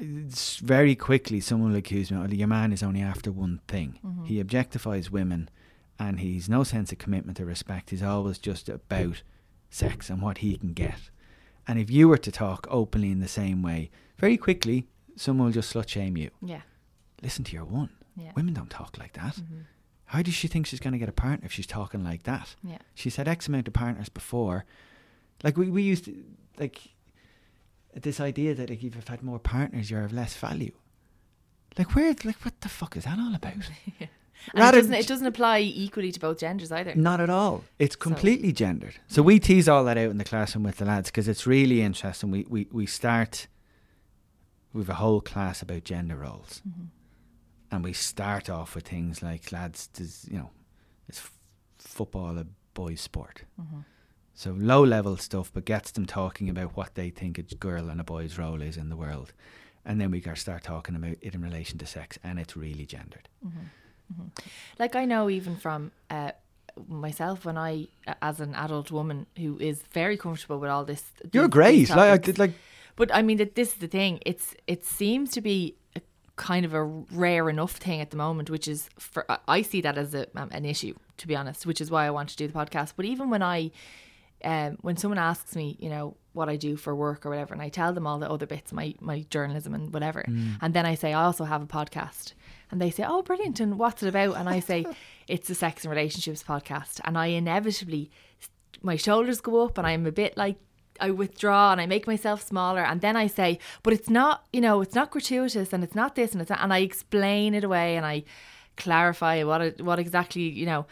very 0.00 0.94
quickly 0.94 1.40
someone 1.40 1.70
will 1.70 1.78
accuse 1.78 2.10
me, 2.10 2.36
your 2.36 2.48
man 2.48 2.72
is 2.72 2.82
only 2.82 3.02
after 3.02 3.30
one 3.30 3.60
thing. 3.68 3.98
Mm-hmm. 4.04 4.24
He 4.24 4.42
objectifies 4.42 5.10
women 5.10 5.48
and 5.98 6.20
he's 6.20 6.48
no 6.48 6.64
sense 6.64 6.92
of 6.92 6.98
commitment 6.98 7.40
or 7.40 7.44
respect. 7.44 7.90
He's 7.90 8.02
always 8.02 8.38
just 8.38 8.68
about 8.68 9.22
sex 9.70 10.10
and 10.10 10.22
what 10.22 10.38
he 10.38 10.56
can 10.56 10.72
get. 10.72 11.10
And 11.66 11.78
if 11.78 11.90
you 11.90 12.08
were 12.08 12.18
to 12.18 12.32
talk 12.32 12.66
openly 12.70 13.10
in 13.10 13.20
the 13.20 13.28
same 13.28 13.62
way, 13.62 13.90
very 14.16 14.36
quickly 14.36 14.86
someone 15.16 15.46
will 15.46 15.52
just 15.52 15.72
slut 15.72 15.88
shame 15.88 16.16
you. 16.16 16.30
Yeah. 16.40 16.62
Listen 17.22 17.44
to 17.44 17.52
your 17.52 17.64
one. 17.64 17.90
Yeah. 18.16 18.32
Women 18.34 18.54
don't 18.54 18.70
talk 18.70 18.96
like 18.98 19.12
that. 19.14 19.36
Mm-hmm. 19.36 19.60
How 20.06 20.22
does 20.22 20.34
she 20.34 20.48
think 20.48 20.66
she's 20.66 20.80
going 20.80 20.92
to 20.92 20.98
get 20.98 21.08
a 21.08 21.12
partner 21.12 21.44
if 21.44 21.52
she's 21.52 21.66
talking 21.66 22.02
like 22.02 22.22
that? 22.22 22.56
Yeah. 22.62 22.78
She's 22.94 23.16
had 23.16 23.28
X 23.28 23.46
amount 23.46 23.68
of 23.68 23.74
partners 23.74 24.08
before. 24.08 24.64
Like 25.44 25.56
we, 25.56 25.68
we 25.68 25.82
used 25.82 26.06
to, 26.06 26.16
like 26.58 26.80
this 28.02 28.20
idea 28.20 28.54
that 28.54 28.70
like 28.70 28.82
if 28.82 28.94
you've 28.94 29.08
had 29.08 29.22
more 29.22 29.38
partners, 29.38 29.90
you're 29.90 30.04
of 30.04 30.12
less 30.12 30.34
value. 30.34 30.72
Like 31.76 31.94
where, 31.94 32.14
like 32.24 32.44
what 32.44 32.60
the 32.60 32.68
fuck 32.68 32.96
is 32.96 33.04
that 33.04 33.18
all 33.18 33.34
about? 33.34 33.54
And 34.54 34.62
it 34.62 34.72
doesn't, 34.80 34.94
it 34.94 35.06
doesn't 35.06 35.26
apply 35.26 35.60
equally 35.60 36.12
to 36.12 36.20
both 36.20 36.38
genders 36.38 36.70
either. 36.70 36.94
Not 36.94 37.20
at 37.20 37.30
all. 37.30 37.64
It's 37.78 37.96
completely 37.96 38.52
gendered. 38.52 38.94
So 39.08 39.22
we 39.22 39.40
tease 39.40 39.68
all 39.68 39.84
that 39.84 39.98
out 39.98 40.10
in 40.10 40.18
the 40.18 40.24
classroom 40.24 40.64
with 40.64 40.76
the 40.76 40.84
lads 40.84 41.10
because 41.10 41.28
it's 41.28 41.46
really 41.46 41.82
interesting. 41.82 42.30
We, 42.30 42.46
we, 42.48 42.68
we 42.70 42.86
start 42.86 43.48
with 44.72 44.88
a 44.88 44.94
whole 44.94 45.20
class 45.20 45.62
about 45.62 45.84
gender 45.84 46.16
roles. 46.16 46.62
Mm-hmm. 46.68 46.84
And 47.70 47.84
we 47.84 47.92
start 47.92 48.48
off 48.48 48.74
with 48.74 48.88
things 48.88 49.22
like, 49.22 49.52
lads, 49.52 49.88
does, 49.88 50.26
you 50.30 50.38
know, 50.38 50.50
is 51.08 51.18
f- 51.18 51.32
football 51.78 52.38
a 52.38 52.46
boys' 52.74 53.00
sport? 53.00 53.42
Mm-hmm. 53.60 53.80
So 54.38 54.54
low 54.56 54.84
level 54.84 55.16
stuff, 55.16 55.50
but 55.52 55.64
gets 55.64 55.90
them 55.90 56.06
talking 56.06 56.48
about 56.48 56.76
what 56.76 56.94
they 56.94 57.10
think 57.10 57.38
a 57.38 57.42
girl 57.42 57.90
and 57.90 58.00
a 58.00 58.04
boy's 58.04 58.38
role 58.38 58.62
is 58.62 58.76
in 58.76 58.88
the 58.88 58.94
world. 58.94 59.32
And 59.84 60.00
then 60.00 60.12
we 60.12 60.22
start 60.36 60.62
talking 60.62 60.94
about 60.94 61.16
it 61.20 61.34
in 61.34 61.42
relation 61.42 61.76
to 61.78 61.86
sex, 61.86 62.20
and 62.22 62.38
it's 62.38 62.56
really 62.56 62.86
gendered. 62.86 63.28
Like 64.78 64.94
I 64.94 65.06
know 65.06 65.28
even 65.28 65.56
from 65.56 65.90
uh, 66.08 66.30
myself 66.86 67.44
when 67.44 67.58
I, 67.58 67.88
as 68.22 68.38
an 68.38 68.54
adult 68.54 68.92
woman 68.92 69.26
who 69.36 69.58
is 69.58 69.82
very 69.90 70.16
comfortable 70.16 70.60
with 70.60 70.70
all 70.70 70.84
this. 70.84 71.02
You're 71.32 71.48
great. 71.48 71.90
Like, 71.90 71.98
I 71.98 72.16
did, 72.18 72.38
like 72.38 72.52
But 72.94 73.12
I 73.12 73.22
mean, 73.22 73.38
that 73.38 73.56
this 73.56 73.72
is 73.72 73.78
the 73.78 73.88
thing. 73.88 74.20
It's 74.24 74.54
it 74.68 74.84
seems 74.84 75.32
to 75.32 75.40
be 75.40 75.74
a 75.96 76.00
kind 76.36 76.64
of 76.64 76.74
a 76.74 76.84
rare 76.84 77.50
enough 77.50 77.72
thing 77.72 78.00
at 78.00 78.10
the 78.10 78.16
moment, 78.16 78.50
which 78.50 78.68
is 78.68 78.88
for 79.00 79.24
I- 79.28 79.40
I 79.48 79.62
see 79.62 79.80
that 79.80 79.98
as 79.98 80.14
a, 80.14 80.26
um, 80.36 80.48
an 80.52 80.64
issue, 80.64 80.94
to 81.16 81.26
be 81.26 81.34
honest. 81.34 81.66
Which 81.66 81.80
is 81.80 81.90
why 81.90 82.06
I 82.06 82.10
want 82.10 82.28
to 82.28 82.36
do 82.36 82.46
the 82.46 82.54
podcast. 82.54 82.92
But 82.94 83.04
even 83.04 83.30
when 83.30 83.42
I, 83.42 83.72
um, 84.44 84.78
when 84.80 84.96
someone 84.96 85.18
asks 85.18 85.56
me, 85.56 85.76
you 85.80 85.88
know, 85.88 86.16
what 86.32 86.48
I 86.48 86.56
do 86.56 86.76
for 86.76 86.94
work 86.94 87.26
or 87.26 87.30
whatever, 87.30 87.52
and 87.52 87.62
I 87.62 87.68
tell 87.68 87.92
them 87.92 88.06
all 88.06 88.18
the 88.18 88.30
other 88.30 88.46
bits, 88.46 88.72
my 88.72 88.94
my 89.00 89.24
journalism 89.30 89.74
and 89.74 89.92
whatever, 89.92 90.24
and 90.62 90.74
then 90.74 90.86
I 90.86 90.94
say 90.94 91.12
I 91.12 91.24
also 91.24 91.44
have 91.44 91.62
a 91.62 91.66
podcast, 91.66 92.34
and 92.70 92.80
they 92.80 92.90
say, 92.90 93.04
oh, 93.06 93.22
brilliant, 93.22 93.60
and 93.60 93.78
what's 93.78 94.02
it 94.02 94.08
about? 94.08 94.36
And 94.36 94.48
I 94.48 94.60
say, 94.60 94.86
it's 95.28 95.50
a 95.50 95.54
sex 95.54 95.84
and 95.84 95.90
relationships 95.90 96.42
podcast, 96.42 97.00
and 97.04 97.18
I 97.18 97.26
inevitably 97.26 98.10
my 98.82 98.96
shoulders 98.96 99.40
go 99.40 99.64
up 99.64 99.78
and 99.78 99.86
I'm 99.86 100.06
a 100.06 100.12
bit 100.12 100.36
like 100.36 100.56
I 101.00 101.10
withdraw 101.10 101.72
and 101.72 101.80
I 101.80 101.86
make 101.86 102.06
myself 102.06 102.42
smaller 102.42 102.82
and 102.82 103.00
then 103.00 103.16
I 103.16 103.26
say, 103.26 103.58
but 103.82 103.92
it's 103.92 104.10
not, 104.10 104.44
you 104.52 104.60
know, 104.60 104.80
it's 104.80 104.94
not 104.94 105.10
gratuitous 105.10 105.72
and 105.72 105.84
it's 105.84 105.94
not 105.94 106.14
this 106.14 106.32
and 106.32 106.40
it's 106.40 106.48
that 106.48 106.62
and 106.62 106.72
I 106.72 106.78
explain 106.78 107.54
it 107.54 107.64
away 107.64 107.96
and 107.96 108.04
I 108.04 108.24
clarify 108.76 109.42
what 109.44 109.60
it, 109.60 109.80
what 109.80 109.98
exactly, 109.98 110.42
you 110.42 110.66
know, 110.66 110.86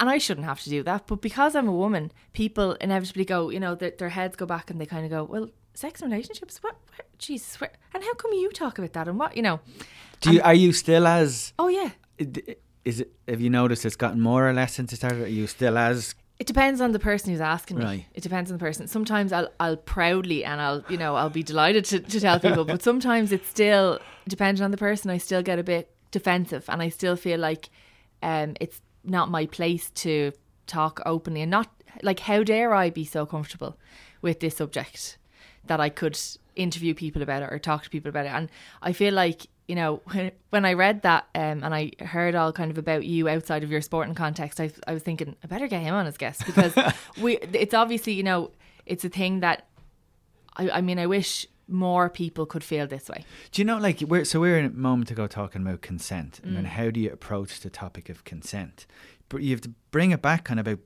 and 0.00 0.08
I 0.10 0.18
shouldn't 0.18 0.46
have 0.46 0.60
to 0.62 0.70
do 0.70 0.82
that, 0.84 1.06
but 1.06 1.20
because 1.20 1.54
I'm 1.54 1.68
a 1.68 1.72
woman, 1.72 2.12
people 2.32 2.72
inevitably 2.80 3.24
go, 3.24 3.50
you 3.50 3.60
know, 3.60 3.74
their, 3.74 3.90
their 3.90 4.08
heads 4.10 4.36
go 4.36 4.46
back 4.46 4.70
and 4.70 4.80
they 4.80 4.86
kind 4.86 5.04
of 5.04 5.10
go, 5.10 5.24
well, 5.24 5.50
sex 5.74 6.02
and 6.02 6.10
relationships, 6.10 6.58
what, 6.62 6.76
where, 6.90 7.06
Jesus, 7.18 7.60
where, 7.60 7.72
and 7.94 8.02
how 8.02 8.14
come 8.14 8.32
you 8.32 8.50
talk 8.50 8.78
about 8.78 8.92
that 8.94 9.08
and 9.08 9.18
what, 9.18 9.36
you 9.36 9.42
know? 9.42 9.60
Do 10.20 10.32
you, 10.32 10.40
are 10.42 10.54
you 10.54 10.72
still 10.72 11.06
as 11.06 11.52
Oh 11.58 11.68
yeah, 11.68 11.90
is 12.86 13.00
it? 13.00 13.12
Have 13.28 13.40
you 13.40 13.50
noticed 13.50 13.84
it's 13.84 13.96
gotten 13.96 14.20
more 14.20 14.48
or 14.48 14.52
less 14.52 14.74
since 14.74 14.92
it 14.92 14.96
started? 14.96 15.24
Are 15.24 15.28
you 15.28 15.46
still 15.46 15.76
as 15.76 16.14
It 16.38 16.46
depends 16.46 16.80
on 16.80 16.92
the 16.92 16.98
person 16.98 17.32
who's 17.32 17.40
asking 17.40 17.78
me. 17.78 17.84
Right. 17.84 18.06
It 18.14 18.22
depends 18.22 18.50
on 18.50 18.56
the 18.56 18.64
person. 18.64 18.86
Sometimes 18.86 19.32
I'll 19.32 19.50
I'll 19.60 19.76
proudly 19.76 20.44
and 20.44 20.60
I'll 20.60 20.84
you 20.88 20.96
know 20.96 21.16
I'll 21.16 21.30
be 21.30 21.42
delighted 21.42 21.84
to, 21.86 22.00
to 22.00 22.20
tell 22.20 22.40
people, 22.40 22.64
but 22.64 22.82
sometimes 22.90 23.32
it's 23.32 23.48
still 23.48 23.98
depending 24.28 24.64
on 24.64 24.70
the 24.70 24.76
person. 24.76 25.10
I 25.10 25.18
still 25.18 25.42
get 25.42 25.58
a 25.58 25.64
bit 25.64 25.90
defensive, 26.10 26.64
and 26.68 26.80
I 26.80 26.88
still 26.88 27.16
feel 27.16 27.40
like 27.40 27.68
um 28.22 28.54
it's 28.60 28.80
not 29.06 29.30
my 29.30 29.46
place 29.46 29.90
to 29.90 30.32
talk 30.66 31.00
openly 31.06 31.42
and 31.42 31.50
not 31.50 31.70
like 32.02 32.20
how 32.20 32.42
dare 32.42 32.74
I 32.74 32.90
be 32.90 33.04
so 33.04 33.24
comfortable 33.24 33.76
with 34.20 34.40
this 34.40 34.56
subject 34.56 35.18
that 35.66 35.80
I 35.80 35.88
could 35.88 36.18
interview 36.54 36.94
people 36.94 37.22
about 37.22 37.42
it 37.42 37.52
or 37.52 37.58
talk 37.58 37.84
to 37.84 37.90
people 37.90 38.08
about 38.08 38.26
it. 38.26 38.32
And 38.32 38.50
I 38.82 38.92
feel 38.92 39.14
like 39.14 39.46
you 39.68 39.74
know 39.74 40.00
when, 40.12 40.32
when 40.50 40.64
I 40.64 40.72
read 40.72 41.02
that 41.02 41.26
um, 41.34 41.62
and 41.62 41.74
I 41.74 41.92
heard 42.00 42.34
all 42.34 42.52
kind 42.52 42.70
of 42.70 42.78
about 42.78 43.04
you 43.04 43.28
outside 43.28 43.62
of 43.62 43.70
your 43.70 43.80
sporting 43.80 44.14
context, 44.14 44.60
I, 44.60 44.70
I 44.86 44.92
was 44.92 45.02
thinking 45.02 45.36
I 45.42 45.46
better 45.46 45.68
get 45.68 45.82
him 45.82 45.94
on 45.94 46.06
as 46.06 46.16
guest 46.16 46.44
because 46.46 46.74
we 47.20 47.38
it's 47.38 47.74
obviously 47.74 48.14
you 48.14 48.22
know 48.22 48.50
it's 48.84 49.04
a 49.04 49.08
thing 49.08 49.40
that 49.40 49.66
I, 50.56 50.70
I 50.70 50.80
mean 50.80 50.98
I 50.98 51.06
wish 51.06 51.46
more 51.68 52.08
people 52.08 52.46
could 52.46 52.62
feel 52.64 52.86
this 52.86 53.08
way. 53.08 53.24
Do 53.50 53.60
you 53.60 53.66
know, 53.66 53.78
like, 53.78 54.00
we're, 54.02 54.24
so 54.24 54.40
we 54.40 54.50
were 54.50 54.58
a 54.58 54.70
moment 54.70 55.10
ago 55.10 55.26
talking 55.26 55.62
about 55.62 55.82
consent 55.82 56.40
and 56.42 56.52
Mm. 56.52 56.54
then 56.56 56.64
how 56.66 56.90
do 56.90 57.00
you 57.00 57.10
approach 57.10 57.60
the 57.60 57.70
topic 57.70 58.08
of 58.08 58.24
consent? 58.24 58.86
But 59.28 59.42
you 59.42 59.50
have 59.50 59.60
to 59.62 59.72
bring 59.90 60.12
it 60.12 60.22
back 60.22 60.44
kind 60.44 60.60
of 60.60 60.66
about, 60.68 60.80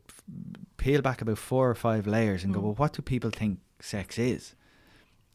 peel 0.78 1.02
back 1.02 1.20
about 1.20 1.36
four 1.38 1.68
or 1.68 1.74
five 1.74 2.06
layers 2.06 2.40
Mm. 2.40 2.44
and 2.44 2.54
go, 2.54 2.60
well, 2.60 2.74
what 2.74 2.94
do 2.94 3.02
people 3.02 3.30
think 3.30 3.58
sex 3.80 4.18
is? 4.18 4.54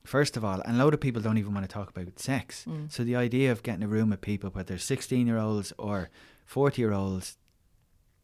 First 0.04 0.38
of 0.38 0.44
all, 0.46 0.62
and 0.62 0.80
a 0.80 0.84
lot 0.84 0.94
of 0.94 1.00
people 1.02 1.22
don't 1.22 1.38
even 1.38 1.54
want 1.54 1.68
to 1.68 1.72
talk 1.74 1.90
about 1.90 2.20
sex. 2.20 2.66
Mm. 2.68 2.92
So 2.92 3.04
the 3.04 3.16
idea 3.16 3.52
of 3.52 3.64
getting 3.64 3.84
a 3.84 3.88
room 3.88 4.12
of 4.14 4.22
people, 4.22 4.50
whether 4.52 4.68
they're 4.70 4.78
16 4.78 5.26
year 5.28 5.38
olds 5.38 5.74
or 5.78 6.10
40 6.46 6.82
year 6.82 6.94
olds, 6.94 7.38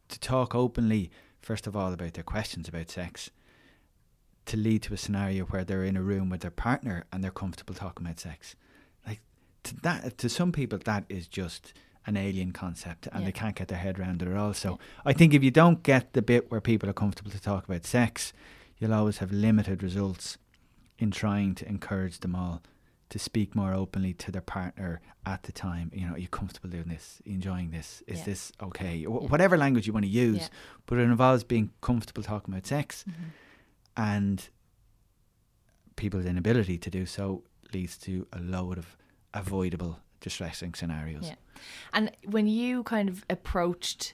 to 0.10 0.19
talk 0.19 0.53
openly, 0.55 1.10
first 1.41 1.65
of 1.67 1.75
all, 1.75 1.93
about 1.93 2.13
their 2.13 2.23
questions 2.23 2.67
about 2.67 2.89
sex, 2.91 3.29
to 4.45 4.58
lead 4.58 4.82
to 4.84 4.93
a 4.93 4.97
scenario 4.97 5.45
where 5.45 5.63
they're 5.63 5.84
in 5.84 5.95
a 5.97 6.01
room 6.01 6.30
with 6.30 6.41
their 6.41 6.51
partner 6.51 7.06
and 7.12 7.23
they're 7.23 7.32
comfortable 7.32 7.73
talking 7.73 8.06
about 8.06 8.19
sex. 8.19 8.56
Like 9.06 9.21
to 9.63 9.75
that, 9.84 10.17
to 10.17 10.30
some 10.30 10.51
people, 10.51 10.80
that 10.86 11.06
is 11.10 11.27
just 11.27 11.73
an 12.08 12.17
alien 12.17 12.51
concept, 12.51 13.08
and 13.12 13.21
Yeah. 13.21 13.25
they 13.27 13.32
can't 13.32 13.56
get 13.56 13.67
their 13.67 13.77
head 13.77 13.99
around 13.99 14.21
it 14.23 14.27
at 14.27 14.36
all. 14.36 14.54
So 14.56 14.80
I 15.06 15.13
think 15.13 15.34
if 15.36 15.43
you 15.43 15.51
don't 15.51 15.84
get 15.84 16.13
the 16.13 16.21
bit 16.23 16.49
where 16.49 16.60
people 16.62 16.89
are 16.89 16.93
comfortable 16.93 17.30
to 17.32 17.39
talk 17.39 17.65
about 17.65 17.86
sex, 17.86 18.34
you'll 18.80 18.93
always 18.93 19.19
have 19.19 19.32
limited 19.32 19.84
results 19.84 20.39
in 20.97 21.12
trying 21.12 21.54
to 21.56 21.67
encourage 21.69 22.19
them 22.21 22.36
all 22.36 22.63
to 23.10 23.19
speak 23.19 23.56
more 23.56 23.73
openly 23.73 24.13
to 24.15 24.32
their 24.32 24.41
partner 24.41 25.01
at 25.25 25.43
the 25.43 25.51
time. 25.51 25.91
You 25.93 26.08
know, 26.08 26.13
are 26.13 26.17
you 26.19 26.27
comfortable 26.30 26.69
doing 26.69 26.88
this? 26.88 27.21
Are 27.25 27.30
you 27.30 27.36
enjoying 27.36 27.69
this? 27.69 28.01
Is 28.08 28.19
Yeah. 28.19 28.25
this 28.25 28.51
okay? 28.63 29.04
Wh- 29.04 29.30
Whatever 29.30 29.58
language 29.58 29.86
you 29.86 29.93
want 29.93 30.06
to 30.06 30.10
use, 30.12 30.38
Yeah. 30.38 30.47
but 30.88 30.97
it 30.97 31.01
involves 31.04 31.43
being 31.43 31.69
comfortable 31.82 32.23
talking 32.23 32.51
about 32.54 32.65
sex 32.65 33.04
Mm-hmm. 33.08 33.23
And 33.97 34.49
people's 35.95 36.25
inability 36.25 36.77
to 36.77 36.89
do 36.89 37.06
so 37.06 37.43
leads 37.73 37.97
to 37.97 38.27
a 38.34 38.39
load 38.39 38.77
of 38.77 38.97
avoidable 39.34 39.99
distressing 40.19 40.73
scenarios. 40.73 41.23
Yeah. 41.27 41.36
And 41.93 42.12
when 42.25 42.47
you 42.47 42.84
kind 42.84 43.10
of 43.10 43.25
approached, 43.30 44.13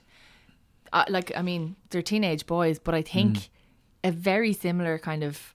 uh, 0.92 1.04
like, 1.08 1.32
I 1.36 1.42
mean, 1.42 1.76
they're 1.90 2.02
teenage 2.02 2.46
boys, 2.46 2.78
but 2.78 2.94
I 2.94 3.02
think 3.02 3.36
Mm. 3.36 3.48
a 4.04 4.10
very 4.12 4.52
similar 4.52 4.98
kind 4.98 5.22
of 5.24 5.54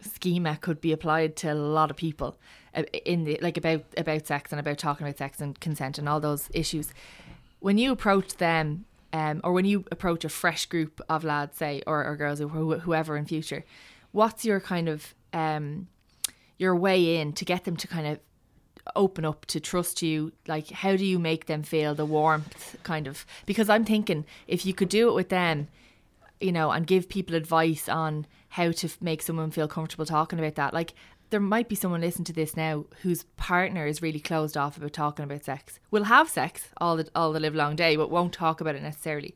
schema 0.00 0.56
could 0.56 0.80
be 0.80 0.92
applied 0.92 1.36
to 1.36 1.52
a 1.52 1.54
lot 1.54 1.90
of 1.90 1.96
people 1.96 2.38
uh, 2.74 2.84
in 3.04 3.24
the 3.24 3.38
like 3.42 3.56
about 3.56 3.82
about 3.96 4.26
sex 4.26 4.52
and 4.52 4.60
about 4.60 4.78
talking 4.78 5.06
about 5.06 5.18
sex 5.18 5.40
and 5.40 5.58
consent 5.58 5.98
and 5.98 6.08
all 6.08 6.20
those 6.20 6.48
issues. 6.54 6.92
When 7.60 7.78
you 7.78 7.90
approach 7.90 8.36
them, 8.36 8.84
um, 9.12 9.40
or 9.44 9.52
when 9.52 9.64
you 9.64 9.84
approach 9.90 10.24
a 10.24 10.28
fresh 10.28 10.66
group 10.66 11.00
of 11.08 11.24
lads, 11.24 11.56
say, 11.56 11.82
or, 11.86 12.04
or 12.04 12.16
girls, 12.16 12.40
or 12.40 12.48
who, 12.48 12.78
whoever 12.78 13.16
in 13.16 13.24
future, 13.24 13.64
what's 14.12 14.44
your 14.44 14.60
kind 14.60 14.88
of 14.88 15.14
um, 15.32 15.88
your 16.58 16.76
way 16.76 17.16
in 17.16 17.32
to 17.34 17.44
get 17.44 17.64
them 17.64 17.76
to 17.76 17.88
kind 17.88 18.06
of 18.06 18.20
open 18.96 19.24
up 19.24 19.46
to 19.46 19.60
trust 19.60 20.02
you? 20.02 20.32
Like 20.46 20.70
how 20.70 20.96
do 20.96 21.04
you 21.04 21.18
make 21.18 21.46
them 21.46 21.62
feel 21.62 21.94
the 21.94 22.06
warmth 22.06 22.76
kind 22.82 23.06
of? 23.06 23.24
Because 23.46 23.68
i'm 23.68 23.84
thinking 23.84 24.24
if 24.46 24.64
you 24.66 24.74
could 24.74 24.88
do 24.88 25.08
it 25.08 25.14
with 25.14 25.28
them 25.28 25.68
you 26.40 26.52
know 26.52 26.70
and 26.70 26.86
give 26.86 27.08
people 27.08 27.34
advice 27.34 27.88
on 27.88 28.26
how 28.50 28.70
to 28.70 28.86
f- 28.86 28.98
make 29.00 29.22
someone 29.22 29.50
feel 29.50 29.68
comfortable 29.68 30.06
talking 30.06 30.38
about 30.38 30.54
that 30.54 30.74
like 30.74 30.94
there 31.30 31.40
might 31.40 31.68
be 31.68 31.74
someone 31.74 32.00
listening 32.00 32.24
to 32.24 32.32
this 32.32 32.56
now 32.56 32.86
whose 33.02 33.24
partner 33.36 33.86
is 33.86 34.02
really 34.02 34.20
closed 34.20 34.56
off 34.56 34.76
about 34.76 34.92
talking 34.92 35.24
about 35.24 35.44
sex 35.44 35.78
We'll 35.90 36.04
have 36.04 36.28
sex 36.28 36.68
all 36.78 36.96
the 36.96 37.08
all 37.14 37.32
the 37.32 37.40
live 37.40 37.54
long 37.54 37.76
day 37.76 37.96
but 37.96 38.10
won't 38.10 38.32
talk 38.32 38.60
about 38.60 38.74
it 38.74 38.82
necessarily 38.82 39.34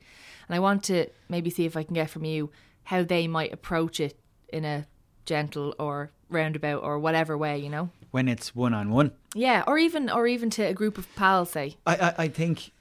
and 0.49 0.55
i 0.55 0.59
want 0.59 0.83
to 0.85 1.07
maybe 1.29 1.51
see 1.51 1.65
if 1.65 1.77
i 1.77 1.83
can 1.83 1.95
get 1.95 2.11
from 2.11 2.25
you 2.25 2.51
how 2.85 3.03
they 3.03 3.29
might 3.29 3.53
approach 3.53 4.01
it 4.01 4.19
in 4.49 4.65
a 4.65 4.87
gentle 5.25 5.75
or 5.79 6.11
roundabout 6.29 6.83
or 6.83 6.99
whatever 6.99 7.37
way 7.37 7.59
you 7.59 7.69
know 7.71 7.91
When 8.11 8.29
it's 8.29 8.55
one 8.55 8.75
on 8.75 8.91
one, 8.91 9.13
yeah, 9.35 9.65
or 9.67 9.79
even 9.79 10.11
or 10.11 10.27
even 10.27 10.51
to 10.51 10.63
a 10.65 10.75
group 10.75 10.99
of 10.99 11.07
pals, 11.17 11.51
say. 11.51 11.77
I, 11.87 11.97
I, 11.97 12.15
I 12.25 12.29
think. 12.29 12.73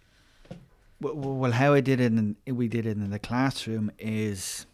Well, 1.00 1.54
how 1.54 1.74
I 1.74 1.80
did 1.80 2.02
it, 2.02 2.12
and 2.12 2.36
we 2.46 2.68
did 2.68 2.86
it 2.86 2.98
in 2.98 3.10
the 3.10 3.18
classroom 3.18 3.92
is, 3.98 4.66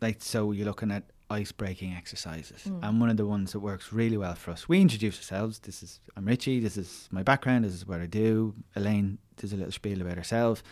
like, 0.00 0.22
so 0.22 0.50
you're 0.50 0.66
looking 0.66 0.90
at 0.90 1.04
ice 1.40 1.52
breaking 1.52 1.92
exercises, 2.00 2.60
and 2.82 3.00
one 3.02 3.10
of 3.10 3.16
the 3.16 3.26
ones 3.26 3.48
that 3.52 3.60
works 3.60 3.92
really 3.92 4.18
well 4.24 4.36
for 4.42 4.50
us. 4.52 4.68
We 4.68 4.80
introduce 4.80 5.16
ourselves. 5.18 5.58
This 5.58 5.82
is 5.82 6.00
I'm 6.16 6.26
Richie. 6.26 6.60
This 6.60 6.76
is 6.76 7.08
my 7.10 7.22
background. 7.30 7.64
This 7.64 7.74
is 7.74 7.86
what 7.90 8.00
I 8.00 8.06
do. 8.06 8.54
Elaine 8.76 9.18
does 9.36 9.52
a 9.52 9.56
little 9.56 9.72
spiel 9.72 10.00
about 10.00 10.16
herself, 10.16 10.62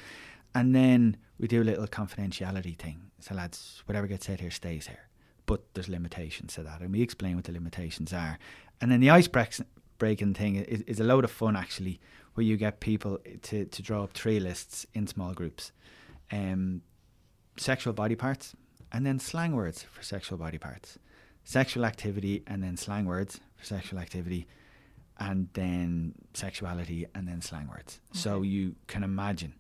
and 0.55 0.75
then 0.75 1.17
we 1.41 1.49
do 1.49 1.61
a 1.63 1.69
little 1.71 1.87
confidentiality 1.87 2.77
thing. 2.85 2.99
So 3.21 3.35
lads, 3.35 3.83
whatever 3.87 4.07
gets 4.07 4.27
said 4.27 4.41
here 4.41 4.51
stays 4.51 4.87
here, 4.87 5.05
but 5.47 5.61
there's 5.75 5.89
limitations 5.89 6.55
to 6.55 6.63
that, 6.63 6.81
and 6.81 6.93
we 6.93 7.03
explain 7.03 7.35
what 7.37 7.45
the 7.45 7.53
limitations 7.53 8.13
are, 8.13 8.39
and 8.81 8.91
then 8.91 9.01
the 9.01 9.11
ice 9.11 9.29
breaking 9.99 10.35
thing 10.35 10.57
is, 10.57 10.81
is 10.83 11.01
a 11.01 11.05
load 11.05 11.25
of 11.25 11.31
fun 11.31 11.57
actually, 11.57 12.01
where 12.35 12.45
you 12.45 12.57
get 12.57 12.81
people 12.81 13.19
to, 13.43 13.57
to 13.67 13.83
draw 13.83 14.05
up 14.05 14.13
three 14.13 14.41
lists 14.41 14.87
in 14.95 15.07
small 15.07 15.33
groups, 15.35 15.73
um, 16.31 16.83
sexual 17.57 17.93
body 17.93 18.17
parts, 18.17 18.55
and 18.93 19.05
then 19.07 19.19
slang 19.19 19.53
words 19.57 19.83
for 19.83 20.03
sexual 20.03 20.39
body 20.39 20.59
parts, 20.59 20.99
sexual 21.45 21.85
activity, 21.85 22.43
and 22.47 22.63
then 22.63 22.77
slang 22.77 23.07
words 23.07 23.41
for 23.57 23.65
sexual 23.65 23.99
activity, 23.99 24.47
and 25.19 25.49
then 25.55 26.15
sexuality, 26.35 27.07
and 27.15 27.27
then 27.29 27.41
slang 27.41 27.69
words. 27.69 28.01
So 28.13 28.43
you 28.43 28.75
can 28.87 29.03
imagine, 29.03 29.55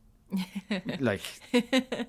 like. 1.01 1.22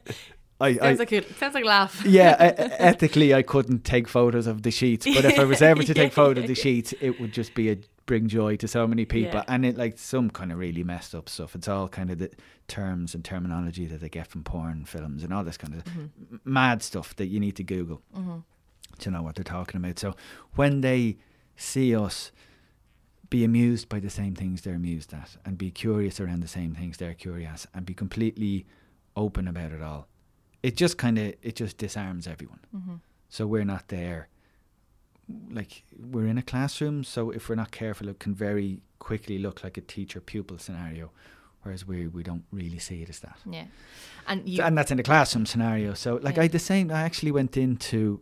I, 0.61 0.75
Sounds 0.75 0.99
like 0.99 1.11
a 1.11 1.33
sounds 1.33 1.55
like 1.55 1.63
a 1.65 1.67
laugh. 1.67 2.05
yeah, 2.05 2.35
e- 2.51 2.55
ethically, 2.79 3.33
I 3.33 3.41
couldn't 3.41 3.83
take 3.83 4.07
photos 4.07 4.47
of 4.47 4.61
the 4.61 4.71
sheets, 4.71 5.05
but 5.05 5.25
if 5.25 5.37
I 5.37 5.43
was 5.43 5.61
ever 5.61 5.83
to 5.83 5.93
take 5.93 6.13
photos 6.13 6.43
of 6.43 6.47
the 6.47 6.55
sheets, 6.55 6.93
it 7.01 7.19
would 7.19 7.33
just 7.33 7.53
be 7.53 7.71
a 7.71 7.77
bring 8.05 8.27
joy 8.27 8.57
to 8.57 8.67
so 8.67 8.85
many 8.87 9.05
people, 9.05 9.39
Yeah. 9.39 9.43
and 9.53 9.65
it 9.65 9.77
like 9.77 9.97
some 9.97 10.29
kind 10.29 10.51
of 10.51 10.57
really 10.57 10.83
messed 10.83 11.15
up 11.15 11.29
stuff. 11.29 11.55
It's 11.55 11.67
all 11.67 11.87
kind 11.87 12.09
of 12.09 12.19
the 12.19 12.31
terms 12.67 13.15
and 13.15 13.23
terminology 13.23 13.85
that 13.85 14.01
they 14.01 14.09
get 14.09 14.27
from 14.27 14.43
porn 14.43 14.85
films 14.85 15.23
and 15.23 15.33
all 15.33 15.43
this 15.43 15.57
kind 15.57 15.73
of 15.75 15.83
Mm-hmm. 15.85 16.35
mad 16.43 16.83
stuff 16.83 17.15
that 17.15 17.27
you 17.27 17.39
need 17.39 17.55
to 17.57 17.63
Google 17.63 18.01
to 18.99 19.09
know 19.11 19.21
what 19.23 19.35
they're 19.35 19.43
talking 19.43 19.77
about. 19.77 19.97
So 19.99 20.15
when 20.55 20.81
they 20.81 21.17
see 21.55 21.95
us 21.95 22.31
be 23.29 23.43
amused 23.43 23.89
by 23.89 23.99
the 23.99 24.09
same 24.09 24.35
things 24.35 24.61
they're 24.61 24.75
amused 24.75 25.13
at 25.13 25.37
and 25.45 25.57
be 25.57 25.71
curious 25.71 26.19
around 26.19 26.41
the 26.41 26.47
same 26.47 26.75
things 26.75 26.97
they're 26.97 27.15
curious 27.15 27.65
and 27.73 27.85
be 27.85 27.93
completely 27.93 28.65
open 29.15 29.47
about 29.47 29.71
it 29.71 29.81
all 29.81 30.07
it 30.61 30.75
just 30.77 30.97
kind 30.99 31.17
of 31.17 31.33
it 31.41 31.55
just 31.55 31.77
disarms 31.79 32.27
everyone 32.27 32.59
so 33.29 33.47
we're 33.47 33.63
not 33.65 33.87
there 33.87 34.27
like 35.49 35.83
we're 35.97 36.27
in 36.27 36.37
a 36.37 36.41
classroom 36.43 37.03
so 37.03 37.31
if 37.31 37.47
we're 37.47 37.55
not 37.55 37.71
careful 37.71 38.09
it 38.09 38.19
can 38.19 38.33
very 38.35 38.81
quickly 38.99 39.37
look 39.37 39.63
like 39.63 39.77
a 39.77 39.81
teacher 39.81 40.19
pupil 40.19 40.57
scenario 40.57 41.11
whereas 41.61 41.87
we 41.87 42.07
we 42.07 42.23
don't 42.23 42.43
really 42.51 42.77
see 42.79 43.01
it 43.01 43.09
as 43.09 43.19
that 43.21 43.37
Yeah, 43.49 43.65
and 44.27 44.47
you 44.47 44.61
and 44.63 44.77
that's 44.77 44.91
in 44.91 44.97
the 44.97 45.03
classroom 45.03 45.45
scenario. 45.45 45.93
So, 45.93 46.15
like, 46.21 46.35
Yeah. 46.35 46.43
I 46.43 46.47
the 46.49 46.59
same. 46.59 46.91
I 46.91 47.01
actually 47.03 47.31
went 47.31 47.55
into. 47.57 48.19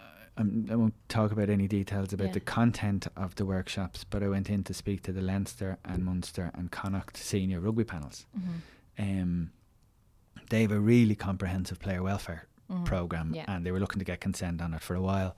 uh, 0.00 0.04
I'm, 0.36 0.66
I 0.70 0.76
won't 0.76 0.94
talk 1.08 1.32
about 1.32 1.48
any 1.50 1.68
details 1.68 2.12
about 2.12 2.28
Yeah. 2.28 2.32
the 2.32 2.40
content 2.40 3.06
of 3.16 3.34
the 3.34 3.44
workshops, 3.44 4.04
but 4.04 4.22
I 4.22 4.28
went 4.28 4.48
in 4.50 4.64
to 4.64 4.74
speak 4.74 5.02
to 5.02 5.12
the 5.12 5.20
Leinster 5.22 5.78
and 5.84 6.04
Munster 6.04 6.50
and 6.54 6.70
Connacht 6.70 7.16
senior 7.16 7.60
rugby 7.60 7.84
panels. 7.84 8.26
Mm-hmm. 8.38 9.20
Um, 9.22 9.50
they 10.50 10.62
have 10.62 10.72
a 10.72 10.80
really 10.80 11.14
comprehensive 11.14 11.78
player 11.78 12.02
welfare 12.02 12.46
program, 12.84 13.26
Mm-hmm. 13.26 13.34
Yeah. 13.34 13.44
and 13.48 13.64
they 13.64 13.70
were 13.72 13.80
looking 13.80 13.98
to 13.98 14.04
get 14.04 14.20
consent 14.20 14.60
on 14.62 14.74
it 14.74 14.82
for 14.82 14.94
a 14.94 15.00
while. 15.02 15.36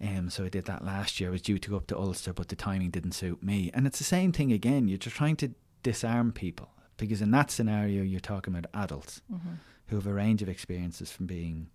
Um, 0.00 0.28
so 0.30 0.44
I 0.44 0.48
did 0.48 0.66
that 0.66 0.84
last 0.84 1.20
year. 1.20 1.30
I 1.30 1.32
was 1.32 1.42
due 1.42 1.58
to 1.58 1.70
go 1.70 1.76
up 1.76 1.86
to 1.88 1.96
Ulster, 1.98 2.32
but 2.32 2.48
the 2.48 2.56
timing 2.56 2.90
didn't 2.90 3.12
suit 3.12 3.42
me. 3.42 3.70
And 3.72 3.86
it's 3.86 3.98
the 3.98 4.04
same 4.04 4.30
thing 4.32 4.52
again. 4.52 4.88
You're 4.88 4.98
just 4.98 5.16
trying 5.16 5.36
to 5.36 5.52
disarm 5.82 6.32
people 6.32 6.68
because 6.98 7.22
in 7.22 7.30
that 7.30 7.50
scenario, 7.50 8.02
you're 8.02 8.20
talking 8.20 8.54
about 8.54 8.70
adults 8.74 9.22
Mm-hmm. 9.32 9.54
who 9.86 9.96
have 9.96 10.06
a 10.06 10.12
range 10.12 10.42
of 10.42 10.48
experiences 10.48 11.10
from 11.12 11.26
being 11.26 11.68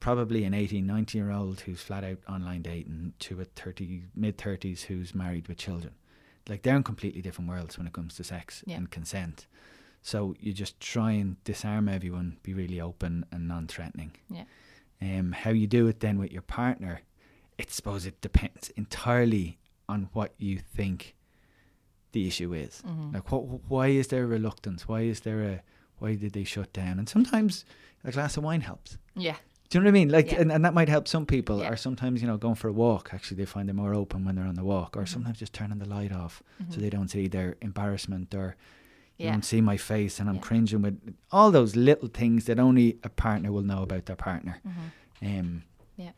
probably 0.00 0.44
an 0.44 0.54
18, 0.54 0.86
19 0.86 1.22
year 1.22 1.30
old 1.30 1.60
who's 1.60 1.80
flat 1.82 2.02
out 2.04 2.18
online 2.28 2.62
dating 2.62 3.12
to 3.20 3.40
a 3.40 3.44
30, 3.44 4.02
mid 4.16 4.38
30s 4.38 4.82
who's 4.82 5.14
married 5.14 5.46
with 5.46 5.58
children. 5.58 5.92
Like 6.48 6.62
they're 6.62 6.74
in 6.76 6.82
completely 6.82 7.20
different 7.22 7.50
worlds 7.50 7.76
when 7.78 7.86
it 7.86 7.92
comes 7.92 8.16
to 8.16 8.24
sex 8.24 8.64
Yeah. 8.66 8.78
and 8.78 8.90
consent. 8.90 9.46
So 10.02 10.34
you 10.40 10.52
just 10.52 10.80
try 10.80 11.12
and 11.12 11.42
disarm 11.44 11.88
everyone, 11.88 12.38
be 12.42 12.54
really 12.54 12.80
open 12.80 13.24
and 13.32 13.46
non 13.48 13.66
threatening. 13.66 14.12
yeah 14.30 14.44
Um, 15.02 15.32
how 15.32 15.50
you 15.50 15.66
do 15.66 15.86
it 15.88 16.00
then 16.00 16.18
with 16.18 16.32
your 16.32 16.42
partner, 16.42 17.02
I 17.58 17.64
suppose 17.68 18.06
it 18.06 18.20
depends 18.20 18.70
entirely 18.76 19.58
on 19.88 20.08
what 20.12 20.34
you 20.38 20.58
think 20.58 21.14
the 22.12 22.26
issue 22.26 22.52
is. 22.54 22.82
Mm-hmm. 22.86 23.14
Like, 23.14 23.30
what, 23.30 23.42
why 23.68 23.88
is 23.88 24.08
there 24.08 24.26
reluctance? 24.26 24.88
Why 24.88 25.02
is 25.02 25.20
there 25.20 25.42
a, 25.42 25.62
why 25.98 26.14
did 26.16 26.32
they 26.32 26.44
shut 26.44 26.72
down? 26.72 26.98
And 26.98 27.08
sometimes 27.08 27.64
a 28.04 28.10
glass 28.10 28.36
of 28.36 28.44
wine 28.44 28.62
helps. 28.62 28.98
yeah 29.14 29.36
Do 29.68 29.78
you 29.78 29.80
know 29.80 29.84
what 29.88 29.90
I 29.90 30.00
mean? 30.00 30.08
Like, 30.08 30.32
Yeah. 30.32 30.40
and, 30.40 30.50
and 30.52 30.64
that 30.64 30.74
might 30.74 30.88
help 30.88 31.06
some 31.08 31.26
people. 31.26 31.58
Yeah. 31.60 31.70
Or 31.70 31.76
sometimes, 31.76 32.20
you 32.22 32.26
know, 32.28 32.36
going 32.38 32.56
for 32.56 32.68
a 32.68 32.72
walk, 32.72 33.10
actually, 33.12 33.36
they 33.36 33.44
find 33.46 33.68
they're 33.68 33.74
more 33.84 33.94
open 33.94 34.24
when 34.24 34.34
they're 34.34 34.46
on 34.46 34.54
the 34.54 34.64
walk. 34.64 34.92
Mm-hmm. 34.92 35.00
Or 35.02 35.06
sometimes 35.06 35.38
just 35.38 35.52
turning 35.52 35.78
the 35.78 35.88
light 35.88 36.12
off 36.12 36.42
so 36.70 36.80
they 36.80 36.90
don't 36.90 37.08
see 37.10 37.28
their 37.28 37.56
embarrassment 37.62 38.34
or 38.34 38.56
you 39.20 39.26
Yeah. 39.26 39.32
don't 39.32 39.44
see 39.44 39.60
my 39.60 39.76
face 39.76 40.18
and 40.20 40.28
I'm 40.28 40.36
Yeah. 40.36 40.40
cringing 40.48 40.82
with 40.82 41.14
all 41.30 41.50
those 41.50 41.76
little 41.76 42.08
things 42.08 42.44
that 42.46 42.58
only 42.58 42.98
a 43.02 43.08
partner 43.08 43.52
will 43.52 43.62
know 43.62 43.82
about 43.82 44.06
their 44.06 44.16
partner. 44.16 44.60
Mm-hmm. 44.66 45.38
Um, 45.38 45.62
Yeah. 45.96 46.12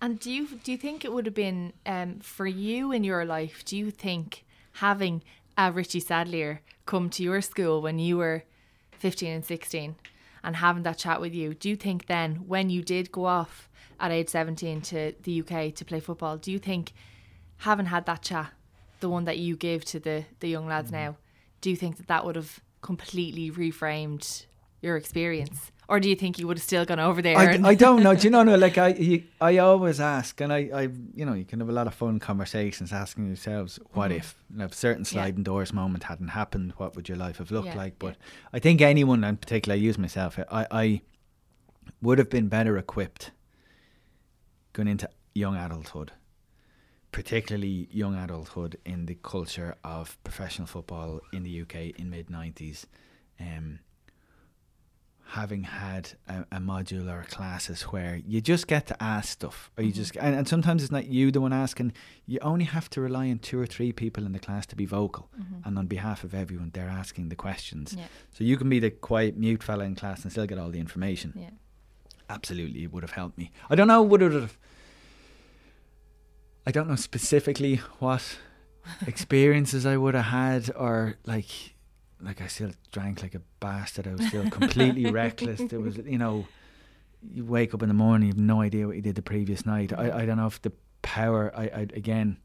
And 0.00 0.18
do 0.20 0.30
you 0.32 0.46
do 0.64 0.70
you 0.72 0.78
think 0.78 1.04
it 1.04 1.12
would 1.12 1.26
have 1.26 1.34
been 1.34 1.72
um, 1.86 2.20
for 2.20 2.46
you 2.46 2.92
in 2.92 3.04
your 3.04 3.24
life? 3.24 3.64
Do 3.64 3.76
you 3.76 3.90
think 3.90 4.44
having 4.74 5.22
a 5.56 5.70
Richie 5.72 6.00
Sadlier 6.00 6.60
come 6.86 7.10
to 7.10 7.22
your 7.22 7.40
school 7.40 7.82
when 7.82 7.98
you 7.98 8.16
were 8.18 8.44
fifteen 8.92 9.32
and 9.32 9.44
sixteen, 9.44 9.96
and 10.44 10.56
having 10.56 10.82
that 10.84 10.98
chat 10.98 11.20
with 11.20 11.34
you, 11.34 11.54
do 11.54 11.68
you 11.68 11.76
think 11.76 12.06
then 12.06 12.36
when 12.46 12.70
you 12.70 12.82
did 12.82 13.12
go 13.12 13.24
off 13.26 13.68
at 14.00 14.10
age 14.12 14.28
seventeen 14.28 14.80
to 14.82 15.14
the 15.22 15.40
UK 15.42 15.74
to 15.74 15.84
play 15.84 16.00
football, 16.00 16.36
do 16.36 16.50
you 16.52 16.58
think 16.58 16.92
having 17.58 17.86
had 17.86 18.06
that 18.06 18.22
chat, 18.22 18.52
the 19.00 19.08
one 19.08 19.24
that 19.24 19.38
you 19.38 19.56
gave 19.56 19.84
to 19.86 20.00
the 20.00 20.24
the 20.40 20.48
young 20.48 20.66
lads 20.66 20.90
now, 20.90 21.16
do 21.62 21.70
you 21.70 21.76
think 21.76 21.96
that 21.96 22.08
that 22.08 22.26
would 22.26 22.36
have 22.36 22.60
completely 22.82 23.50
reframed 23.50 24.44
your 24.82 24.96
experience, 24.96 25.70
or 25.88 26.00
do 26.00 26.08
you 26.10 26.16
think 26.16 26.38
you 26.40 26.48
would 26.48 26.56
have 26.58 26.64
still 26.64 26.84
gone 26.84 26.98
over 26.98 27.22
there? 27.22 27.38
I, 27.38 27.60
I 27.62 27.74
don't 27.76 28.02
know. 28.02 28.14
Do 28.16 28.24
you 28.26 28.30
know? 28.30 28.42
No, 28.42 28.56
like 28.66 28.78
I, 28.78 28.88
you, 28.88 29.22
I 29.40 29.58
always 29.58 30.00
ask, 30.00 30.40
and 30.40 30.52
I, 30.52 30.70
I, 30.74 30.82
you 31.14 31.24
know, 31.24 31.34
you 31.34 31.44
can 31.44 31.60
have 31.60 31.68
a 31.68 31.72
lot 31.72 31.86
of 31.86 31.94
fun 31.94 32.18
conversations 32.18 32.92
asking 32.92 33.28
yourselves, 33.28 33.78
what 33.92 34.10
if, 34.10 34.34
you 34.50 34.58
know, 34.58 34.64
if 34.64 34.74
certain 34.74 35.04
Mm-hmm. 35.04 35.16
Yeah. 35.16 35.22
sliding 35.22 35.42
doors 35.44 35.72
moment 35.72 36.02
hadn't 36.04 36.28
happened, 36.28 36.72
what 36.78 36.96
would 36.96 37.08
your 37.08 37.16
life 37.16 37.38
have 37.38 37.52
looked 37.52 37.68
Yeah, 37.68 37.76
like? 37.76 37.98
But 38.00 38.16
yeah. 38.18 38.48
I 38.54 38.58
think 38.58 38.80
anyone, 38.80 39.22
and 39.22 39.40
particularly 39.40 39.80
I 39.80 39.84
use 39.84 39.96
myself, 39.98 40.36
I, 40.50 40.66
I 40.70 41.00
would 42.00 42.18
have 42.18 42.28
been 42.28 42.48
better 42.48 42.76
equipped 42.76 43.30
going 44.72 44.88
into 44.88 45.08
young 45.34 45.56
adulthood, 45.56 46.10
particularly 47.12 47.88
young 47.92 48.14
adulthood 48.16 48.78
in 48.84 49.06
the 49.06 49.14
culture 49.22 49.76
of 49.84 50.16
professional 50.24 50.66
football 50.66 51.20
in 51.32 51.42
the 51.44 51.60
UK 51.62 51.74
in 51.98 52.10
mid 52.10 52.30
nineties. 52.30 52.86
Um, 53.40 53.80
having 55.26 55.62
had 55.62 56.10
a, 56.28 56.40
a 56.52 56.58
module 56.58 57.10
or 57.10 57.20
a 57.20 57.24
classes 57.24 57.82
where 57.84 58.20
you 58.26 58.38
just 58.42 58.66
get 58.66 58.86
to 58.86 59.02
ask 59.02 59.30
stuff 59.30 59.70
or 59.78 59.82
you 59.84 59.90
Mm-hmm. 59.90 59.96
just 59.96 60.16
and, 60.16 60.34
and 60.34 60.46
sometimes 60.46 60.82
it's 60.82 60.92
not 60.92 61.06
you 61.06 61.30
the 61.30 61.40
one 61.40 61.54
asking 61.54 61.92
you 62.26 62.38
only 62.42 62.66
have 62.66 62.90
to 62.90 63.00
rely 63.00 63.30
on 63.30 63.38
two 63.38 63.58
or 63.58 63.64
three 63.64 63.92
people 63.92 64.26
in 64.26 64.32
the 64.32 64.38
class 64.38 64.66
to 64.66 64.76
be 64.76 64.84
vocal 64.84 65.30
and 65.64 65.78
on 65.78 65.86
behalf 65.86 66.22
of 66.22 66.34
everyone 66.34 66.70
they're 66.74 66.88
asking 66.88 67.30
the 67.30 67.34
questions 67.36 67.92
Mm-hmm. 67.92 68.00
Yeah. 68.00 68.06
so 68.34 68.44
you 68.44 68.58
can 68.58 68.68
be 68.68 68.78
the 68.78 68.90
quiet 68.90 69.38
mute 69.38 69.62
fella 69.62 69.84
in 69.84 69.94
class 69.94 70.22
and 70.22 70.30
still 70.30 70.46
get 70.46 70.58
all 70.58 70.68
the 70.70 70.80
information 70.80 71.32
yeah. 71.34 71.50
absolutely 72.28 72.82
it 72.82 72.92
would 72.92 73.02
have 73.02 73.12
helped 73.12 73.38
me 73.38 73.50
i 73.70 73.74
don't 73.74 73.88
know 73.88 74.02
would 74.02 74.20
it 74.20 74.32
have 74.32 74.58
i 76.66 76.70
don't 76.70 76.88
know 76.88 76.96
specifically 76.96 77.76
what 77.98 78.38
experiences 79.06 79.86
i 79.86 79.96
would 79.96 80.14
have 80.14 80.26
had 80.26 80.70
or 80.76 81.16
like 81.26 81.46
like 82.20 82.40
i 82.40 82.46
still 82.46 82.70
drank 82.90 83.22
like 83.22 83.34
a 83.34 83.40
bastard 83.60 84.06
i 84.06 84.12
was 84.14 84.26
still 84.26 84.48
completely 84.50 85.10
reckless 85.10 85.60
there 85.68 85.80
was 85.80 85.96
you 85.98 86.18
know 86.18 86.46
you 87.30 87.44
wake 87.44 87.72
up 87.74 87.82
in 87.82 87.88
the 87.88 87.94
morning 87.94 88.28
you 88.28 88.32
have 88.34 88.38
no 88.40 88.60
idea 88.60 88.86
what 88.86 88.96
you 88.96 89.02
did 89.02 89.14
the 89.14 89.22
previous 89.22 89.64
night 89.66 89.92
i, 89.96 90.20
I 90.20 90.26
don't 90.26 90.36
know 90.36 90.46
if 90.46 90.60
the 90.62 90.72
power 91.02 91.52
i, 91.56 91.64
I 91.64 91.80
again 91.94 92.38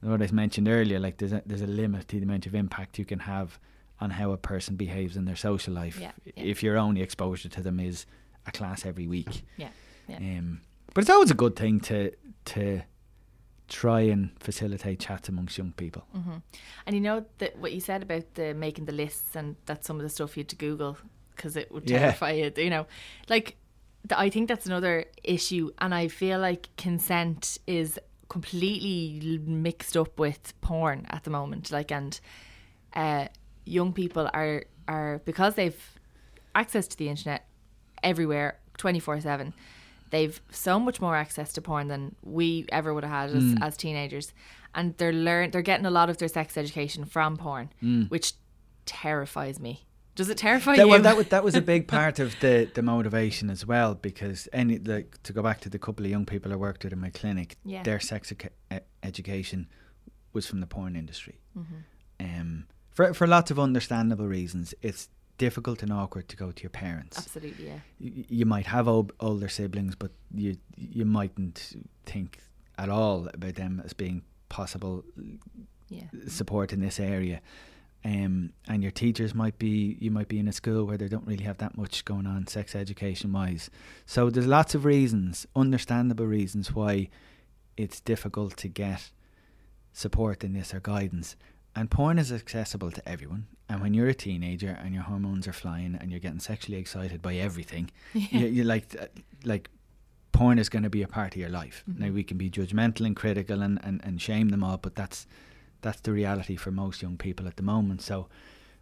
what 0.00 0.22
i 0.22 0.28
mentioned 0.32 0.68
earlier 0.68 0.98
like 0.98 1.18
there's 1.18 1.32
a, 1.32 1.42
there's 1.46 1.62
a 1.62 1.66
limit 1.66 2.08
to 2.08 2.16
the 2.16 2.22
amount 2.22 2.46
of 2.46 2.54
impact 2.54 2.98
you 2.98 3.04
can 3.04 3.20
have 3.20 3.58
on 4.00 4.10
how 4.10 4.30
a 4.32 4.36
person 4.38 4.76
behaves 4.76 5.16
in 5.16 5.24
their 5.26 5.36
social 5.36 5.74
life 5.74 5.98
Yeah, 6.00 6.12
yeah. 6.24 6.32
if 6.36 6.62
your 6.62 6.78
only 6.78 7.02
exposure 7.02 7.48
to 7.50 7.62
them 7.62 7.78
is 7.78 8.06
a 8.46 8.52
class 8.52 8.86
every 8.86 9.06
week 9.06 9.42
Yeah. 9.56 9.68
Yeah. 10.08 10.16
um, 10.16 10.62
but 10.94 11.02
it's 11.02 11.10
always 11.10 11.30
a 11.30 11.34
good 11.34 11.54
thing 11.54 11.80
to 11.80 12.12
to 12.46 12.82
try 13.70 14.00
and 14.00 14.30
facilitate 14.40 14.98
chats 15.00 15.28
amongst 15.30 15.56
young 15.56 15.72
people. 15.72 16.04
And 16.86 16.94
you 16.94 17.00
know 17.00 17.24
that 17.38 17.56
what 17.58 17.72
you 17.72 17.80
said 17.80 18.02
about 18.02 18.34
the 18.34 18.52
making 18.52 18.84
the 18.84 18.92
lists 18.92 19.34
and 19.36 19.56
that 19.66 19.84
some 19.84 19.96
of 19.96 20.02
the 20.02 20.08
stuff 20.10 20.36
you 20.36 20.42
had 20.42 20.48
to 20.50 20.56
Google 20.56 20.98
because 21.34 21.56
it 21.56 21.70
would 21.72 21.88
Yeah. 21.88 22.00
terrify 22.00 22.32
you. 22.32 22.52
You 22.56 22.68
know, 22.70 22.86
like 23.28 23.56
I 24.16 24.28
think 24.30 24.48
that's 24.48 24.66
another 24.66 25.04
issue, 25.22 25.70
and 25.78 25.94
I 25.94 26.08
feel 26.08 26.38
like 26.40 26.68
consent 26.76 27.58
is 27.66 27.98
completely 28.28 29.38
mixed 29.46 29.96
up 29.96 30.18
with 30.18 30.52
porn 30.60 31.06
at 31.10 31.24
the 31.24 31.30
moment. 31.30 31.70
Like, 31.70 31.92
and 31.92 32.18
uh, 32.94 33.26
young 33.64 33.92
people 33.92 34.28
are 34.34 34.64
are 34.88 35.20
because 35.24 35.54
they've 35.54 35.80
access 36.54 36.88
to 36.88 36.96
the 36.96 37.08
internet 37.08 37.46
everywhere, 38.02 38.58
twenty 38.78 38.98
four 39.00 39.20
seven. 39.20 39.52
They've 40.10 40.40
so 40.50 40.78
much 40.80 41.00
more 41.00 41.14
access 41.16 41.52
to 41.54 41.60
porn 41.62 41.88
than 41.88 42.16
we 42.22 42.66
ever 42.70 42.92
would 42.92 43.04
have 43.04 43.30
had 43.30 43.36
as, 43.36 43.54
as 43.62 43.76
teenagers, 43.76 44.32
and 44.74 44.96
they're 44.98 45.12
learn 45.12 45.50
they're 45.52 45.62
getting 45.62 45.86
a 45.86 45.90
lot 45.90 46.10
of 46.10 46.18
their 46.18 46.28
sex 46.28 46.56
education 46.56 47.04
from 47.04 47.36
porn, 47.36 47.70
which 48.08 48.32
terrifies 48.86 49.60
me. 49.60 49.86
Does 50.16 50.28
it 50.28 50.38
terrify 50.38 50.76
That, 50.76 50.82
you? 50.86 50.88
well, 50.90 51.00
that 51.02 51.16
was 51.16 51.28
that 51.28 51.44
was 51.44 51.54
a 51.54 51.62
big 51.62 51.86
part 51.98 52.18
of 52.18 52.34
the, 52.40 52.68
the 52.74 52.82
motivation 52.82 53.48
as 53.48 53.64
well 53.64 53.94
because 53.94 54.48
any 54.52 54.78
like 54.78 55.22
to 55.22 55.32
go 55.32 55.42
back 55.42 55.60
to 55.60 55.68
the 55.70 55.78
couple 55.78 56.04
of 56.04 56.10
young 56.10 56.26
people 56.26 56.52
I 56.52 56.56
worked 56.56 56.84
with 56.84 56.92
in 56.92 57.00
my 57.00 57.10
clinic, 57.10 57.56
Yeah. 57.64 57.82
their 57.84 58.00
sex 58.00 58.32
e- 58.32 58.76
education 59.02 59.68
was 60.32 60.46
from 60.46 60.60
the 60.60 60.66
porn 60.66 60.96
industry. 60.96 61.40
Mm-hmm. 61.56 62.40
Um, 62.40 62.66
for 62.90 63.14
for 63.14 63.26
lots 63.26 63.50
of 63.50 63.58
understandable 63.58 64.26
reasons, 64.26 64.74
it's 64.82 65.08
difficult 65.46 65.82
and 65.82 65.92
awkward 65.92 66.26
to 66.28 66.36
go 66.36 66.52
to 66.52 66.62
your 66.62 66.70
parents. 66.84 67.16
Absolutely, 67.18 67.66
yeah. 67.70 67.80
Y- 68.00 68.24
You 68.38 68.46
might 68.54 68.66
have 68.66 68.86
ol- 68.88 69.10
older 69.18 69.48
siblings, 69.48 69.94
but 69.96 70.10
you 70.34 70.52
you 70.76 71.04
mightn't 71.04 71.58
think 72.12 72.38
at 72.76 72.88
all 72.88 73.28
about 73.34 73.54
them 73.54 73.80
as 73.84 73.92
being 73.94 74.22
possible 74.48 75.04
Yeah. 75.88 76.08
support 76.28 76.72
in 76.72 76.80
this 76.80 77.00
area. 77.00 77.40
Um, 78.04 78.52
and 78.66 78.82
your 78.82 78.92
teachers 78.92 79.34
might 79.34 79.58
be 79.58 79.96
you 80.04 80.10
might 80.10 80.28
be 80.28 80.38
in 80.38 80.48
a 80.48 80.52
school 80.52 80.84
where 80.86 80.98
they 80.98 81.08
don't 81.08 81.26
really 81.26 81.44
have 81.50 81.58
that 81.58 81.76
much 81.76 82.04
going 82.04 82.26
on 82.26 82.46
sex 82.46 82.74
education 82.74 83.32
wise. 83.32 83.70
So 84.06 84.30
there's 84.30 84.46
lots 84.58 84.74
of 84.74 84.84
reasons, 84.84 85.46
understandable 85.54 86.26
reasons 86.26 86.72
why 86.74 87.08
it's 87.76 88.00
difficult 88.00 88.56
to 88.58 88.68
get 88.68 89.10
support 89.92 90.44
in 90.44 90.52
this 90.52 90.72
or 90.74 90.80
guidance. 90.80 91.36
And 91.74 91.90
porn 91.90 92.18
is 92.18 92.32
accessible 92.32 92.90
to 92.90 93.08
everyone. 93.08 93.46
And 93.68 93.80
when 93.80 93.94
you're 93.94 94.08
a 94.08 94.14
teenager 94.14 94.76
and 94.82 94.92
your 94.92 95.04
hormones 95.04 95.46
are 95.46 95.52
flying 95.52 95.96
and 96.00 96.10
you're 96.10 96.20
getting 96.20 96.40
sexually 96.40 96.78
excited 96.78 97.22
by 97.22 97.36
everything, 97.36 97.90
you, 98.14 98.46
you 98.46 98.64
like 98.64 98.96
uh, 99.00 99.06
like 99.44 99.70
porn 100.32 100.58
is 100.58 100.68
going 100.68 100.82
to 100.82 100.90
be 100.90 101.02
a 101.02 101.08
part 101.08 101.34
of 101.34 101.40
your 101.40 101.50
life. 101.50 101.84
Mm-hmm. 101.88 102.02
Now 102.02 102.10
we 102.12 102.24
can 102.24 102.38
be 102.38 102.50
judgmental 102.50 103.06
and 103.06 103.14
critical 103.14 103.62
and, 103.62 103.78
and, 103.84 104.00
and 104.04 104.20
shame 104.20 104.48
them 104.48 104.64
all, 104.64 104.78
but 104.78 104.96
that's 104.96 105.26
that's 105.82 106.00
the 106.00 106.12
reality 106.12 106.56
for 106.56 106.70
most 106.70 107.02
young 107.02 107.16
people 107.16 107.46
at 107.46 107.56
the 107.56 107.62
moment. 107.62 108.02
So 108.02 108.28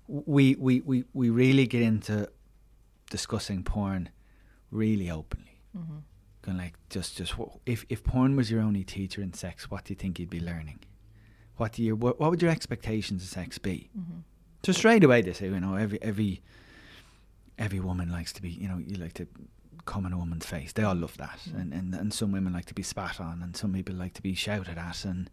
we 0.07 0.55
we, 0.55 0.81
we, 0.81 1.05
we 1.13 1.29
really 1.29 1.67
get 1.67 1.83
into 1.83 2.29
discussing 3.11 3.65
porn 3.65 4.09
really 4.71 5.11
openly. 5.11 5.61
Mm-hmm. 5.77 5.99
Going 6.43 6.59
like 6.59 6.75
just 6.89 7.17
just 7.17 7.35
if 7.67 7.85
if 7.89 8.03
porn 8.03 8.37
was 8.37 8.51
your 8.51 8.61
only 8.61 8.85
teacher 8.85 9.21
in 9.21 9.35
sex, 9.35 9.71
what 9.71 9.85
do 9.85 9.93
you 9.93 9.97
think 9.97 10.19
you'd 10.19 10.31
be 10.31 10.41
learning? 10.41 10.81
What 11.59 11.73
do 11.73 11.83
you 11.83 11.95
what, 11.95 12.19
what 12.19 12.31
would 12.31 12.41
your 12.41 12.51
expectations 12.51 13.23
of 13.23 13.29
sex 13.29 13.59
be? 13.59 13.91
Mm-hmm. 13.97 14.21
So 14.65 14.73
straight 14.73 15.05
away 15.05 15.23
they 15.23 15.33
say, 15.33 15.47
you 15.47 15.61
know, 15.61 15.75
every 15.75 16.03
every 16.03 16.43
every 17.59 17.81
woman 17.81 18.11
likes 18.11 18.33
to 18.35 18.43
be, 18.43 18.51
you 18.51 18.69
know, 18.69 18.79
you 18.79 18.97
like 18.97 19.15
to 19.15 19.27
come 19.85 20.07
in 20.07 20.13
a 20.13 20.19
woman's 20.19 20.47
face. 20.47 20.73
They 20.73 20.83
all 20.83 20.95
love 20.95 21.17
that, 21.19 21.41
mm-hmm. 21.49 21.61
and, 21.61 21.73
and 21.75 21.95
and 21.95 22.15
some 22.15 22.33
women 22.33 22.53
like 22.53 22.67
to 22.67 22.75
be 22.75 22.83
spat 22.83 23.21
on, 23.21 23.43
and 23.43 23.57
some 23.57 23.73
people 23.73 23.95
like 23.95 24.15
to 24.15 24.23
be 24.23 24.35
shouted 24.35 24.79
at, 24.79 25.05
and 25.05 25.31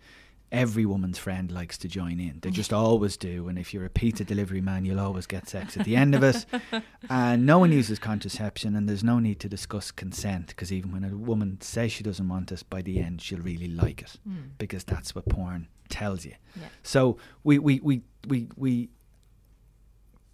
every 0.51 0.85
woman's 0.85 1.17
friend 1.17 1.51
likes 1.51 1.77
to 1.79 1.87
join 1.87 2.19
in. 2.19 2.39
They 2.41 2.49
mm. 2.49 2.53
just 2.53 2.71
always 2.71 3.17
do, 3.17 3.47
and 3.47 3.57
if 3.57 3.73
you're 3.73 3.85
a 3.85 3.89
pizza 3.89 4.23
delivery 4.23 4.61
man, 4.61 4.85
you'll 4.85 4.99
always 4.99 5.25
get 5.25 5.49
sex 5.49 5.75
at 5.77 5.85
the 5.85 5.95
end 5.95 6.15
of 6.15 6.23
it. 6.23 6.45
and 7.09 7.45
no 7.45 7.59
one 7.59 7.71
uses 7.71 7.99
contraception, 7.99 8.75
and 8.75 8.87
there's 8.87 9.03
no 9.03 9.19
need 9.19 9.39
to 9.41 9.49
discuss 9.49 9.91
consent 9.91 10.47
because 10.47 10.71
even 10.71 10.91
when 10.91 11.03
a 11.03 11.15
woman 11.15 11.59
says 11.61 11.91
she 11.91 12.03
doesn't 12.03 12.27
want 12.27 12.51
it, 12.51 12.63
by 12.69 12.81
the 12.81 12.99
end 12.99 13.21
she'll 13.21 13.39
really 13.39 13.67
like 13.67 14.01
it 14.01 14.17
hmm. 14.27 14.49
because 14.57 14.83
that's 14.83 15.15
what 15.15 15.27
porn 15.27 15.67
tells 15.89 16.25
you. 16.25 16.33
Yeah. 16.55 16.67
So 16.83 17.17
we 17.43 17.59
we 17.59 17.79
we 17.81 18.01
we 18.27 18.47
we 18.55 18.89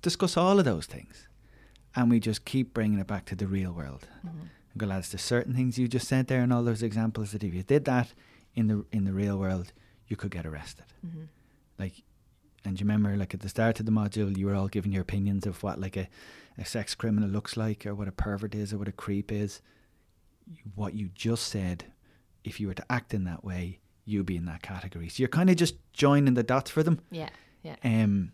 discuss 0.01 0.37
all 0.37 0.59
of 0.59 0.65
those 0.65 0.85
things, 0.85 1.27
and 1.95 2.09
we 2.09 2.19
just 2.19 2.45
keep 2.45 2.73
bringing 2.73 2.99
it 2.99 3.07
back 3.07 3.25
to 3.25 3.35
the 3.35 3.47
real 3.47 3.71
world. 3.71 4.07
Mm-hmm. 4.25 4.39
And 4.73 4.79
go, 4.79 4.85
lads, 4.85 5.11
there's 5.11 5.21
certain 5.21 5.53
things 5.53 5.77
you 5.77 5.87
just 5.87 6.07
said 6.07 6.27
there, 6.27 6.41
and 6.41 6.53
all 6.53 6.63
those 6.63 6.83
examples 6.83 7.31
that 7.31 7.43
if 7.43 7.53
you 7.53 7.63
did 7.63 7.85
that 7.85 8.13
in 8.55 8.67
the 8.67 8.85
in 8.91 9.05
the 9.05 9.13
real 9.13 9.37
world, 9.37 9.73
you 10.11 10.17
could 10.17 10.29
get 10.29 10.45
arrested. 10.45 10.85
Like, 11.79 12.03
and 12.63 12.79
you 12.79 12.85
remember, 12.85 13.15
like 13.17 13.33
at 13.33 13.39
the 13.39 13.49
start 13.49 13.79
of 13.79 13.87
the 13.87 13.91
module, 13.91 14.37
you 14.37 14.45
were 14.45 14.53
all 14.53 14.67
giving 14.67 14.91
your 14.91 15.01
opinions 15.01 15.47
of 15.47 15.63
what 15.63 15.79
like 15.79 15.97
a, 15.97 16.07
a 16.57 16.65
sex 16.65 16.93
criminal 16.93 17.29
looks 17.29 17.57
like, 17.57 17.85
or 17.87 17.95
what 17.95 18.07
a 18.07 18.11
pervert 18.11 18.53
is, 18.53 18.71
or 18.71 18.77
what 18.77 18.87
a 18.87 18.91
creep 18.91 19.31
is. 19.31 19.61
What 20.75 20.93
you 20.93 21.09
just 21.15 21.47
said, 21.47 21.85
if 22.43 22.59
you 22.59 22.67
were 22.67 22.75
to 22.75 22.85
act 22.91 23.13
in 23.13 23.23
that 23.23 23.43
way, 23.43 23.79
you'd 24.05 24.25
be 24.25 24.35
in 24.35 24.45
that 24.45 24.61
category. 24.61 25.09
So 25.09 25.21
you're 25.21 25.29
kind 25.29 25.49
of 25.49 25.55
just 25.55 25.75
joining 25.93 26.35
the 26.35 26.43
dots 26.43 26.69
for 26.69 26.83
them. 26.83 26.99
Yeah, 27.09 27.29
yeah. 27.63 27.77
Um, 27.83 28.33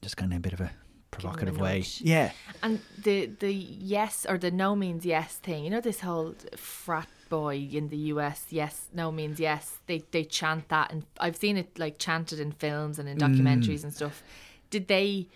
just 0.00 0.16
kind 0.16 0.32
of 0.32 0.38
a 0.38 0.40
bit 0.40 0.52
of 0.52 0.60
a 0.60 0.70
provocative 1.10 1.58
way. 1.58 1.84
Yeah. 1.98 2.32
And 2.62 2.80
the 3.02 3.26
the 3.26 3.52
yes 3.52 4.26
or 4.28 4.38
the 4.38 4.50
no 4.50 4.76
means 4.76 5.04
yes 5.04 5.36
thing, 5.36 5.64
you 5.64 5.70
know, 5.70 5.80
this 5.80 6.00
whole 6.00 6.34
frat 6.56 7.08
boy 7.24 7.68
in 7.72 7.88
the 7.88 7.96
US, 8.12 8.46
yes, 8.50 8.88
no 8.92 9.10
means 9.10 9.40
yes. 9.40 9.78
They 9.86 10.04
they 10.10 10.24
chant 10.24 10.68
that, 10.68 10.92
and 10.92 11.04
I've 11.18 11.36
seen 11.36 11.56
it 11.56 11.78
like 11.78 11.98
chanted 11.98 12.40
in 12.40 12.52
films 12.52 12.98
and 12.98 13.08
in 13.08 13.18
documentaries 13.18 13.82
and 13.84 13.92
stuff. 13.92 14.22
Did 14.70 14.88
they 14.88 15.28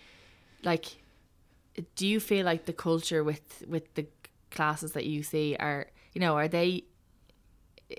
like? 0.63 0.85
Do 1.95 2.07
you 2.07 2.19
feel 2.19 2.45
like 2.45 2.65
the 2.65 2.73
culture 2.73 3.23
with 3.23 3.63
with 3.67 3.93
the 3.95 4.05
classes 4.51 4.91
that 4.93 5.05
you 5.05 5.23
see 5.23 5.55
are 5.59 5.87
you 6.13 6.21
know 6.21 6.35
are 6.35 6.47
they? 6.47 6.83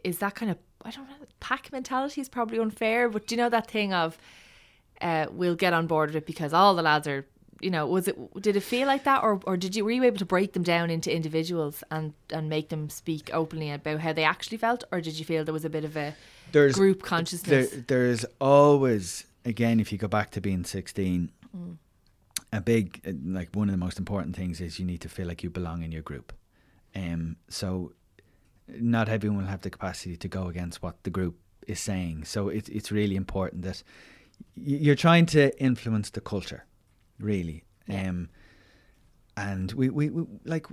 Is 0.04 0.18
that 0.18 0.34
kind 0.34 0.50
of 0.50 0.58
I 0.84 0.90
don't 0.90 1.08
know. 1.08 1.14
Pack 1.40 1.72
mentality 1.72 2.20
is 2.20 2.28
probably 2.28 2.58
unfair, 2.58 3.08
but 3.08 3.26
do 3.26 3.34
you 3.34 3.40
know 3.40 3.48
that 3.48 3.70
thing 3.70 3.92
of 3.92 4.18
uh, 5.00 5.26
we'll 5.30 5.56
get 5.56 5.72
on 5.72 5.86
board 5.86 6.10
with 6.10 6.16
it 6.16 6.26
because 6.26 6.52
all 6.52 6.74
the 6.74 6.82
lads 6.82 7.08
are 7.08 7.26
you 7.60 7.70
know 7.70 7.86
was 7.86 8.08
it 8.08 8.16
did 8.42 8.56
it 8.56 8.60
feel 8.62 8.86
like 8.86 9.04
that 9.04 9.22
or, 9.22 9.40
or 9.46 9.56
did 9.56 9.76
you 9.76 9.84
were 9.84 9.90
you 9.90 10.04
able 10.04 10.18
to 10.18 10.24
break 10.24 10.52
them 10.52 10.62
down 10.62 10.90
into 10.90 11.14
individuals 11.14 11.84
and 11.90 12.14
and 12.30 12.48
make 12.48 12.68
them 12.68 12.88
speak 12.88 13.30
openly 13.32 13.70
about 13.70 14.00
how 14.00 14.12
they 14.12 14.24
actually 14.24 14.56
felt 14.56 14.84
or 14.92 15.00
did 15.00 15.18
you 15.18 15.24
feel 15.24 15.44
there 15.44 15.52
was 15.54 15.64
a 15.64 15.70
bit 15.70 15.84
of 15.84 15.96
a 15.96 16.14
There's 16.52 16.74
group 16.74 17.00
there, 17.02 17.08
consciousness 17.08 17.74
there's 17.86 18.24
always 18.40 19.24
again 19.44 19.80
if 19.80 19.92
you 19.92 19.98
go 19.98 20.08
back 20.08 20.30
to 20.32 20.40
being 20.40 20.64
16 20.64 21.30
Mm. 21.56 21.78
a 22.52 22.60
big 22.60 23.00
like 23.24 23.48
one 23.54 23.68
of 23.68 23.72
the 23.72 23.84
most 23.86 23.98
important 23.98 24.36
things 24.36 24.60
is 24.60 24.78
you 24.78 24.86
need 24.86 25.00
to 25.00 25.08
feel 25.08 25.26
like 25.26 25.42
you 25.42 25.50
belong 25.50 25.82
in 25.82 25.90
your 25.90 26.02
group. 26.02 26.32
Um 26.94 27.36
so 27.48 27.92
not 28.68 29.08
everyone 29.08 29.38
will 29.38 29.46
have 29.50 29.62
the 29.62 29.70
capacity 29.70 30.16
to 30.16 30.28
go 30.28 30.46
against 30.46 30.80
what 30.80 31.02
the 31.02 31.10
group 31.10 31.34
is 31.66 31.80
saying. 31.80 32.24
So 32.24 32.48
it's 32.48 32.68
it's 32.68 32.92
really 32.92 33.16
important 33.16 33.62
that 33.62 33.82
you're 34.54 34.94
trying 34.94 35.26
to 35.26 35.42
influence 35.60 36.10
the 36.10 36.20
culture 36.20 36.62
really 37.20 37.64
um 37.88 38.28
and 39.36 39.72
we, 39.72 39.88
we, 39.88 40.10
we 40.10 40.24
like 40.44 40.66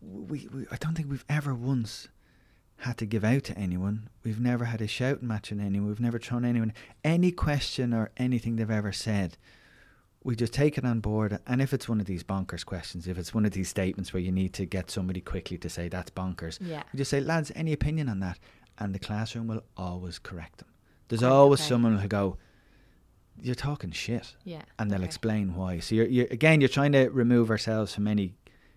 we, 0.00 0.48
we 0.52 0.66
I 0.70 0.76
don't 0.76 0.94
think 0.94 1.10
we've 1.10 1.24
ever 1.28 1.54
once 1.54 2.08
had 2.80 2.98
to 2.98 3.06
give 3.06 3.24
out 3.24 3.42
to 3.44 3.56
anyone. 3.58 4.08
We've 4.22 4.38
never 4.40 4.66
had 4.66 4.82
a 4.82 4.86
shouting 4.86 5.26
match 5.26 5.50
on 5.50 5.60
anyone. 5.60 5.88
We've 5.88 6.00
never 6.00 6.18
thrown 6.18 6.44
anyone 6.44 6.72
any 7.02 7.32
question 7.32 7.94
or 7.94 8.10
anything 8.16 8.56
they've 8.56 8.70
ever 8.70 8.92
said. 8.92 9.38
We 10.22 10.36
just 10.36 10.52
take 10.52 10.76
it 10.76 10.84
on 10.84 10.98
board, 11.00 11.38
and 11.46 11.62
if 11.62 11.72
it's 11.72 11.88
one 11.88 12.00
of 12.00 12.06
these 12.06 12.24
bonkers 12.24 12.66
questions, 12.66 13.06
if 13.06 13.16
it's 13.16 13.32
one 13.32 13.46
of 13.46 13.52
these 13.52 13.68
statements 13.68 14.12
where 14.12 14.20
you 14.20 14.32
need 14.32 14.52
to 14.54 14.66
get 14.66 14.90
somebody 14.90 15.20
quickly 15.20 15.56
to 15.58 15.70
say 15.70 15.88
that's 15.88 16.10
bonkers, 16.10 16.58
Yeah. 16.60 16.82
we 16.92 16.96
just 16.98 17.12
say, 17.12 17.20
lads, 17.20 17.52
any 17.54 17.72
opinion 17.72 18.08
on 18.08 18.18
that? 18.20 18.38
And 18.78 18.92
the 18.92 18.98
classroom 18.98 19.46
will 19.46 19.62
always 19.76 20.18
correct 20.18 20.58
them. 20.58 20.68
There's 21.08 21.22
always 21.22 21.60
okay. 21.60 21.68
someone 21.68 21.96
who'll 21.96 22.08
go, 22.08 22.38
"You're 23.42 23.54
talking 23.54 23.90
shit," 23.92 24.34
yeah 24.44 24.62
and 24.78 24.90
they'll 24.90 24.98
okay. 25.00 25.06
explain 25.06 25.54
why. 25.54 25.80
So 25.80 25.94
you're, 25.94 26.06
you're 26.06 26.26
again, 26.30 26.60
you're 26.60 26.68
trying 26.68 26.92
to 26.92 27.08
remove 27.10 27.50
ourselves 27.50 27.94
from 27.94 28.06
any 28.08 28.34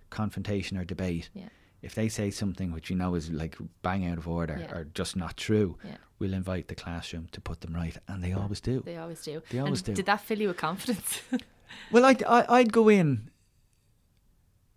confrontation 0.10 0.78
or 0.78 0.84
debate. 0.86 1.30
yeah 1.34 1.50
If 1.82 1.94
they 1.96 2.10
say 2.10 2.32
something 2.32 2.72
which 2.74 2.90
you 2.90 2.96
know 2.98 3.16
is 3.16 3.30
like 3.32 3.56
bang 3.82 4.06
out 4.10 4.18
of 4.18 4.28
order 4.28 4.58
Yeah. 4.60 4.76
or 4.76 4.84
just 4.94 5.16
not 5.16 5.38
true, 5.38 5.78
yeah 5.86 5.98
we'll 6.20 6.34
invite 6.34 6.68
the 6.68 6.76
classroom 6.76 7.28
to 7.32 7.40
put 7.42 7.62
them 7.62 7.74
right, 7.74 7.96
and 8.08 8.24
they 8.24 8.34
always 8.34 8.60
do. 8.62 8.82
they 8.86 8.98
always 8.98 9.22
do 9.24 9.42
They 9.50 9.60
always 9.60 9.80
and 9.80 9.86
do. 9.86 9.94
did 9.94 10.06
that 10.08 10.22
fill 10.22 10.40
you 10.42 10.48
with 10.50 10.58
confidence 10.58 11.22
Well, 11.92 12.04
I'd, 12.04 12.24
I, 12.24 12.46
I'd 12.50 12.74
go 12.74 12.90
in. 12.90 13.30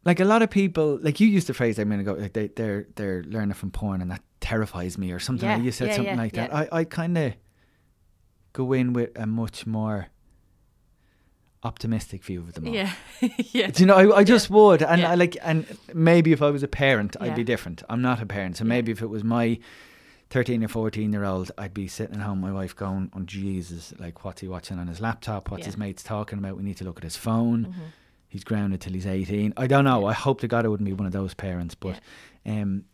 Like 0.04 0.20
a 0.20 0.24
lot 0.24 0.42
of 0.42 0.50
people, 0.50 0.98
like 1.00 1.20
you 1.20 1.28
used 1.28 1.46
the 1.46 1.54
phrase 1.54 1.78
a 1.78 1.84
minute 1.84 2.02
ago, 2.02 2.20
like 2.20 2.32
they, 2.32 2.48
they're 2.48 2.86
they're 2.96 3.22
learning 3.22 3.54
from 3.54 3.70
porn, 3.70 4.02
and 4.02 4.10
that 4.10 4.20
terrifies 4.40 4.98
me, 4.98 5.12
or 5.12 5.20
something. 5.20 5.48
Yeah, 5.48 5.56
like 5.56 5.64
you 5.64 5.70
said 5.72 5.94
something 5.94 6.16
like 6.18 6.32
that. 6.34 6.52
I, 6.52 6.68
I 6.72 6.84
kind 6.84 7.16
of 7.16 7.34
go 8.52 8.72
in 8.72 8.92
with 8.92 9.10
a 9.18 9.26
much 9.26 9.66
more 9.66 10.08
optimistic 11.64 12.24
view 12.24 12.40
of 12.40 12.54
them 12.54 12.66
all. 12.66 12.74
yeah 12.74 12.92
yeah 13.52 13.68
Do 13.68 13.82
you 13.82 13.86
know, 13.86 13.94
I, 13.96 14.18
I 14.18 14.24
just 14.24 14.50
would, 14.50 14.82
and 14.82 15.00
Yeah. 15.00 15.10
I 15.12 15.14
like, 15.14 15.36
and 15.42 15.64
maybe 15.94 16.32
if 16.32 16.42
I 16.42 16.50
was 16.50 16.62
a 16.62 16.68
parent, 16.68 17.16
I'd 17.20 17.36
be 17.36 17.44
different. 17.44 17.82
I'm 17.88 18.02
not 18.02 18.20
a 18.20 18.26
parent, 18.26 18.56
so 18.56 18.64
maybe 18.64 18.90
if 18.92 19.00
it 19.02 19.06
was 19.06 19.22
my 19.22 19.58
thirteen 20.28 20.64
or 20.64 20.68
fourteen 20.68 21.12
year 21.12 21.24
old, 21.24 21.52
I'd 21.58 21.74
be 21.74 21.86
sitting 21.86 22.16
at 22.16 22.22
home, 22.22 22.40
my 22.40 22.52
wife 22.52 22.74
going, 22.74 23.10
"Oh 23.14 23.20
Jesus, 23.20 23.94
like 23.98 24.24
what's 24.24 24.40
he 24.40 24.48
watching 24.48 24.78
on 24.78 24.88
his 24.88 25.00
laptop? 25.00 25.50
What's 25.50 25.60
Yeah. 25.62 25.66
his 25.66 25.76
mates 25.76 26.02
talking 26.02 26.38
about? 26.38 26.56
We 26.56 26.62
need 26.64 26.78
to 26.78 26.84
look 26.84 26.96
at 26.96 27.04
his 27.04 27.16
phone. 27.16 27.66
Mhm. 27.66 27.74
He's 28.28 28.42
grounded 28.44 28.80
till 28.80 28.94
he's 28.94 29.06
eighteen. 29.06 29.52
I 29.56 29.66
don't 29.68 29.84
know. 29.84 30.06
I 30.06 30.14
hope 30.14 30.40
to 30.40 30.48
God 30.48 30.64
I 30.64 30.68
wouldn't 30.68 30.86
be 30.88 30.94
one 30.94 31.06
of 31.06 31.12
those 31.12 31.34
parents, 31.34 31.74
but 31.76 32.00
um, 32.46 32.84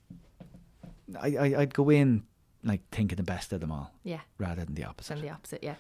I, 1.19 1.29
I 1.37 1.45
I'd 1.61 1.73
go 1.75 1.89
in 1.91 2.25
like 2.65 2.81
thinking 2.91 3.17
the 3.17 3.23
best 3.23 3.53
of 3.53 3.61
them 3.61 3.71
all, 3.71 3.93
yeah 4.05 4.21
rather 4.39 4.65
than 4.65 4.75
the 4.75 4.85
opposite. 4.85 5.15
than 5.15 5.23
the 5.23 5.31
opposite 5.31 5.63
yeah 5.63 5.75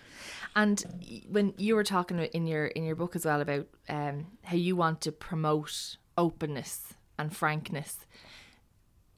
and 0.54 0.84
when 1.28 1.52
you 1.56 1.74
were 1.74 1.84
talking 1.84 2.18
in 2.18 2.46
your 2.46 2.66
in 2.66 2.84
your 2.84 2.96
book 2.96 3.16
as 3.16 3.24
well 3.24 3.40
about 3.40 3.66
um 3.88 4.26
how 4.44 4.56
you 4.56 4.76
want 4.76 5.00
to 5.00 5.12
promote 5.12 5.96
openness 6.16 6.94
and 7.18 7.34
frankness 7.36 8.06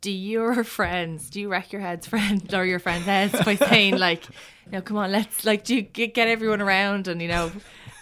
do 0.00 0.10
your 0.10 0.64
friends 0.78 1.28
do 1.30 1.40
you 1.40 1.48
wreck 1.50 1.72
your 1.72 1.82
heads 1.82 2.06
friends 2.06 2.52
or 2.54 2.64
your 2.64 2.78
friends 2.78 3.04
heads 3.04 3.32
by 3.44 3.54
saying 3.54 3.98
like 3.98 4.26
you 4.26 4.72
know 4.72 4.80
come 4.80 4.96
on 4.96 5.12
let's 5.12 5.44
like 5.44 5.64
do 5.64 5.74
you 5.74 5.82
get, 5.82 6.14
get 6.14 6.28
everyone 6.28 6.60
around 6.60 7.08
and 7.08 7.20
you 7.20 7.28
know 7.28 7.52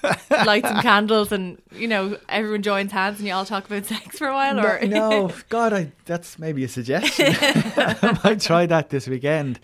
light 0.30 0.64
some 0.66 0.80
candles 0.82 1.32
and 1.32 1.60
you 1.72 1.88
know 1.88 2.18
everyone 2.28 2.62
joins 2.62 2.92
hands 2.92 3.18
and 3.18 3.26
you 3.26 3.34
all 3.34 3.44
talk 3.44 3.66
about 3.66 3.84
sex 3.86 4.18
for 4.18 4.28
a 4.28 4.34
while? 4.34 4.58
Or 4.60 4.78
no, 4.86 5.10
no, 5.26 5.32
God, 5.48 5.72
I, 5.72 5.92
that's 6.04 6.38
maybe 6.38 6.64
a 6.64 6.68
suggestion. 6.68 7.26
I 7.40 8.18
might 8.24 8.40
try 8.40 8.66
that 8.66 8.90
this 8.90 9.06
weekend. 9.08 9.58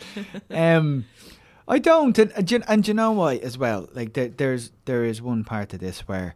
Um, 0.50 1.04
I 1.66 1.78
don't, 1.78 2.18
and, 2.18 2.30
and, 2.32 2.50
you- 2.50 2.62
and 2.68 2.86
you 2.86 2.94
know 2.94 3.12
why 3.12 3.36
as 3.36 3.56
well? 3.56 3.88
Like 3.94 4.12
there, 4.12 4.28
there's 4.28 4.70
there 4.84 5.04
is 5.04 5.22
one 5.22 5.44
part 5.44 5.72
of 5.72 5.80
this 5.80 6.00
where, 6.08 6.34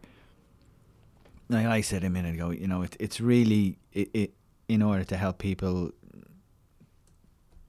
like 1.49 1.65
I 1.65 1.81
said 1.81 2.03
a 2.03 2.09
minute 2.09 2.35
ago, 2.35 2.49
you 2.51 2.67
know, 2.67 2.81
it, 2.83 2.95
it's 2.99 3.19
really 3.21 3.77
it, 3.93 4.09
it 4.13 4.33
in 4.67 4.81
order 4.81 5.03
to 5.03 5.17
help 5.17 5.39
people 5.39 5.91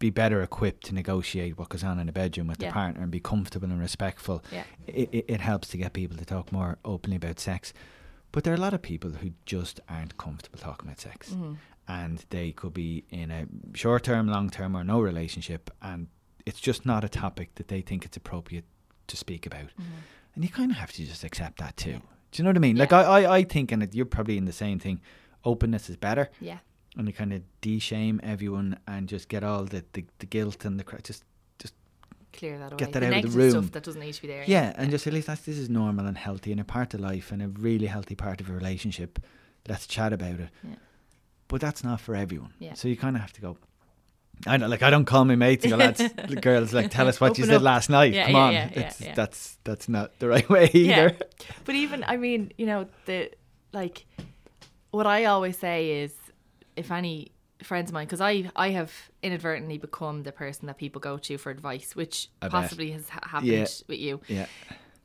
be 0.00 0.10
better 0.10 0.42
equipped 0.42 0.86
to 0.86 0.94
negotiate 0.94 1.56
what 1.56 1.68
goes 1.68 1.84
on 1.84 2.00
in 2.00 2.08
a 2.08 2.12
bedroom 2.12 2.48
with 2.48 2.60
Yeah. 2.60 2.70
the 2.70 2.72
partner 2.72 3.02
and 3.02 3.10
be 3.12 3.20
comfortable 3.20 3.70
and 3.70 3.78
respectful. 3.78 4.42
Yeah. 4.50 4.64
It, 4.88 5.08
it, 5.12 5.24
it 5.28 5.40
helps 5.40 5.68
to 5.68 5.76
get 5.76 5.92
people 5.92 6.16
to 6.16 6.24
talk 6.24 6.50
more 6.50 6.78
openly 6.84 7.16
about 7.16 7.38
sex. 7.38 7.72
But 8.32 8.42
there 8.44 8.52
are 8.52 8.56
a 8.56 8.60
lot 8.60 8.74
of 8.74 8.82
people 8.82 9.10
who 9.10 9.30
just 9.46 9.78
aren't 9.88 10.16
comfortable 10.18 10.58
talking 10.58 10.88
about 10.88 11.00
sex. 11.00 11.30
Mm-hmm. 11.30 11.54
And 11.86 12.24
they 12.30 12.50
could 12.52 12.74
be 12.74 13.04
in 13.10 13.30
a 13.30 13.46
short 13.74 14.02
term, 14.04 14.26
long 14.26 14.50
term, 14.50 14.76
or 14.76 14.82
no 14.84 15.00
relationship. 15.00 15.70
And 15.82 16.08
it's 16.46 16.60
just 16.60 16.86
not 16.86 17.04
a 17.04 17.08
topic 17.08 17.54
that 17.56 17.68
they 17.68 17.80
think 17.80 18.04
it's 18.04 18.16
appropriate 18.16 18.64
to 19.08 19.16
speak 19.16 19.46
about. 19.46 19.70
And 20.34 20.44
you 20.44 20.50
kind 20.50 20.70
of 20.70 20.76
have 20.78 20.92
to 20.92 21.04
just 21.04 21.24
accept 21.24 21.58
that 21.58 21.76
too. 21.76 22.00
Do 22.30 22.36
you 22.40 22.44
know 22.44 22.50
what 22.50 22.56
I 22.56 22.60
mean? 22.60 22.76
Like, 22.76 22.92
I, 22.92 23.02
I, 23.02 23.36
I 23.38 23.42
think, 23.44 23.72
and 23.72 23.86
you're 23.92 24.06
probably 24.06 24.38
in 24.38 24.44
the 24.44 24.52
same 24.52 24.78
thing, 24.78 25.00
openness 25.44 25.90
is 25.90 25.96
better 25.96 26.30
yeah, 26.40 26.58
and 26.96 27.06
you 27.06 27.12
kind 27.14 27.32
of 27.32 27.42
de-shame 27.60 28.20
everyone 28.22 28.78
and 28.88 29.08
just 29.08 29.28
get 29.28 29.44
all 29.44 29.64
the, 29.64 29.84
the, 29.92 30.04
the 30.18 30.26
guilt 30.26 30.64
and 30.64 30.78
the 30.78 30.84
cra- 30.84 31.00
just 31.02 31.24
just 31.58 31.74
clear 32.32 32.58
that 32.58 32.72
away. 32.72 32.78
Get 32.78 32.92
that 32.92 33.00
the 33.00 33.06
out 33.16 33.24
of 33.24 33.32
the 33.32 33.38
room. 33.38 33.50
stuff 33.50 33.72
that 33.72 33.82
doesn't 33.84 34.00
need 34.00 34.14
to 34.14 34.22
be 34.22 34.28
there. 34.28 34.44
yeah, 34.46 34.72
and 34.76 34.90
just 34.90 35.06
at 35.06 35.12
least 35.12 35.26
that's 35.28 35.42
this 35.42 35.56
is 35.58 35.68
normal 35.70 36.06
and 36.06 36.18
healthy 36.18 36.50
and 36.52 36.60
a 36.60 36.64
part 36.64 36.94
of 36.94 37.00
life 37.00 37.30
and 37.32 37.42
a 37.42 37.48
really 37.48 37.86
healthy 37.86 38.14
part 38.14 38.40
of 38.40 38.50
a 38.50 38.52
relationship. 38.52 39.18
Let's 39.68 39.86
chat 39.86 40.12
about 40.12 40.40
it. 40.40 40.48
Yeah. 40.64 40.74
But 41.48 41.60
that's 41.60 41.82
not 41.84 42.00
for 42.00 42.14
everyone. 42.14 42.52
Yeah. 42.58 42.74
So 42.74 42.88
you 42.88 42.96
kind 42.96 43.16
of 43.16 43.22
have 43.22 43.32
to 43.34 43.40
go. 43.40 43.56
I 44.46 44.56
don't 44.56 44.70
like. 44.70 44.82
I 44.82 44.88
don't 44.88 45.04
call 45.04 45.24
my 45.26 45.36
mates 45.36 45.64
and 45.64 45.70
go, 45.72 45.76
lads, 45.76 45.98
the 46.28 46.36
girls, 46.40 46.72
like, 46.72 46.90
tell 46.90 47.06
us 47.08 47.20
what 47.20 47.36
you 47.36 47.44
Open 47.44 47.56
up. 47.56 47.62
last 47.62 47.90
night. 47.90 48.14
Yeah, 48.14 48.24
Come 48.26 48.34
yeah, 48.34 48.40
on, 48.40 48.52
yeah, 48.54 48.70
yeah, 48.74 48.92
yeah. 49.00 49.14
that's 49.14 49.58
that's 49.64 49.86
not 49.88 50.18
the 50.18 50.28
right 50.28 50.48
way 50.48 50.70
Yeah. 50.72 50.80
either. 51.08 51.16
But 51.66 51.74
even, 51.74 52.04
I 52.06 52.16
mean, 52.16 52.50
you 52.56 52.64
know, 52.66 52.86
the 53.04 53.30
like, 53.74 54.06
what 54.92 55.06
I 55.06 55.26
always 55.26 55.58
say 55.58 56.02
is, 56.04 56.14
if 56.80 56.90
any 56.90 57.32
friends 57.62 57.90
of 57.90 57.94
mine, 57.94 58.06
because 58.06 58.20
I 58.20 58.50
I 58.56 58.70
have 58.70 58.92
inadvertently 59.22 59.78
become 59.78 60.22
the 60.24 60.32
person 60.32 60.66
that 60.66 60.76
people 60.78 61.00
go 61.00 61.18
to 61.18 61.38
for 61.38 61.50
advice, 61.50 61.94
which 61.94 62.28
I 62.42 62.46
bet. 62.46 62.50
possibly 62.52 62.90
has 62.92 63.08
ha- 63.08 63.20
happened 63.34 63.52
Yeah. 63.52 63.66
with 63.86 63.98
you. 64.06 64.20
Yeah, 64.28 64.46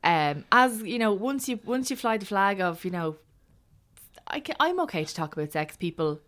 Um, 0.02 0.44
as 0.50 0.82
you 0.82 0.98
know, 0.98 1.12
once 1.12 1.48
you 1.48 1.60
once 1.64 1.90
you 1.90 1.96
fly 1.96 2.16
the 2.18 2.26
flag 2.26 2.60
of, 2.60 2.84
you 2.84 2.90
know, 2.90 3.16
I 4.26 4.40
ca- 4.40 4.56
I'm 4.58 4.80
okay 4.80 5.04
to 5.04 5.14
talk 5.14 5.36
about 5.36 5.52
sex. 5.52 5.76
People 5.76 6.20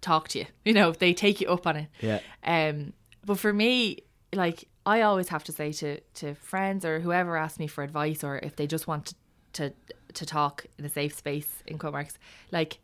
talk 0.00 0.28
to 0.28 0.38
you. 0.40 0.46
You 0.64 0.72
know, 0.72 0.92
they 0.92 1.12
take 1.14 1.40
you 1.40 1.48
up 1.48 1.66
on 1.66 1.76
it. 1.76 1.88
yeah, 2.00 2.20
Um, 2.42 2.92
but 3.24 3.38
for 3.38 3.52
me, 3.52 3.98
like 4.34 4.68
I 4.84 5.02
always 5.02 5.28
have 5.28 5.44
to 5.44 5.52
say 5.52 5.72
to 5.72 6.00
to 6.20 6.34
friends 6.34 6.84
or 6.84 7.00
whoever 7.00 7.36
asks 7.36 7.58
me 7.58 7.66
for 7.66 7.84
advice, 7.84 8.24
or 8.24 8.38
if 8.42 8.56
they 8.56 8.66
just 8.66 8.86
want 8.86 9.06
to 9.06 9.14
to, 9.52 9.72
to 10.12 10.26
talk 10.26 10.66
in 10.78 10.84
a 10.84 10.88
safe 10.88 11.14
space 11.16 11.62
in 11.66 11.78
Comarks, 11.78 12.18
like 12.52 12.78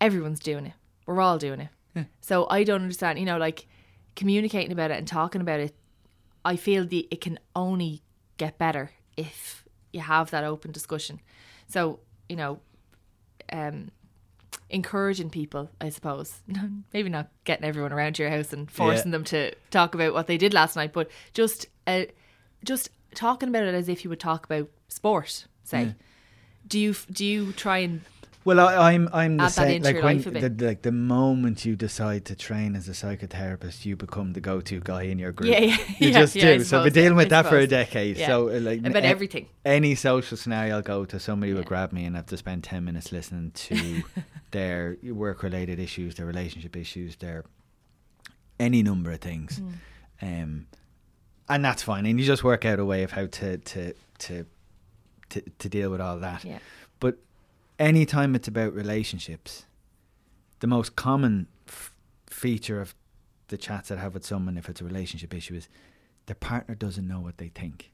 everyone's 0.00 0.40
doing 0.40 0.66
it. 0.66 0.72
We're 1.06 1.20
all 1.20 1.38
doing 1.38 1.60
it. 1.60 1.68
So 2.20 2.46
I 2.50 2.62
don't 2.64 2.82
understand. 2.82 3.18
You 3.18 3.24
know, 3.24 3.38
like 3.38 3.66
communicating 4.16 4.72
about 4.72 4.90
it 4.90 4.98
and 4.98 5.06
talking 5.08 5.40
about 5.40 5.60
it. 5.60 5.74
I 6.44 6.56
feel 6.56 6.84
the 6.86 7.08
it 7.10 7.20
can 7.20 7.38
only 7.54 8.02
get 8.36 8.58
better 8.58 8.90
if 9.16 9.64
you 9.92 10.00
have 10.00 10.30
that 10.30 10.44
open 10.44 10.72
discussion. 10.72 11.20
So 11.68 12.00
you 12.28 12.36
know, 12.36 12.60
um, 13.52 13.90
encouraging 14.68 15.30
people, 15.30 15.70
I 15.80 15.88
suppose. 15.90 16.40
Maybe 16.92 17.08
not 17.08 17.28
getting 17.44 17.64
everyone 17.64 17.92
around 17.92 18.18
your 18.18 18.28
house 18.30 18.52
and 18.52 18.70
forcing 18.70 19.10
them 19.12 19.24
to 19.24 19.52
talk 19.70 19.94
about 19.94 20.12
what 20.12 20.26
they 20.26 20.36
did 20.36 20.52
last 20.52 20.76
night, 20.76 20.92
but 20.92 21.10
just 21.32 21.66
uh, 21.86 22.04
just 22.64 22.90
talking 23.14 23.48
about 23.48 23.64
it 23.64 23.74
as 23.74 23.88
if 23.88 24.04
you 24.04 24.10
would 24.10 24.20
talk 24.20 24.44
about 24.44 24.68
sport. 24.88 25.46
Say, 25.64 25.94
do 26.68 26.78
you 26.78 26.94
do 27.10 27.24
you 27.24 27.52
try 27.52 27.78
and 27.78 28.02
Well, 28.46 28.60
I, 28.60 28.92
I'm 28.92 29.08
I'm 29.12 29.36
the 29.38 29.48
same. 29.48 29.82
Like 29.82 30.00
when 30.04 30.22
the, 30.22 30.54
like 30.64 30.82
the 30.82 30.92
moment 30.92 31.64
you 31.64 31.74
decide 31.74 32.24
to 32.26 32.36
train 32.36 32.76
as 32.76 32.88
a 32.88 32.92
psychotherapist, 32.92 33.84
you 33.84 33.96
become 33.96 34.34
the 34.34 34.40
go-to 34.40 34.78
guy 34.78 35.02
in 35.02 35.18
your 35.18 35.32
group. 35.32 35.50
Yeah, 35.50 35.58
yeah, 35.58 35.76
you 35.98 36.08
yeah, 36.10 36.20
just 36.20 36.36
yeah, 36.36 36.50
I 36.50 36.56
do. 36.58 36.64
so 36.64 36.78
I've 36.78 36.84
been 36.84 36.92
dealing 36.92 37.16
with 37.16 37.26
I 37.32 37.42
that 37.42 37.48
for 37.50 37.58
a 37.58 37.66
decade. 37.66 38.16
Yeah. 38.18 38.28
So 38.28 38.48
uh, 38.48 38.60
like 38.60 38.86
About 38.86 39.02
a- 39.02 39.06
everything. 39.06 39.48
any 39.64 39.96
social 39.96 40.36
scenario 40.36 40.76
I'll 40.76 40.82
go 40.82 41.04
to, 41.04 41.18
somebody 41.18 41.54
will 41.54 41.64
grab 41.64 41.90
me 41.90 42.04
and 42.04 42.14
I 42.14 42.20
have 42.20 42.26
to 42.26 42.36
spend 42.36 42.62
ten 42.62 42.84
minutes 42.84 43.10
listening 43.10 43.50
to 43.50 44.04
their 44.52 44.96
work-related 45.02 45.80
issues, 45.80 46.14
their 46.14 46.26
relationship 46.26 46.76
issues, 46.76 47.16
their 47.16 47.44
any 48.60 48.84
number 48.84 49.10
of 49.10 49.20
things. 49.20 49.60
Mm. 49.60 49.72
Um, 50.22 50.66
and 51.48 51.64
that's 51.64 51.82
fine. 51.82 52.06
And 52.06 52.20
you 52.20 52.24
just 52.24 52.44
work 52.44 52.64
out 52.64 52.78
a 52.78 52.84
way 52.84 53.02
of 53.02 53.10
how 53.10 53.26
to 53.26 53.58
to 53.58 53.92
to 54.20 54.46
to, 55.30 55.42
to 55.58 55.68
deal 55.68 55.90
with 55.90 56.00
all 56.00 56.20
that. 56.20 56.44
Yeah. 56.44 56.58
But 57.00 57.18
anytime 57.78 58.34
it's 58.34 58.48
about 58.48 58.74
relationships, 58.74 59.66
the 60.60 60.66
most 60.66 60.96
common 60.96 61.46
f- 61.68 61.92
feature 62.26 62.80
of 62.80 62.94
the 63.48 63.56
chats 63.56 63.88
that 63.88 63.98
I 63.98 64.02
have 64.02 64.14
with 64.14 64.24
someone, 64.24 64.56
if 64.56 64.68
it's 64.68 64.80
a 64.80 64.84
relationship 64.84 65.34
issue, 65.34 65.54
is 65.54 65.68
their 66.26 66.34
partner 66.34 66.74
doesn't 66.74 67.06
know 67.06 67.20
what 67.20 67.38
they 67.38 67.48
think. 67.48 67.92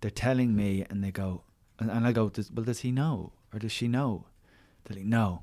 They're 0.00 0.10
telling 0.10 0.54
me, 0.54 0.84
and 0.88 1.02
they 1.02 1.10
go, 1.10 1.42
and, 1.78 1.90
and 1.90 2.06
I 2.06 2.12
go, 2.12 2.28
does, 2.28 2.50
well, 2.50 2.64
does 2.64 2.80
he 2.80 2.90
know 2.90 3.32
or 3.52 3.58
does 3.58 3.72
she 3.72 3.88
know? 3.88 4.26
They're 4.84 4.96
like, 4.98 5.06
no. 5.06 5.42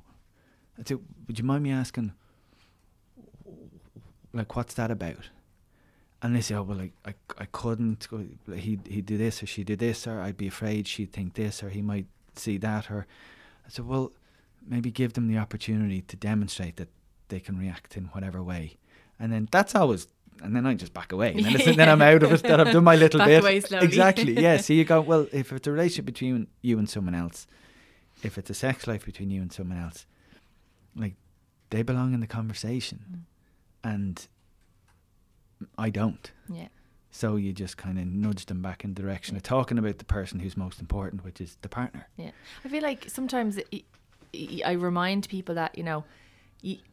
I 0.78 0.82
say, 0.84 0.96
would 1.26 1.38
you 1.38 1.44
mind 1.44 1.62
me 1.62 1.70
asking, 1.70 2.12
like, 4.32 4.56
what's 4.56 4.74
that 4.74 4.90
about? 4.90 5.28
And 6.22 6.34
they 6.34 6.40
say, 6.40 6.54
oh, 6.54 6.62
well, 6.62 6.78
like, 6.78 6.92
I, 7.04 7.14
I 7.38 7.44
couldn't, 7.46 8.08
he, 8.56 8.78
he'd 8.88 9.06
do 9.06 9.18
this 9.18 9.42
or 9.42 9.46
she'd 9.46 9.66
do 9.66 9.76
this, 9.76 10.06
or 10.06 10.20
I'd 10.20 10.38
be 10.38 10.48
afraid 10.48 10.88
she'd 10.88 11.12
think 11.12 11.34
this, 11.34 11.62
or 11.62 11.68
he 11.68 11.82
might 11.82 12.06
see 12.34 12.56
that, 12.58 12.90
or 12.90 13.06
I 13.66 13.68
said, 13.70 13.86
well, 13.86 14.12
maybe 14.66 14.90
give 14.90 15.12
them 15.14 15.28
the 15.28 15.38
opportunity 15.38 16.02
to 16.02 16.16
demonstrate 16.16 16.76
that 16.76 16.88
they 17.28 17.40
can 17.40 17.58
react 17.58 17.96
in 17.96 18.04
whatever 18.06 18.42
way. 18.42 18.76
And 19.18 19.32
then 19.32 19.48
that's 19.50 19.74
always, 19.74 20.06
and 20.42 20.54
then 20.54 20.66
I 20.66 20.74
just 20.74 20.92
back 20.94 21.12
away. 21.12 21.32
And 21.32 21.44
then, 21.44 21.54
it's- 21.54 21.76
then 21.76 21.88
I'm 21.88 22.02
out 22.02 22.22
of 22.22 22.32
it, 22.32 22.42
that 22.42 22.60
I've 22.60 22.72
done 22.72 22.84
my 22.84 22.96
little 22.96 23.18
Back 23.26 23.42
bit. 23.42 23.72
Exactly, 23.82 24.32
yeah. 24.40 24.56
So 24.60 24.72
you 24.72 24.84
go, 24.84 25.00
well, 25.00 25.26
if 25.32 25.52
it's 25.52 25.66
a 25.66 25.72
relationship 25.72 26.04
between 26.06 26.48
you 26.62 26.78
and 26.78 26.88
someone 26.88 27.14
else, 27.14 27.46
if 28.22 28.38
it's 28.38 28.50
a 28.50 28.54
sex 28.54 28.86
life 28.86 29.04
between 29.04 29.30
you 29.30 29.40
and 29.42 29.52
someone 29.52 29.78
else, 29.78 30.06
like, 30.96 31.14
they 31.70 31.82
belong 31.82 32.14
in 32.14 32.20
the 32.20 32.26
conversation. 32.26 33.26
Mm. 33.84 33.90
And 33.92 34.28
I 35.78 35.90
don't. 35.90 36.30
yeah. 36.48 36.68
So 37.14 37.36
you 37.36 37.52
just 37.52 37.76
kind 37.76 37.96
of 37.96 38.08
nudge 38.08 38.46
them 38.46 38.60
back 38.60 38.82
in 38.82 38.92
the 38.92 39.00
direction 39.00 39.36
of 39.36 39.44
talking 39.44 39.78
about 39.78 39.98
the 39.98 40.04
person 40.04 40.40
who's 40.40 40.56
most 40.56 40.80
important, 40.80 41.24
which 41.24 41.40
is 41.40 41.56
the 41.62 41.68
partner. 41.68 42.08
Yeah, 42.16 42.32
I 42.64 42.68
feel 42.68 42.82
like 42.82 43.08
sometimes 43.08 43.56
it, 43.70 43.84
I 44.66 44.72
remind 44.72 45.28
people 45.28 45.54
that 45.54 45.78
you 45.78 45.84
know, 45.84 46.02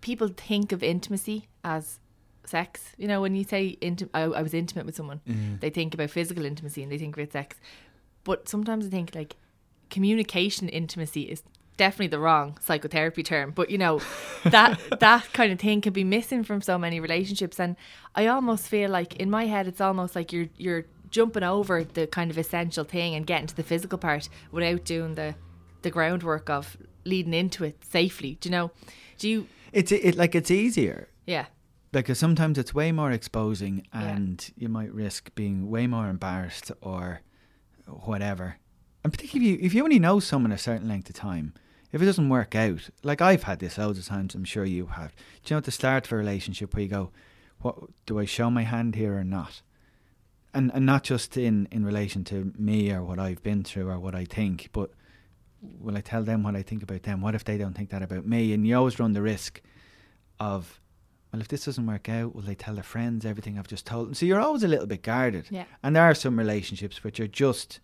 people 0.02 0.28
think 0.28 0.72
of 0.74 0.84
intimacy 0.84 1.48
as 1.64 2.00
sex. 2.46 2.92
You 3.00 3.08
know, 3.08 3.20
when 3.20 3.34
you 3.34 3.44
say 3.44 3.80
inti- 3.82 4.12
I, 4.14 4.22
I 4.22 4.44
was 4.44 4.54
intimate 4.54 4.86
with 4.86 4.96
someone, 4.96 5.22
mm-hmm. 5.28 5.56
they 5.60 5.72
think 5.72 5.96
about 5.96 6.12
physical 6.12 6.46
intimacy 6.46 6.84
and 6.84 6.92
they 6.92 7.00
think 7.00 7.18
about 7.18 7.32
sex. 7.32 7.58
But 8.24 8.48
sometimes 8.48 8.86
I 8.86 8.90
think 8.90 9.16
like 9.16 9.38
communication 9.90 10.70
intimacy 10.70 11.24
is 11.24 11.42
definitely 11.78 12.08
the 12.08 12.20
wrong 12.20 12.58
psychotherapy 12.62 13.24
term. 13.24 13.52
But 13.52 13.70
you 13.70 13.78
know, 13.78 14.02
that 14.44 14.80
that 15.00 15.34
kind 15.34 15.52
of 15.52 15.60
thing 15.60 15.82
can 15.82 15.94
be 15.94 16.04
missing 16.04 16.44
from 16.44 16.62
so 16.62 16.78
many 16.78 17.00
relationships, 17.00 17.60
and 17.60 17.76
I 18.16 18.28
almost 18.28 18.68
feel 18.68 18.90
like 18.90 19.16
in 19.16 19.30
my 19.30 19.46
head 19.48 19.68
it's 19.68 19.82
almost 19.82 20.16
like 20.16 20.32
you're 20.34 20.48
you're 20.58 20.86
jumping 21.10 21.44
over 21.44 21.84
the 21.84 22.08
kind 22.08 22.32
of 22.32 22.38
essential 22.38 22.86
thing 22.86 23.16
and 23.16 23.28
getting 23.28 23.48
to 23.48 23.56
the 23.56 23.64
physical 23.64 23.98
part 23.98 24.30
without 24.52 24.86
doing 24.86 25.16
the 25.16 25.36
the 25.82 25.90
groundwork 25.92 26.50
of 26.50 26.78
leading 27.04 27.34
into 27.34 27.64
it 27.64 27.84
safely. 27.84 28.38
Do 28.40 28.50
you 28.50 28.52
know? 28.52 28.72
Do 29.18 29.28
you? 29.30 29.48
It's 29.74 29.92
it 29.92 30.16
like 30.16 30.36
it's 30.36 30.52
easier. 30.52 31.08
Yeah. 31.26 31.46
Like 31.94 32.06
'cause 32.06 32.20
sometimes 32.20 32.58
it's 32.58 32.74
way 32.74 32.92
more 32.94 33.12
exposing, 33.12 33.86
Yeah. 33.94 34.08
and 34.16 34.52
you 34.56 34.70
might 34.70 34.94
risk 34.94 35.34
being 35.36 35.70
way 35.70 35.88
more 35.88 36.08
embarrassed 36.08 36.72
or 36.82 37.20
whatever. 37.86 38.56
And 39.04 39.12
particularly 39.12 39.54
if 39.54 39.60
you, 39.60 39.66
if 39.66 39.74
you 39.74 39.84
only 39.84 40.00
know 40.00 40.20
someone 40.20 40.52
a 40.52 40.58
certain 40.58 40.88
length 40.88 41.10
of 41.10 41.16
time, 41.16 41.54
if 41.92 42.02
it 42.02 42.06
doesn't 42.06 42.30
work 42.30 42.56
out, 42.56 42.90
like 43.04 43.22
I've 43.22 43.44
had 43.44 43.60
this 43.60 43.78
loads 43.78 44.00
of 44.00 44.06
times, 44.06 44.36
I'm 44.36 44.46
sure 44.46 44.64
you 44.64 44.86
have. 44.88 45.16
Do 45.44 45.52
you 45.52 45.56
know 45.56 45.58
at 45.58 45.66
the 45.66 45.72
start 45.72 46.06
of 46.06 46.12
a 46.14 46.16
relationship 46.16 46.74
where 46.74 46.84
you 46.84 46.90
go, 46.90 47.12
"What 47.62 47.76
do 48.06 48.20
I 48.20 48.26
show 48.26 48.50
my 48.50 48.64
hand 48.64 48.96
here 48.96 49.18
or 49.18 49.24
not?" 49.24 49.62
And 50.54 50.72
and 50.74 50.86
not 50.86 51.04
just 51.04 51.36
in 51.36 51.68
in 51.72 51.84
relation 51.84 52.24
to 52.26 52.54
me 52.58 52.92
or 52.92 53.04
what 53.04 53.20
I've 53.20 53.44
been 53.44 53.64
through 53.64 53.90
or 53.90 54.00
what 54.00 54.16
I 54.16 54.26
think, 54.26 54.70
but 54.72 54.92
will 55.62 55.98
I 55.98 56.02
tell 56.02 56.24
them 56.24 56.44
what 56.44 56.56
I 56.56 56.62
think 56.62 56.84
about 56.84 57.04
them? 57.04 57.22
What 57.22 57.36
if 57.36 57.44
they 57.44 57.58
don't 57.58 57.74
think 57.74 57.90
that 57.90 58.02
about 58.02 58.26
me? 58.26 58.54
And 58.54 58.66
you 58.66 58.76
always 58.76 59.00
run 59.00 59.14
the 59.14 59.22
risk 59.22 59.62
of, 60.40 60.80
well, 61.32 61.42
if 61.42 61.48
this 61.48 61.66
doesn't 61.66 61.86
work 61.86 62.10
out, 62.10 62.34
will 62.34 62.42
they 62.42 62.56
tell 62.56 62.74
their 62.74 62.84
friends 62.84 63.26
everything 63.26 63.60
I've 63.60 63.68
just 63.68 63.86
told 63.86 64.08
them? 64.08 64.14
So 64.16 64.26
you're 64.26 64.40
always 64.40 64.64
a 64.64 64.68
little 64.68 64.88
bit 64.88 65.04
guarded. 65.04 65.48
Yeah. 65.52 65.66
And 65.84 65.96
there 65.96 66.04
are 66.04 66.16
some 66.16 66.40
relationships 66.40 67.04
which 67.04 67.20
are 67.20 67.28
just 67.28 67.80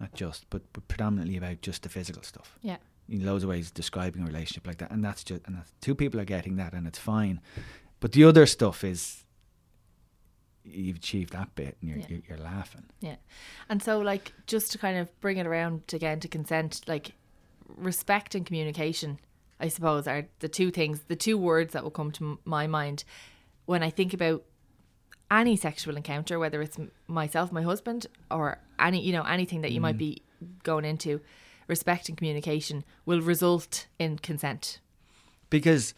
not 0.00 0.14
just, 0.14 0.44
but, 0.50 0.62
but 0.72 0.86
predominantly 0.88 1.36
about 1.36 1.60
just 1.62 1.82
the 1.82 1.88
physical 1.88 2.22
stuff. 2.22 2.58
Yeah. 2.62 2.76
In 3.08 3.24
loads 3.24 3.44
of 3.44 3.50
ways, 3.50 3.70
describing 3.70 4.22
a 4.22 4.26
relationship 4.26 4.66
like 4.66 4.78
that, 4.78 4.90
and 4.90 5.04
that's 5.04 5.22
just 5.24 5.42
and 5.46 5.56
that's, 5.56 5.72
two 5.80 5.94
people 5.94 6.18
are 6.20 6.24
getting 6.24 6.56
that, 6.56 6.72
and 6.72 6.86
it's 6.86 6.98
fine. 6.98 7.40
But 8.00 8.12
the 8.12 8.24
other 8.24 8.46
stuff 8.46 8.82
is 8.84 9.24
you've 10.64 10.96
achieved 10.96 11.32
that 11.32 11.54
bit, 11.54 11.76
and 11.80 11.90
you're 11.90 11.98
Yeah. 12.00 12.06
you're, 12.08 12.20
you're 12.28 12.38
laughing. 12.38 12.84
Yeah. 13.00 13.16
And 13.68 13.80
so, 13.82 14.00
like, 14.00 14.32
just 14.46 14.72
to 14.72 14.78
kind 14.78 14.98
of 14.98 15.20
bring 15.20 15.36
it 15.36 15.46
around 15.46 15.82
again 15.92 16.18
to 16.20 16.28
consent, 16.28 16.80
like, 16.88 17.12
respect 17.68 18.34
and 18.34 18.44
communication, 18.44 19.20
I 19.60 19.68
suppose, 19.68 20.08
are 20.08 20.26
the 20.40 20.48
two 20.48 20.70
things, 20.72 21.00
the 21.06 21.16
two 21.16 21.38
words 21.38 21.72
that 21.72 21.84
will 21.84 21.90
come 21.92 22.10
to 22.12 22.24
m- 22.24 22.38
my 22.44 22.66
mind 22.66 23.04
when 23.66 23.82
I 23.84 23.90
think 23.90 24.12
about 24.14 24.42
any 25.30 25.56
sexual 25.56 25.96
encounter, 25.96 26.38
whether 26.38 26.62
it's 26.62 26.78
myself, 27.06 27.50
my 27.52 27.62
husband, 27.62 28.06
or 28.30 28.58
any, 28.78 29.00
you 29.00 29.12
know, 29.12 29.22
anything 29.22 29.62
that 29.62 29.72
you 29.72 29.80
might 29.80 29.96
mm. 29.96 29.98
be 29.98 30.22
going 30.62 30.84
into. 30.84 31.20
Respect 31.66 32.08
and 32.08 32.16
communication 32.16 32.84
will 33.04 33.20
result 33.20 33.86
in 33.98 34.18
consent. 34.18 34.78
because 35.50 35.94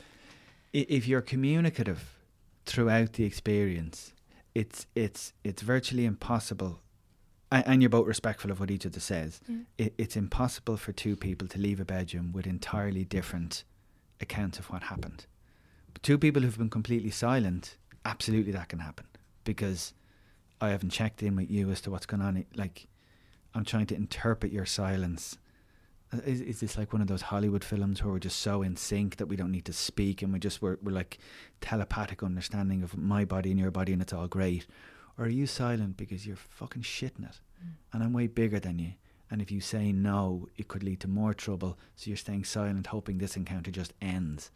if 0.72 1.08
you're 1.08 1.22
communicative 1.22 2.16
throughout 2.64 3.14
the 3.14 3.24
experience, 3.24 4.12
it's 4.54 4.86
it's 4.94 5.32
it's 5.44 5.62
virtually 5.62 6.04
impossible, 6.04 6.80
and, 7.50 7.82
you're 7.82 7.90
both 7.90 8.06
respectful 8.06 8.50
of 8.50 8.60
what 8.60 8.70
each 8.70 8.86
other 8.86 9.00
says. 9.00 9.40
Mm. 9.50 9.64
It, 9.76 9.94
it's 9.98 10.16
impossible 10.16 10.76
for 10.76 10.92
two 10.92 11.16
people 11.16 11.48
to 11.48 11.58
leave 11.58 11.80
a 11.80 11.84
bedroom 11.84 12.32
with 12.32 12.46
entirely 12.46 13.04
different 13.04 13.64
accounts 14.20 14.58
of 14.58 14.70
what 14.70 14.84
happened. 14.84 15.26
But 15.92 16.02
two 16.02 16.18
people 16.18 16.42
who've 16.42 16.58
been 16.58 16.70
completely 16.70 17.10
silent, 17.10 17.76
absolutely 18.04 18.52
that 18.52 18.68
can 18.68 18.80
happen 18.80 19.06
because 19.48 19.94
I 20.60 20.68
haven't 20.68 20.90
checked 20.90 21.22
in 21.22 21.34
with 21.34 21.50
you 21.50 21.70
as 21.70 21.80
to 21.80 21.90
what's 21.90 22.04
going 22.04 22.20
on. 22.20 22.44
Like 22.54 22.86
I'm 23.54 23.64
trying 23.64 23.86
to 23.86 23.94
interpret 23.94 24.52
your 24.52 24.66
silence. 24.66 25.38
Uh, 26.12 26.18
Is, 26.26 26.42
is 26.42 26.60
this 26.60 26.76
like 26.76 26.92
one 26.92 27.00
of 27.00 27.08
those 27.08 27.22
Hollywood 27.22 27.64
films 27.64 28.04
where 28.04 28.12
we're 28.12 28.18
just 28.18 28.40
so 28.40 28.60
in 28.60 28.76
sync 28.76 29.16
that 29.16 29.26
we 29.26 29.36
don't 29.36 29.50
need 29.50 29.64
to 29.64 29.72
speak 29.72 30.20
and 30.20 30.34
we 30.34 30.38
just 30.38 30.60
we're, 30.60 30.76
we're 30.82 30.92
like 30.92 31.16
telepathic 31.62 32.22
understanding 32.22 32.82
of 32.82 32.98
my 32.98 33.24
body 33.24 33.50
and 33.50 33.58
your 33.58 33.70
body 33.70 33.94
and 33.94 34.02
it's 34.02 34.12
all 34.12 34.28
great? 34.28 34.66
Or 35.16 35.24
are 35.24 35.30
you 35.30 35.46
silent 35.46 35.96
because 35.96 36.26
you're 36.26 36.36
fucking 36.36 36.82
shitting 36.82 37.26
it 37.30 37.40
and 37.94 38.02
I'm 38.02 38.12
way 38.12 38.26
bigger 38.26 38.60
than 38.60 38.78
you? 38.78 38.92
And 39.30 39.40
if 39.40 39.50
you 39.50 39.62
say 39.62 39.92
no, 39.92 40.46
it 40.58 40.68
could 40.68 40.82
lead 40.82 41.00
to 41.00 41.08
more 41.08 41.32
trouble. 41.32 41.78
So 41.96 42.08
you're 42.08 42.18
staying 42.18 42.44
silent, 42.44 42.88
hoping 42.88 43.16
this 43.16 43.36
encounter 43.36 43.70
just 43.70 43.94
ends. 44.02 44.50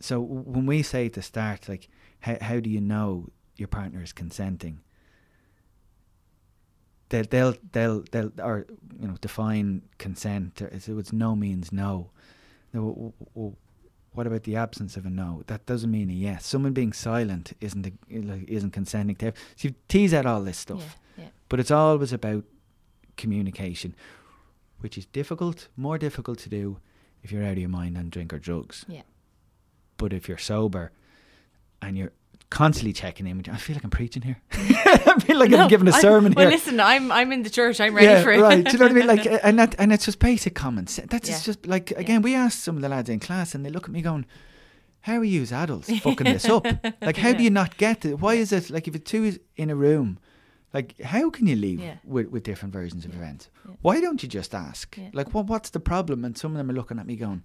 So 0.00 0.18
when 0.20 0.64
we 0.64 0.82
say 0.82 1.06
at 1.06 1.12
the 1.12 1.22
start, 1.22 1.68
like, 1.68 1.88
how, 2.20 2.38
how 2.40 2.60
do 2.60 2.70
you 2.70 2.80
know 2.80 3.28
your 3.58 3.68
partner 3.68 4.02
is 4.02 4.12
consenting? 4.12 4.80
They'll, 7.10 7.24
they'll, 7.24 7.54
they'll, 7.72 8.04
they'll, 8.10 8.32
or, 8.42 8.66
you 9.00 9.08
know, 9.08 9.16
define 9.20 9.82
consent. 9.98 10.58
So 10.80 10.98
it's 10.98 11.12
no 11.12 11.34
means 11.34 11.72
no. 11.72 12.10
No, 12.74 12.88
w- 12.88 13.12
w- 13.34 13.56
what 14.12 14.26
about 14.26 14.42
the 14.42 14.56
absence 14.56 14.96
of 14.96 15.06
a 15.06 15.10
no? 15.10 15.42
That 15.46 15.64
doesn't 15.64 15.90
mean 15.90 16.10
a 16.10 16.12
yes. 16.12 16.44
Someone 16.44 16.74
being 16.74 16.92
silent 16.92 17.54
isn't 17.60 17.86
a, 17.86 17.92
isn't 18.10 18.72
consenting 18.72 19.16
to. 19.16 19.32
So 19.56 19.68
you 19.68 19.74
tease 19.88 20.12
out 20.12 20.26
all 20.26 20.42
this 20.42 20.58
stuff, 20.58 20.98
Yeah. 21.16 21.24
Yeah. 21.24 21.30
but 21.48 21.60
it's 21.60 21.70
always 21.70 22.12
about 22.12 22.44
communication, 23.16 23.94
which 24.80 24.98
is 24.98 25.06
difficult, 25.06 25.68
more 25.78 25.96
difficult 25.96 26.38
to 26.40 26.50
do 26.50 26.78
if 27.22 27.32
you're 27.32 27.42
out 27.44 27.52
of 27.52 27.58
your 27.58 27.68
mind 27.70 27.96
on 27.96 28.10
drink 28.10 28.34
or 28.34 28.38
drugs. 28.38 28.84
Yeah. 28.86 29.02
But 29.96 30.12
if 30.12 30.28
you're 30.28 30.36
sober 30.36 30.92
and 31.80 31.96
you're 31.96 32.12
constantly 32.50 32.92
checking 32.92 33.26
in, 33.26 33.36
with- 33.36 33.48
I 33.48 33.56
feel 33.56 33.74
like 33.76 33.84
I'm 33.84 33.90
preaching 33.90 34.22
here. 34.22 34.36
Mm. 34.58 35.08
I 35.08 35.20
feel 35.20 35.38
like 35.38 35.52
I'm 35.52 35.68
giving 35.68 35.88
a 35.88 35.92
I- 35.92 36.00
sermon 36.00 36.32
well, 36.34 36.46
here. 36.46 36.56
listen, 36.56 36.80
I'm 36.80 37.10
I'm 37.12 37.30
in 37.32 37.42
the 37.42 37.50
church. 37.50 37.80
I'm 37.80 37.94
ready 37.94 38.06
yeah, 38.06 38.22
for 38.22 38.32
it. 38.32 38.40
right. 38.40 38.64
Do 38.64 38.70
you 38.72 38.78
know 38.78 38.84
what 38.86 38.92
I 38.92 38.94
mean? 38.94 39.06
Like, 39.06 39.26
and 39.42 39.58
that, 39.58 39.74
and 39.78 39.92
it's 39.92 40.04
just 40.06 40.18
basic 40.18 40.54
common 40.54 40.86
sense. 40.86 41.08
That's 41.10 41.28
Yeah. 41.28 41.40
just 41.40 41.66
like 41.66 41.90
again, 41.92 42.22
we 42.22 42.34
asked 42.34 42.62
some 42.62 42.76
of 42.76 42.82
the 42.82 42.88
lads 42.88 43.08
in 43.08 43.20
class, 43.20 43.54
and 43.54 43.64
they 43.66 43.70
look 43.70 43.84
at 43.84 43.90
me 43.90 44.00
going, 44.02 44.24
"How 45.02 45.16
are 45.18 45.24
you 45.24 45.42
as 45.42 45.52
adults 45.52 45.90
fucking 46.00 46.24
this 46.32 46.44
up? 46.48 46.66
Like, 47.02 47.16
how 47.18 47.32
do 47.32 47.42
you 47.42 47.50
not 47.50 47.76
get 47.76 48.04
it? 48.04 48.20
Why 48.20 48.34
is 48.34 48.52
it 48.52 48.70
like 48.70 48.88
if 48.88 48.94
it's 48.94 49.10
two 49.10 49.24
is 49.24 49.40
in 49.56 49.68
a 49.70 49.76
room?" 49.76 50.18
Like, 50.74 51.00
how 51.00 51.30
can 51.30 51.46
you 51.46 51.56
leave 51.56 51.80
Yeah. 51.80 51.96
with, 52.04 52.28
with 52.28 52.42
different 52.42 52.74
versions 52.74 53.04
of 53.06 53.14
events? 53.14 53.48
Yeah. 53.66 53.74
Why 53.80 54.00
don't 54.02 54.22
you 54.22 54.28
just 54.28 54.54
ask? 54.54 54.96
Yeah. 54.98 55.08
Like, 55.14 55.32
what 55.34 55.46
what's 55.46 55.70
the 55.70 55.80
problem? 55.80 56.24
And 56.24 56.36
some 56.36 56.52
of 56.52 56.58
them 56.58 56.70
are 56.70 56.74
looking 56.74 56.98
at 56.98 57.06
me 57.06 57.16
going, 57.16 57.42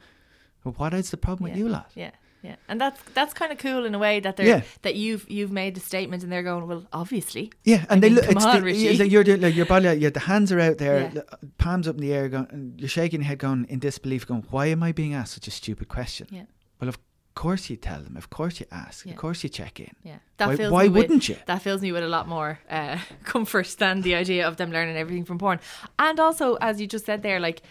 well, 0.64 0.74
"What 0.78 0.94
is 0.94 1.10
the 1.10 1.18
problem 1.18 1.50
with 1.50 1.58
you 1.58 1.68
lot?" 1.70 1.92
Yeah, 1.96 2.12
yeah, 2.44 2.56
and 2.68 2.80
that's 2.80 3.02
that's 3.14 3.34
kind 3.34 3.52
of 3.52 3.58
cool 3.58 3.86
in 3.86 3.96
a 3.96 4.00
way 4.00 4.20
that 4.20 4.36
they're 4.38 4.46
Yeah. 4.48 4.62
that 4.84 4.96
you've 4.96 5.26
you've 5.30 5.52
made 5.52 5.74
the 5.76 5.80
statement 5.82 6.24
and 6.24 6.32
they're 6.32 6.44
going 6.44 6.68
well 6.68 6.84
obviously 6.92 7.52
Yeah, 7.64 7.86
and 7.90 7.98
I 7.98 8.00
they 8.02 8.10
mean, 8.10 8.16
look. 8.16 8.26
come 8.26 8.38
It's 8.38 8.46
on, 8.46 8.56
the, 8.58 8.62
Richie. 8.64 8.98
like 8.98 9.12
you're 9.12 9.24
doing 9.24 9.42
like 9.42 9.56
your 9.56 9.66
body. 9.66 9.88
Yeah, 9.98 10.10
the 10.10 10.20
hands 10.20 10.52
are 10.52 10.60
out 10.60 10.78
there, 10.78 11.12
Yeah. 11.16 11.22
palms 11.58 11.88
up 11.88 11.96
in 11.96 12.02
the 12.02 12.14
air, 12.14 12.30
going. 12.30 12.48
And 12.52 12.80
you're 12.80 12.90
shaking 12.90 13.22
your 13.22 13.28
head, 13.30 13.40
going 13.40 13.66
in 13.70 13.80
disbelief, 13.80 14.28
going, 14.28 14.46
"Why 14.52 14.68
am 14.68 14.84
I 14.84 14.92
being 14.92 15.14
asked 15.14 15.34
such 15.34 15.48
a 15.48 15.52
stupid 15.52 15.88
question?" 15.88 16.28
yeah 16.32 16.46
Well, 16.80 16.90
of 16.90 16.98
course 17.36 17.70
you 17.70 17.78
tell 17.78 18.02
them. 18.04 18.16
Of 18.18 18.30
course 18.30 18.60
you 18.60 18.68
ask. 18.72 19.06
Yeah. 19.06 19.14
Of 19.14 19.18
course 19.18 19.42
you 19.44 19.50
check 19.50 19.80
in. 19.80 19.94
yeah 20.04 20.18
that 20.38 20.48
Why- 20.50 20.56
fills 20.58 20.72
why 20.72 20.88
wouldn't 20.88 21.30
you? 21.30 21.38
that 21.46 21.62
fills 21.62 21.82
me 21.82 21.92
with 21.92 22.04
a 22.04 22.08
lot 22.18 22.28
more 22.28 22.60
uh, 22.70 22.98
comfort 23.24 23.68
than 23.80 24.02
the 24.02 24.16
idea 24.16 24.48
of 24.48 24.56
them 24.58 24.72
learning 24.72 24.98
everything 24.98 25.26
from 25.26 25.38
porn 25.40 25.60
and 25.98 26.20
also 26.20 26.56
as 26.62 26.80
you 26.82 26.88
just 26.88 27.06
said 27.06 27.22
there 27.24 27.40
like 27.40 27.62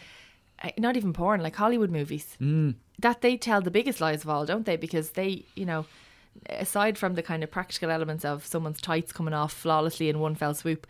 uh, 0.64 0.70
not 0.78 0.96
even 0.96 1.12
porn 1.12 1.40
like 1.42 1.54
Hollywood 1.56 1.90
movies 1.90 2.36
Mm. 2.40 2.74
That 3.02 3.20
they 3.20 3.36
tell 3.36 3.60
the 3.60 3.70
biggest 3.70 4.00
lies 4.00 4.24
of 4.24 4.30
all 4.30 4.46
don't 4.46 4.66
they 4.66 4.76
because 4.76 5.10
they 5.10 5.44
you 5.54 5.66
know 5.66 5.84
aside 6.48 6.96
from 6.96 7.14
the 7.14 7.22
kind 7.22 7.44
of 7.44 7.50
practical 7.50 7.90
elements 7.90 8.24
of 8.24 8.46
someone's 8.46 8.80
tights 8.80 9.12
coming 9.12 9.34
off 9.34 9.52
flawlessly 9.52 10.08
in 10.08 10.18
one 10.18 10.34
fell 10.34 10.54
swoop 10.54 10.86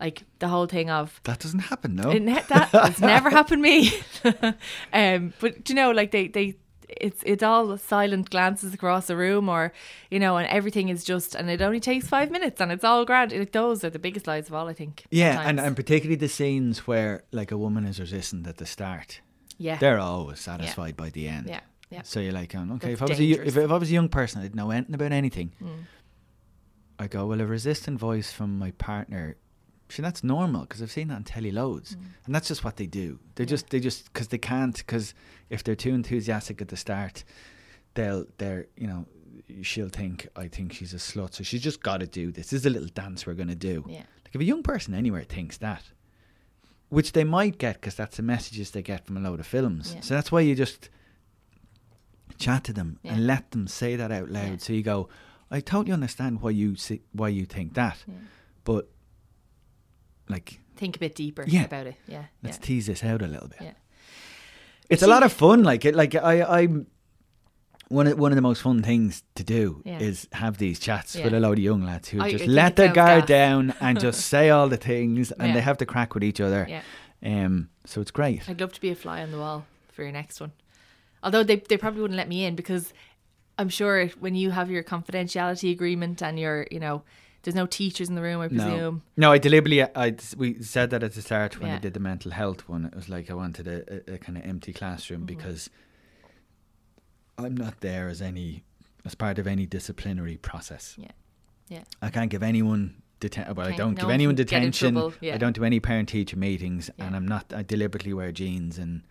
like 0.00 0.24
the 0.38 0.48
whole 0.48 0.66
thing 0.66 0.90
of 0.90 1.20
That 1.24 1.40
doesn't 1.40 1.60
happen, 1.60 1.94
no. 1.94 2.10
It 2.10 2.24
that 2.48 2.68
has 2.70 3.00
never 3.00 3.30
happened 3.30 3.62
to 3.62 3.70
me. 3.70 3.92
um, 4.92 5.34
but 5.40 5.68
you 5.68 5.74
know, 5.74 5.90
like 5.90 6.10
they, 6.10 6.28
they, 6.28 6.56
it's 6.88 7.22
it's 7.24 7.42
all 7.42 7.76
silent 7.76 8.30
glances 8.30 8.72
across 8.72 9.06
the 9.06 9.16
room, 9.16 9.48
or 9.48 9.72
you 10.10 10.18
know, 10.18 10.38
and 10.38 10.48
everything 10.48 10.88
is 10.88 11.04
just, 11.04 11.34
and 11.34 11.50
it 11.50 11.60
only 11.60 11.80
takes 11.80 12.08
five 12.08 12.30
minutes, 12.30 12.60
and 12.60 12.72
it's 12.72 12.82
all 12.82 13.04
grand. 13.04 13.32
Like 13.32 13.52
those 13.52 13.84
are 13.84 13.90
the 13.90 13.98
biggest 13.98 14.26
lies 14.26 14.48
of 14.48 14.54
all, 14.54 14.68
I 14.68 14.72
think. 14.72 15.04
yeah, 15.10 15.34
sometimes. 15.34 15.48
and, 15.50 15.60
and 15.60 15.76
particularly 15.76 16.16
the 16.16 16.28
scenes 16.28 16.86
where 16.86 17.22
like 17.30 17.52
a 17.52 17.58
woman 17.58 17.84
is 17.84 18.00
resistant 18.00 18.46
at 18.46 18.56
the 18.56 18.66
start, 18.66 19.20
yeah, 19.60 19.76
they're 19.78 20.00
always 20.00 20.40
satisfied 20.40 20.96
by 20.96 21.10
the 21.10 21.28
end. 21.28 21.46
yeah, 21.48 21.60
yeah, 21.90 22.02
So 22.02 22.18
you're 22.20 22.32
like, 22.32 22.52
going, 22.52 22.70
okay, 22.72 22.94
That's 22.94 23.00
if 23.00 23.02
I 23.02 23.10
was 23.12 23.20
a, 23.20 23.24
if, 23.48 23.56
if 23.56 23.70
I 23.70 23.76
was 23.76 23.90
a 23.90 23.92
young 23.92 24.08
person, 24.08 24.40
I 24.40 24.42
didn't 24.44 24.56
know 24.56 24.70
anything 24.70 24.94
about 24.94 25.12
anything. 25.12 25.52
Mm. 25.62 25.84
I 26.98 27.06
go, 27.06 27.26
well, 27.26 27.40
a 27.40 27.46
resistant 27.46 27.98
voice 27.98 28.32
from 28.32 28.58
my 28.58 28.72
partner. 28.72 29.36
Sure, 29.88 30.02
that's 30.02 30.22
normal 30.22 30.62
because 30.62 30.82
I've 30.82 30.90
seen 30.90 31.08
that 31.08 31.14
on 31.16 31.24
telly 31.24 31.50
loads, 31.50 31.96
Mm. 31.96 32.02
and 32.26 32.34
that's 32.34 32.48
just 32.48 32.62
what 32.64 32.76
they 32.76 32.86
do. 32.86 33.18
They 33.34 33.44
just, 33.44 33.70
they 33.70 33.80
just, 33.80 34.12
because 34.12 34.28
they 34.28 34.38
can't, 34.38 34.76
because 34.76 35.14
if 35.48 35.64
they're 35.64 35.74
too 35.74 35.94
enthusiastic 35.94 36.60
at 36.62 36.68
the 36.68 36.76
start, 36.76 37.24
they'll, 37.94 38.26
they're, 38.38 38.66
you 38.76 38.86
know, 38.86 39.06
she'll 39.62 39.88
think, 39.88 40.28
I 40.36 40.46
think 40.48 40.72
she's 40.72 40.94
a 40.94 40.98
slut, 40.98 41.34
so 41.34 41.42
she's 41.42 41.62
just 41.62 41.82
got 41.82 41.98
to 42.00 42.06
do 42.06 42.30
this. 42.30 42.50
This 42.50 42.60
is 42.60 42.66
a 42.66 42.70
little 42.70 42.88
dance 42.88 43.26
we're 43.26 43.34
going 43.34 43.48
to 43.48 43.54
do. 43.56 43.84
yeah, 43.88 43.98
Like 44.24 44.34
if 44.34 44.40
a 44.40 44.44
young 44.44 44.62
person 44.62 44.94
anywhere 44.94 45.24
thinks 45.24 45.56
that, 45.58 45.82
which 46.90 47.12
they 47.12 47.24
might 47.24 47.56
get 47.58 47.74
because 47.80 47.94
that's 47.94 48.16
the 48.18 48.22
messages 48.22 48.70
they 48.72 48.82
get 48.82 49.06
from 49.06 49.16
a 49.16 49.20
load 49.20 49.40
of 49.40 49.46
films. 49.46 49.94
Yeah. 49.94 50.00
So 50.02 50.14
that's 50.14 50.30
why 50.30 50.40
you 50.42 50.54
just 50.54 50.90
chat 52.38 52.64
to 52.64 52.72
them 52.72 52.98
Yeah. 53.02 53.12
and 53.14 53.26
let 53.26 53.50
them 53.52 53.66
say 53.66 53.96
that 53.96 54.12
out 54.12 54.28
loud. 54.30 54.50
Yeah. 54.50 54.56
So 54.58 54.72
you 54.72 54.82
go, 54.82 55.08
I 55.50 55.60
totally 55.60 55.92
understand 55.92 56.42
why 56.42 56.50
you 56.50 56.76
see, 56.76 57.00
why 57.12 57.28
you 57.28 57.44
think 57.46 57.74
that, 57.74 58.04
but 58.64 58.88
like 60.28 60.60
think 60.76 60.96
a 60.96 60.98
bit 61.00 61.14
deeper 61.14 61.42
about 61.42 61.86
it. 61.86 61.96
Yeah, 62.06 62.24
let's 62.42 62.58
tease 62.58 62.86
this 62.86 63.02
out 63.04 63.22
a 63.22 63.26
little 63.26 63.48
bit. 63.48 63.58
yeah. 63.62 63.72
It's 64.88 65.02
a 65.02 65.06
lot 65.06 65.22
of 65.22 65.32
fun. 65.32 65.62
Like 65.62 65.84
it, 65.84 65.94
like 65.94 66.14
I, 66.14 66.42
I'm 66.62 66.86
one 67.90 68.06
of 68.06 68.18
one 68.18 68.32
of 68.32 68.36
the 68.36 68.42
most 68.42 68.62
fun 68.62 68.82
things 68.82 69.22
to 69.34 69.44
do 69.44 69.82
Yeah. 69.84 69.98
is 70.08 70.26
have 70.32 70.56
these 70.58 70.78
chats 70.78 71.14
Yeah. 71.14 71.24
with 71.24 71.34
a 71.34 71.40
load 71.40 71.58
of 71.58 71.64
young 71.64 71.82
lads 71.84 72.08
who 72.08 72.20
I- 72.20 72.26
I 72.26 72.30
just 72.32 72.46
let 72.46 72.76
their 72.76 72.92
guard 72.92 73.26
down 73.26 73.74
and 73.80 74.00
just 74.06 74.20
say 74.26 74.48
all 74.48 74.68
the 74.68 74.76
things, 74.78 75.30
and 75.32 75.48
Yeah. 75.48 75.54
they 75.54 75.60
have 75.60 75.76
to 75.78 75.86
crack 75.86 76.14
with 76.14 76.24
each 76.24 76.40
other. 76.40 76.66
Yeah. 76.68 76.82
Um, 77.22 77.68
so 77.84 78.00
it's 78.00 78.10
great. 78.12 78.48
I'd 78.48 78.60
love 78.60 78.72
to 78.72 78.80
be 78.80 78.90
a 78.90 78.94
fly 78.94 79.22
on 79.22 79.30
the 79.32 79.38
wall 79.38 79.66
for 79.92 80.02
your 80.04 80.12
next 80.12 80.40
one. 80.40 80.52
Although 81.22 81.42
they 81.44 81.56
they 81.56 81.76
probably 81.76 82.00
wouldn't 82.00 82.16
let 82.16 82.28
me 82.28 82.44
in 82.46 82.54
because 82.56 82.92
I'm 83.58 83.68
sure 83.68 84.06
when 84.20 84.34
you 84.34 84.52
have 84.52 84.70
your 84.70 84.82
confidentiality 84.84 85.70
agreement 85.70 86.22
and 86.22 86.38
your 86.38 86.66
you 86.70 86.80
know 86.80 87.02
there's 87.42 87.54
no 87.56 87.66
teachers 87.66 88.08
in 88.08 88.14
the 88.14 88.22
room, 88.22 88.40
I 88.40 88.48
presume. 88.48 89.02
no, 89.16 89.32
I 89.32 89.38
deliberately, 89.38 89.82
I 89.82 90.14
we 90.36 90.62
said 90.62 90.90
that 90.90 91.02
at 91.02 91.14
the 91.14 91.22
start 91.22 91.58
when 91.60 91.70
I 91.70 91.78
did 91.78 91.94
the 91.94 92.00
mental 92.00 92.30
health 92.32 92.68
one. 92.68 92.84
It 92.84 92.94
was 92.94 93.08
like 93.08 93.30
I 93.30 93.34
wanted 93.34 93.66
a, 93.66 94.12
a, 94.12 94.14
a 94.14 94.18
kind 94.18 94.36
of 94.38 94.44
empty 94.44 94.72
classroom 94.72 95.20
Mm-hmm. 95.22 95.36
because 95.38 95.70
I'm 97.44 97.56
not 97.56 97.80
there 97.80 98.08
as 98.08 98.22
any 98.22 98.64
as 99.04 99.14
part 99.14 99.38
of 99.38 99.46
any 99.46 99.66
disciplinary 99.66 100.36
process. 100.36 100.94
Yeah, 100.98 101.12
yeah. 101.68 101.84
I 102.02 102.10
can't 102.10 102.30
give 102.30 102.42
anyone 102.42 103.02
detention. 103.18 103.54
Well, 103.54 103.66
I 103.66 103.72
don't 103.72 103.94
no 103.94 104.02
give 104.02 104.10
anyone 104.10 104.36
can 104.36 104.46
get 104.46 104.62
in 104.62 104.70
detention. 104.70 105.12
yeah. 105.20 105.34
I 105.34 105.38
don't 105.38 105.54
do 105.54 105.64
any 105.64 105.80
parent 105.80 106.08
teacher 106.08 106.36
meetings, 106.36 106.90
and 106.98 107.16
I'm 107.16 107.26
not. 107.26 107.52
I 107.54 107.62
deliberately 107.62 108.12
wear 108.12 108.32
jeans 108.32 108.78
and 108.78 109.02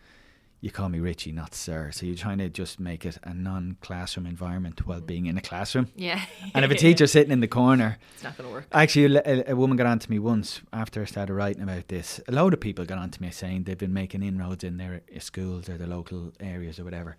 you 0.61 0.71
call 0.71 0.89
me 0.89 0.99
Richie, 0.99 1.31
not 1.31 1.55
Sir. 1.55 1.91
So 1.91 2.05
you're 2.05 2.15
trying 2.15 2.39
to 2.39 2.49
just 2.49 2.79
make 2.79 3.05
it 3.05 3.17
a 3.23 3.33
non-classroom 3.33 4.25
environment 4.25 4.85
while 4.85 4.99
being 4.99 5.25
in 5.25 5.37
a 5.37 5.41
classroom. 5.41 5.87
Yeah. 5.95 6.21
And 6.53 6.65
if 6.65 6.71
a 6.71 6.75
teacher's 6.77 7.13
sitting 7.13 7.31
in 7.31 7.39
the 7.39 7.47
corner, 7.47 7.97
it's 8.13 8.23
not 8.23 8.37
going 8.37 8.49
to 8.49 8.53
work. 8.53 8.67
Actually, 8.71 9.15
a, 9.17 9.51
a, 9.51 9.55
woman 9.55 9.77
got 9.77 9.87
on 9.87 9.99
to 9.99 10.09
me 10.09 10.19
once 10.19 10.61
after 10.73 11.01
I 11.01 11.05
started 11.05 11.33
writing 11.33 11.63
about 11.63 11.87
this. 11.87 12.19
A 12.27 12.33
load 12.33 12.53
of 12.53 12.59
people 12.59 12.83
got 12.83 12.97
on 12.97 13.09
to 13.09 13.21
me 13.21 13.31
saying 13.31 13.63
they've 13.63 13.77
been 13.77 13.93
making 13.93 14.21
inroads 14.21 14.63
in 14.63 14.77
their 14.77 15.01
uh, 15.15 15.19
schools 15.19 15.69
or 15.69 15.77
the 15.77 15.87
local 15.87 16.33
areas 16.41 16.77
or 16.77 16.83
whatever. 16.83 17.15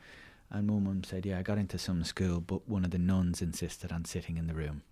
And 0.51 0.69
one 0.71 0.85
woman 0.85 1.05
said, 1.05 1.25
"Yeah, 1.27 1.39
I 1.39 1.43
got 1.43 1.59
into 1.59 1.79
some 1.79 2.03
school, 2.05 2.41
but 2.41 2.69
one 2.69 2.85
of 2.85 2.91
the 2.91 2.99
nuns 2.99 3.41
insisted 3.41 3.93
on 3.93 4.05
sitting 4.05 4.37
in 4.37 4.47
the 4.49 4.55
room." 4.55 4.83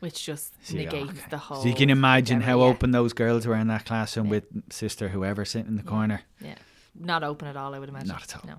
Which 0.00 0.24
just 0.26 0.52
So, 0.66 0.76
yeah, 0.76 0.84
negates 0.90 1.10
okay. 1.20 1.26
the 1.30 1.38
whole. 1.38 1.62
So 1.62 1.68
you 1.68 1.74
can 1.76 1.88
imagine 1.88 2.36
endeavour, 2.38 2.50
how 2.50 2.58
yeah. 2.58 2.70
open 2.72 2.90
those 2.90 3.12
girls 3.12 3.46
were 3.46 3.54
in 3.54 3.68
that 3.68 3.84
classroom 3.84 4.26
Yeah. 4.26 4.30
with 4.32 4.72
sister 4.72 5.10
whoever 5.10 5.44
sitting 5.44 5.68
in 5.68 5.76
the 5.76 5.84
corner. 5.84 6.22
Yeah. 6.40 6.56
Not 6.98 7.22
open 7.22 7.46
at 7.46 7.56
all, 7.56 7.72
I 7.72 7.78
would 7.78 7.88
imagine. 7.88 8.08
Not 8.08 8.22
at 8.24 8.34
all. 8.36 8.42
No. 8.44 8.56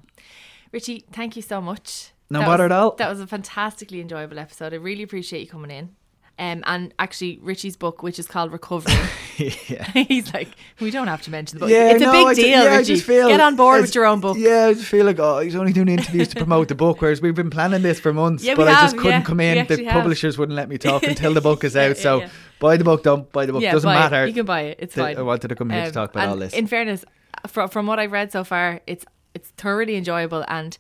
Richie, 0.71 1.03
thank 1.11 1.35
you 1.35 1.41
so 1.41 1.59
much. 1.59 2.11
No 2.29 2.39
That 2.39 2.45
bother 2.45 2.63
was- 2.63 2.71
at 2.71 2.77
all. 2.77 2.95
That 2.95 3.09
was 3.09 3.19
a 3.19 3.27
fantastically 3.27 3.99
enjoyable 3.99 4.39
episode. 4.39 4.73
I 4.73 4.77
really 4.77 5.03
appreciate 5.03 5.41
you 5.41 5.47
coming 5.47 5.69
in. 5.69 5.95
Um, 6.39 6.63
and 6.65 6.93
actually, 6.97 7.37
Richie's 7.43 7.77
book, 7.77 8.01
which 8.01 8.17
is 8.17 8.25
called 8.25 8.51
Recovery, 8.51 8.91
yeah. 9.37 9.83
he's 9.93 10.33
like, 10.33 10.49
we 10.79 10.89
don't 10.89 11.07
have 11.07 11.21
to 11.23 11.31
mention 11.31 11.59
the 11.59 11.65
book. 11.65 11.69
Yeah, 11.69 11.91
it's 11.91 12.01
a 12.03 12.11
big 12.11 12.27
I 12.27 12.33
deal, 12.33 12.47
yeah, 12.63 12.77
Richie. 12.77 12.95
feel 12.97 13.27
Get 13.27 13.39
on 13.39 13.55
board 13.55 13.81
with 13.81 13.93
your 13.93 14.05
own 14.05 14.19
book. 14.19 14.37
Yeah, 14.39 14.65
I 14.65 14.73
just 14.73 14.87
feel 14.87 15.05
like 15.05 15.19
oh, 15.19 15.39
he's 15.39 15.55
only 15.55 15.73
doing 15.73 15.89
interviews 15.89 16.29
to 16.29 16.35
promote 16.37 16.69
the 16.69 16.75
book, 16.75 17.01
whereas 17.01 17.21
we've 17.21 17.35
been 17.35 17.51
planning 17.51 17.83
this 17.83 17.99
for 17.99 18.11
months, 18.13 18.43
Yeah, 18.43 18.55
but 18.55 18.65
we 18.65 18.73
I 18.73 18.81
just 18.81 18.97
couldn't 18.97 19.11
yeah, 19.11 19.21
come 19.21 19.39
in. 19.39 19.67
The 19.67 19.83
have. 19.85 19.93
publishers 19.93 20.37
wouldn't 20.37 20.55
let 20.55 20.69
me 20.69 20.77
talk 20.77 21.03
until 21.13 21.33
the 21.35 21.41
book 21.41 21.63
is 21.63 21.75
out. 21.77 21.97
so 21.97 22.25
buy 22.59 22.77
the 22.77 22.83
book, 22.83 23.03
don't 23.03 23.31
buy 23.31 23.45
the 23.45 23.53
book. 23.53 23.61
Yeah, 23.61 23.71
Doesn't 23.71 23.87
buy 23.87 23.95
it. 23.95 23.99
matter. 23.99 24.27
You 24.27 24.33
can 24.33 24.45
buy 24.45 24.61
it. 24.61 24.77
It's 24.79 24.95
fine. 24.95 25.17
I 25.17 25.21
wanted 25.21 25.47
to 25.49 25.55
come 25.55 25.69
here 25.69 25.81
to 25.81 25.87
Um, 25.87 25.93
talk 25.93 26.09
about 26.11 26.29
all 26.29 26.37
this. 26.37 26.53
In 26.53 26.67
fairness, 26.67 27.05
from 27.47 27.69
from 27.69 27.85
what 27.87 27.99
I've 27.99 28.11
read 28.11 28.31
so 28.31 28.43
far, 28.43 28.81
it's 28.87 29.05
it's 29.35 29.49
thoroughly 29.57 29.95
enjoyable, 29.95 30.43
and 30.47 30.77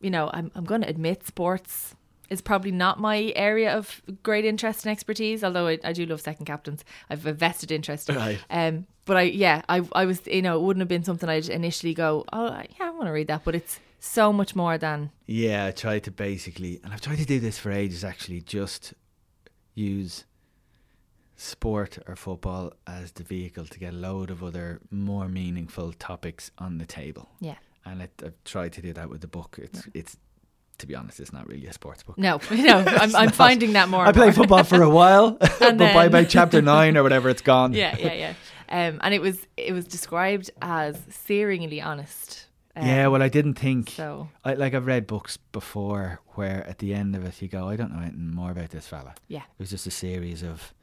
you 0.00 0.10
know, 0.10 0.30
I'm 0.32 0.50
I'm 0.54 0.64
going 0.64 0.82
to 0.82 0.88
admit 0.88 1.26
sports 1.26 1.94
is 2.30 2.40
probably 2.40 2.70
not 2.70 3.00
my 3.00 3.32
area 3.36 3.76
of 3.76 4.02
great 4.22 4.44
interest 4.44 4.84
and 4.84 4.92
expertise. 4.92 5.42
Although 5.44 5.68
I, 5.68 5.78
I 5.84 5.92
do 5.92 6.06
love 6.06 6.20
second 6.20 6.46
captains, 6.46 6.84
I've 7.10 7.26
a 7.26 7.32
vested 7.32 7.70
interest. 7.70 8.08
Right. 8.08 8.38
Um, 8.50 8.86
but 9.04 9.16
I 9.16 9.22
yeah, 9.22 9.62
I 9.68 9.82
I 9.92 10.04
was 10.04 10.26
you 10.26 10.42
know 10.42 10.56
it 10.58 10.62
wouldn't 10.62 10.80
have 10.80 10.88
been 10.88 11.04
something 11.04 11.28
I'd 11.28 11.48
initially 11.48 11.94
go 11.94 12.24
oh 12.32 12.48
yeah 12.48 12.86
I 12.86 12.90
want 12.90 13.06
to 13.06 13.12
read 13.12 13.28
that, 13.28 13.42
but 13.44 13.54
it's 13.54 13.80
so 13.98 14.32
much 14.32 14.54
more 14.54 14.78
than 14.78 15.10
Yeah, 15.26 15.66
I 15.66 15.70
tried 15.72 16.04
to 16.04 16.10
basically, 16.10 16.80
and 16.84 16.92
I've 16.92 17.00
tried 17.00 17.18
to 17.18 17.24
do 17.24 17.40
this 17.40 17.58
for 17.58 17.70
ages 17.70 18.04
actually, 18.04 18.40
just 18.40 18.94
use 19.74 20.24
sport 21.36 21.98
or 22.06 22.16
football 22.16 22.72
as 22.86 23.12
the 23.12 23.22
vehicle 23.22 23.66
to 23.66 23.78
get 23.78 23.92
a 23.92 23.96
load 23.96 24.30
of 24.30 24.42
other 24.42 24.80
more 24.90 25.28
meaningful 25.28 25.92
topics 25.92 26.50
on 26.58 26.78
the 26.78 26.86
table. 26.86 27.28
yeah. 27.40 27.56
And 27.84 28.02
it, 28.02 28.10
I've 28.24 28.42
tried 28.44 28.72
to 28.72 28.82
do 28.82 28.92
that 28.94 29.08
with 29.08 29.20
the 29.20 29.28
book. 29.28 29.60
It's, 29.62 29.86
it's, 29.94 30.16
to 30.78 30.86
be 30.86 30.94
honest, 30.94 31.20
it's 31.20 31.32
not 31.32 31.48
really 31.48 31.66
a 31.66 31.72
sports 31.72 32.02
book. 32.02 32.18
No, 32.18 32.38
no, 32.50 32.84
I'm, 32.86 33.14
I'm 33.16 33.30
finding 33.30 33.72
that 33.74 33.88
more. 33.88 34.04
I 34.06 34.12
played 34.12 34.34
football 34.34 34.64
for 34.64 34.82
a 34.82 34.90
while, 34.90 35.30
but 35.58 35.78
by 35.78 36.04
about 36.06 36.28
chapter 36.28 36.60
nine 36.62 36.96
or 36.96 37.02
whatever, 37.02 37.28
it's 37.28 37.42
gone. 37.42 37.72
yeah, 37.72 37.96
yeah, 37.98 38.12
yeah. 38.14 38.34
Um, 38.68 39.00
and 39.02 39.14
it 39.14 39.20
was 39.20 39.38
it 39.56 39.72
was 39.72 39.86
described 39.86 40.50
as 40.60 40.96
searingly 41.10 41.84
honest. 41.84 42.46
Um, 42.74 42.86
Yeah, 42.86 43.06
well, 43.06 43.22
I 43.22 43.28
didn't 43.28 43.54
think. 43.54 43.90
so 43.90 44.28
I, 44.44 44.54
like 44.54 44.74
I've 44.74 44.86
read 44.86 45.06
books 45.06 45.38
before 45.52 46.20
where 46.34 46.66
at 46.68 46.78
the 46.78 46.92
end 46.92 47.16
of 47.16 47.24
it 47.24 47.40
you 47.40 47.48
go, 47.48 47.68
I 47.68 47.76
don't 47.76 47.92
know 47.94 48.02
anything 48.02 48.34
more 48.34 48.50
about 48.50 48.70
this 48.70 48.86
fella. 48.86 49.14
yeah, 49.28 49.42
It 49.42 49.58
was 49.60 49.70
just 49.70 49.86
a 49.86 49.90
series 49.90 50.42
of 50.42 50.74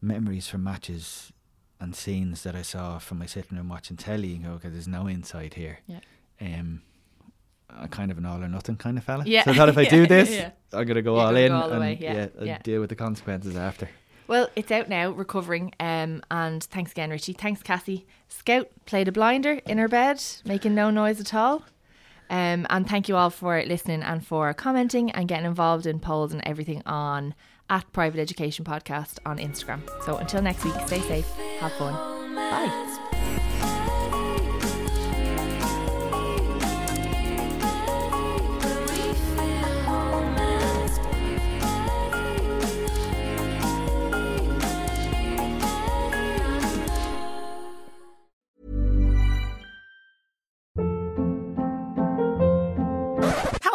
memories 0.00 0.48
from 0.48 0.64
matches 0.64 1.32
and 1.80 1.94
scenes 1.96 2.42
that 2.44 2.54
I 2.54 2.62
saw 2.62 2.98
from 2.98 3.18
my 3.18 3.26
sitting 3.26 3.56
room 3.58 3.68
watching 3.68 3.96
telly 3.96 4.34
and 4.34 4.44
go, 4.44 4.50
okay, 4.52 4.68
there's 4.68 4.86
no 4.88 5.08
insight 5.08 5.54
here. 5.54 5.80
Yeah. 5.86 6.00
Um, 6.40 6.82
I'm 7.78 7.88
kind 7.88 8.10
of 8.10 8.18
an 8.18 8.26
all 8.26 8.42
or 8.42 8.48
nothing 8.48 8.76
kind 8.76 8.98
of 8.98 9.04
fella. 9.04 9.24
Yeah. 9.26 9.44
So 9.44 9.52
I 9.52 9.54
thought 9.54 9.68
if 9.68 9.78
I 9.78 9.82
Yeah, 9.84 9.90
do 9.90 10.06
this, 10.06 10.30
yeah. 10.30 10.50
I'm 10.72 10.86
gonna 10.86 11.02
go 11.02 11.14
You're 11.14 11.20
all 11.22 11.28
gonna 11.28 11.40
in 11.40 11.48
go 11.52 11.56
all 11.60 11.72
and 11.72 12.00
yeah, 12.00 12.28
yeah. 12.40 12.58
deal 12.62 12.80
with 12.80 12.90
the 12.90 12.96
consequences 12.96 13.56
after. 13.56 13.88
Well, 14.28 14.48
it's 14.56 14.70
out 14.70 14.88
now, 14.88 15.10
recovering. 15.10 15.72
Um, 15.80 16.22
and 16.30 16.62
thanks 16.64 16.92
again, 16.92 17.10
Richie. 17.10 17.32
Thanks, 17.34 17.62
Cassie. 17.62 18.06
Scout 18.28 18.68
played 18.86 19.08
a 19.08 19.12
blinder 19.12 19.60
in 19.66 19.78
her 19.78 19.88
bed, 19.88 20.22
making 20.44 20.74
no 20.74 20.90
noise 20.90 21.20
at 21.20 21.34
all. 21.34 21.64
Um, 22.30 22.66
and 22.70 22.88
thank 22.88 23.08
you 23.08 23.16
all 23.16 23.28
for 23.28 23.62
listening 23.64 24.02
and 24.02 24.26
for 24.26 24.54
commenting 24.54 25.10
and 25.10 25.28
getting 25.28 25.44
involved 25.44 25.86
in 25.86 26.00
polls 26.00 26.32
and 26.32 26.40
everything 26.46 26.82
on 26.86 27.34
at 27.68 27.92
Private 27.92 28.20
Education 28.20 28.64
Podcast 28.64 29.18
on 29.26 29.36
Instagram. 29.38 29.80
So 30.06 30.16
until 30.16 30.40
next 30.40 30.64
week, 30.64 30.74
stay 30.86 31.00
safe, 31.00 31.26
have 31.58 31.72
fun. 31.72 31.94
Bye. 32.34 32.91